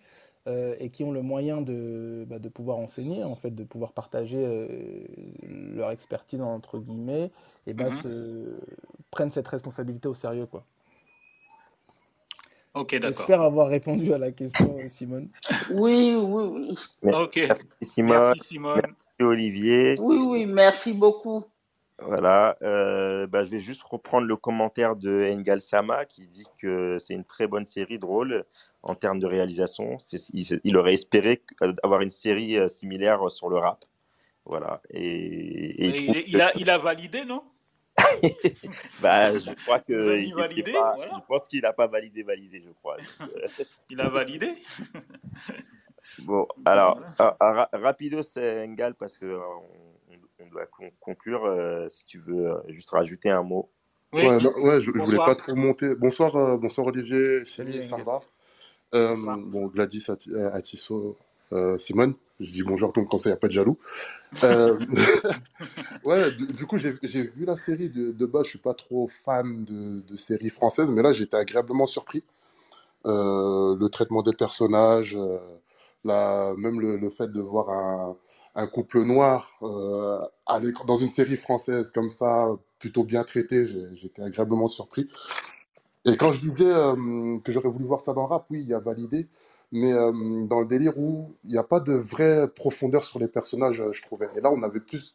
[0.47, 4.69] et qui ont le moyen de, bah, de pouvoir enseigner, en fait, de pouvoir partager
[5.43, 7.31] leur expertise entre guillemets,
[7.67, 8.57] et bah, se,
[9.11, 10.65] prennent cette responsabilité au sérieux, quoi.
[12.77, 13.09] Ok, d'accord.
[13.09, 15.31] J'espère avoir répondu à la question, Simone.
[15.71, 17.11] Oui, oui, oui.
[17.11, 17.37] Ok.
[17.37, 18.19] Merci, Simone.
[18.19, 18.83] Merci, Simone.
[18.85, 19.97] Merci, Olivier.
[19.99, 21.43] Oui, oui, merci beaucoup.
[21.99, 26.99] Voilà, euh, bah, je vais juste reprendre le commentaire de Engal Sama qui dit que
[26.99, 28.45] c'est une très bonne série drôle
[28.87, 29.99] en termes de réalisation.
[30.33, 31.43] Il, il, aurait espéré
[31.83, 33.85] avoir une série euh, similaire sur le rap.
[34.45, 34.81] Voilà.
[34.91, 37.43] Et, et il, a, il a validé, non?
[39.03, 39.93] Bah, je crois que.
[40.37, 42.97] validé, Je pense qu'il n'a pas validé, validé, je crois.
[43.23, 43.47] Euh,
[43.91, 44.53] il a validé
[46.25, 50.67] Bon, alors, ah, ah, rapido, c'est Ngal, parce qu'on euh, on doit
[51.01, 51.45] conclure.
[51.45, 53.71] Euh, si tu veux juste rajouter un mot.
[54.13, 54.25] Oui.
[54.25, 55.97] Ouais, je, ne voulais pas trop monter.
[55.97, 58.21] Bonsoir, bonsoir Olivier, Salut, Sarah.
[58.93, 60.07] Bon, Gladys
[60.53, 61.17] Atisso,
[61.79, 62.15] Simone.
[62.39, 63.79] Je dis bonjour à tout le monde il n'y a pas de jaloux.
[64.45, 64.79] Euh,
[66.05, 68.45] ouais, du, coup, j'ai vu la série de, de base.
[68.45, 72.23] Je suis pas trop fan de, de séries françaises, mais là, j'étais agréablement surpris.
[73.07, 75.39] Euh, le traitement des personnages, euh,
[76.05, 78.17] la, même le, le, fait de voir un,
[78.55, 82.49] un couple noir euh, à dans une série française comme ça,
[82.81, 85.09] plutôt bien traité, j'étais agréablement surpris.
[86.07, 86.73] Et quand je disais
[87.45, 89.27] que j'aurais voulu voir ça dans le rap, oui, il y a validé.
[89.73, 90.13] Mais euh,
[90.47, 94.03] dans le délire où il n'y a pas de vraie profondeur sur les personnages, je
[94.03, 94.29] trouvais.
[94.37, 95.15] Et là, on avait plus,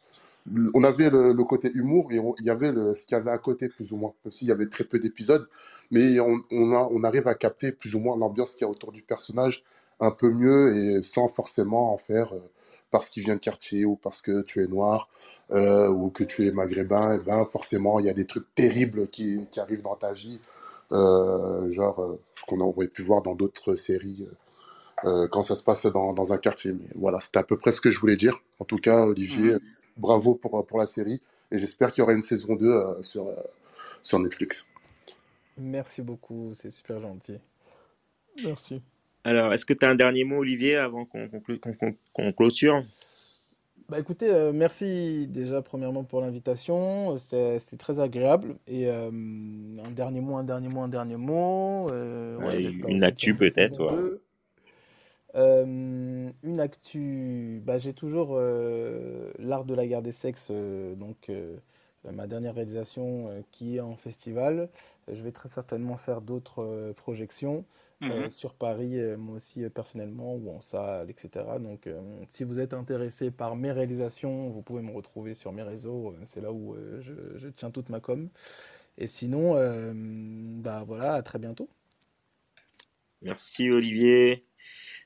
[0.74, 3.68] on avait le, côté humour et il y avait ce qu'il y avait à côté,
[3.68, 5.48] plus ou moins, même s'il y avait très peu d'épisodes,
[5.90, 9.64] mais on, arrive à capter plus ou moins l'ambiance qu'il y a autour du personnage
[10.00, 12.40] un peu mieux et sans forcément en faire euh,
[12.90, 15.08] parce qu'il vient de quartier ou parce que tu es noir
[15.52, 19.08] euh, ou que tu es maghrébin, et ben forcément il y a des trucs terribles
[19.08, 20.51] qui, arrivent dans ta vie, euh,
[20.92, 24.26] genre ce qu'on aurait pu voir dans d'autres séries
[25.04, 26.72] euh, quand ça se passe dans, dans un quartier.
[26.72, 28.38] Mais voilà, c'était à peu près ce que je voulais dire.
[28.60, 29.60] En tout cas, Olivier, mhm.
[29.96, 31.20] bravo pour, pour la série.
[31.50, 33.34] Et j'espère qu'il y aura une saison 2 euh, sur, euh,
[34.00, 34.68] sur Netflix.
[35.58, 37.38] Merci beaucoup, c'est super gentil.
[38.44, 38.80] Merci.
[39.24, 42.84] Alors, est-ce que tu as un dernier mot, Olivier, avant qu'on clôture?
[43.88, 48.56] Bah écoutez, merci déjà premièrement pour l'invitation, c'était très agréable.
[48.66, 51.88] Et un dernier mot, un dernier mot, un dernier mot.
[51.88, 54.20] Ouais, une actu peut-être.
[55.34, 61.30] Euh, une actu, bah, j'ai toujours euh, l'art de la guerre des sexes, euh, donc
[62.04, 64.68] ma dernière réalisation qui est en festival.
[65.08, 67.64] Je vais très certainement faire d'autres projections
[68.02, 68.30] mhm.
[68.30, 71.44] sur Paris, moi aussi personnellement, ou en salle, etc.
[71.60, 71.88] Donc
[72.28, 76.40] si vous êtes intéressé par mes réalisations, vous pouvez me retrouver sur mes réseaux, c'est
[76.40, 78.28] là où je, je, tiens toute ma com.
[78.98, 79.54] Et sinon,
[80.62, 81.68] bah voilà, à très bientôt.
[83.22, 84.44] Merci Olivier.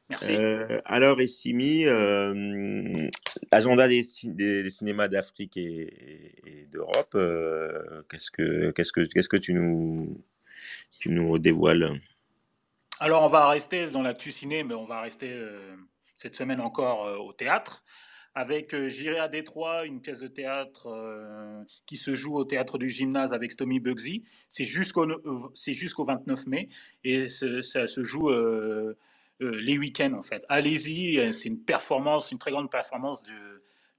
[0.09, 0.37] Merci.
[0.37, 3.09] Euh, alors, Essimi, euh,
[3.51, 9.53] agenda des, des, cinémas d'Afrique et, d'Europe, euh, qu'est-ce que qu'est-ce que qu'est-ce que tu
[9.53, 10.23] nous
[11.01, 12.01] tu nous dévoiles
[13.01, 15.39] Alors, on va rester dans l'actu ciné, mais on va rester
[16.17, 17.85] cette semaine encore au théâtre
[18.35, 20.89] avec J'irai à Détroit, une pièce de théâtre
[21.87, 24.25] qui se joue au théâtre du gymnase avec Stomy Bugsy.
[24.49, 25.07] C'est jusqu'au
[25.55, 26.69] jusqu'au 29 mai
[27.03, 28.31] et ça se joue
[29.41, 30.45] euh, les week-ends en fait.
[30.49, 33.39] Allez-y, euh, c'est une performance, une très grande performance du,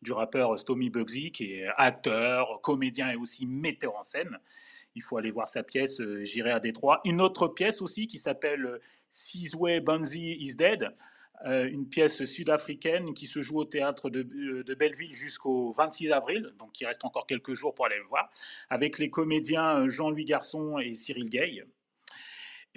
[0.01, 4.39] du rappeur Stomy Bugsy qui est acteur, comédien et aussi metteur en scène.
[4.97, 6.99] Il faut aller voir sa pièce euh, J'irai à Détroit.
[7.05, 8.79] Une autre pièce aussi qui s'appelle
[9.09, 10.89] Sizwe Banzi is Dead,
[11.45, 14.23] une pièce sud-africaine qui se joue au théâtre de,
[14.73, 18.29] Belleville jusqu'au 26 avril, donc il reste encore quelques jours pour aller le voir,
[18.69, 21.63] avec les comédiens Jean-Louis Garçon et Cyril Gay.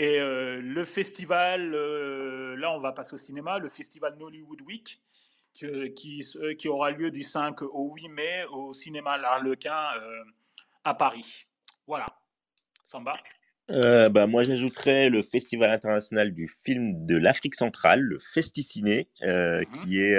[0.00, 4.98] Et euh, le festival, euh, là on va passer au cinéma, le festival Nollywood Week,
[5.52, 10.24] qui, aura lieu du 5 au 8 mai au cinéma L'Arlequin euh,
[10.84, 11.46] à Paris.
[12.90, 13.12] Samba
[14.10, 20.00] bah, moi, j'ajouterais le Festival international du film de l'Afrique centrale, le Festiciné, mmh qui
[20.00, 20.16] est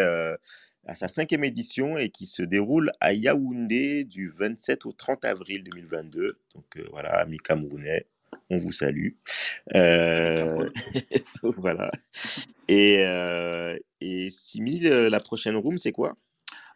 [0.88, 5.64] à sa cinquième édition et qui se déroule à Yaoundé du 27 au 30 avril
[5.66, 6.40] 2022.
[6.56, 8.08] Donc voilà, amis camerounais,
[8.50, 9.12] on vous salue.
[9.76, 10.70] Euh,
[11.44, 11.92] voilà.
[12.68, 14.30] Et, euh, et
[14.86, 16.16] euh, la prochaine room, c'est quoi?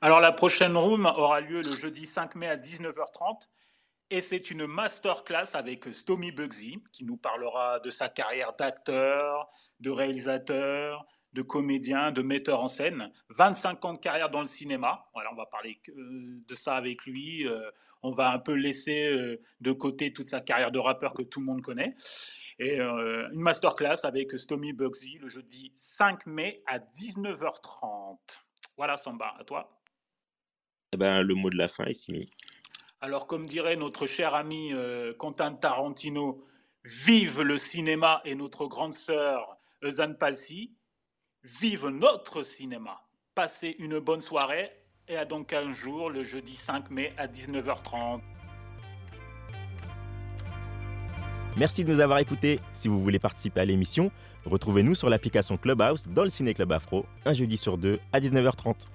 [0.02, 3.48] Alors, la prochaine room aura lieu le jeudi 5 mai à 19h30.
[4.12, 9.50] Et c'est une masterclass avec Stomy Bugsy, qui nous parlera de sa carrière d'acteur,
[9.80, 15.06] de réalisateur, de comédien, de metteur en scène, 25 ans de carrière dans le cinéma.
[15.14, 17.46] Voilà, on va parler de ça avec lui.
[17.46, 17.70] Euh,
[18.04, 21.42] on va un peu laisser euh, de côté toute sa carrière de rappeur que tout
[21.42, 21.96] le monde connaît.
[22.58, 28.18] Et euh, une masterclass avec Stomy Bugsy le jeudi 5 mai à 19h30.
[28.78, 29.82] Voilà, Samba, à toi.
[30.94, 32.30] Eh ben, le mot de la fin est.
[33.02, 34.74] Alors, comme dirait notre cher ami
[35.20, 36.42] Quentin Tarantino,
[36.84, 40.76] vive le cinéma et notre grande sœur Zane Palsy
[41.44, 43.02] vive notre cinéma.
[43.36, 44.72] Passez une bonne soirée
[45.08, 48.22] et à donc un jour, le jeudi 5 mai à 19h30.
[51.58, 52.60] Merci de nous avoir écoutés.
[52.74, 54.12] Si vous voulez participer à l'émission,
[54.46, 58.88] retrouvez-nous sur l'application Clubhouse dans le Ciné Club Afro, un jeudi sur deux à 19h30.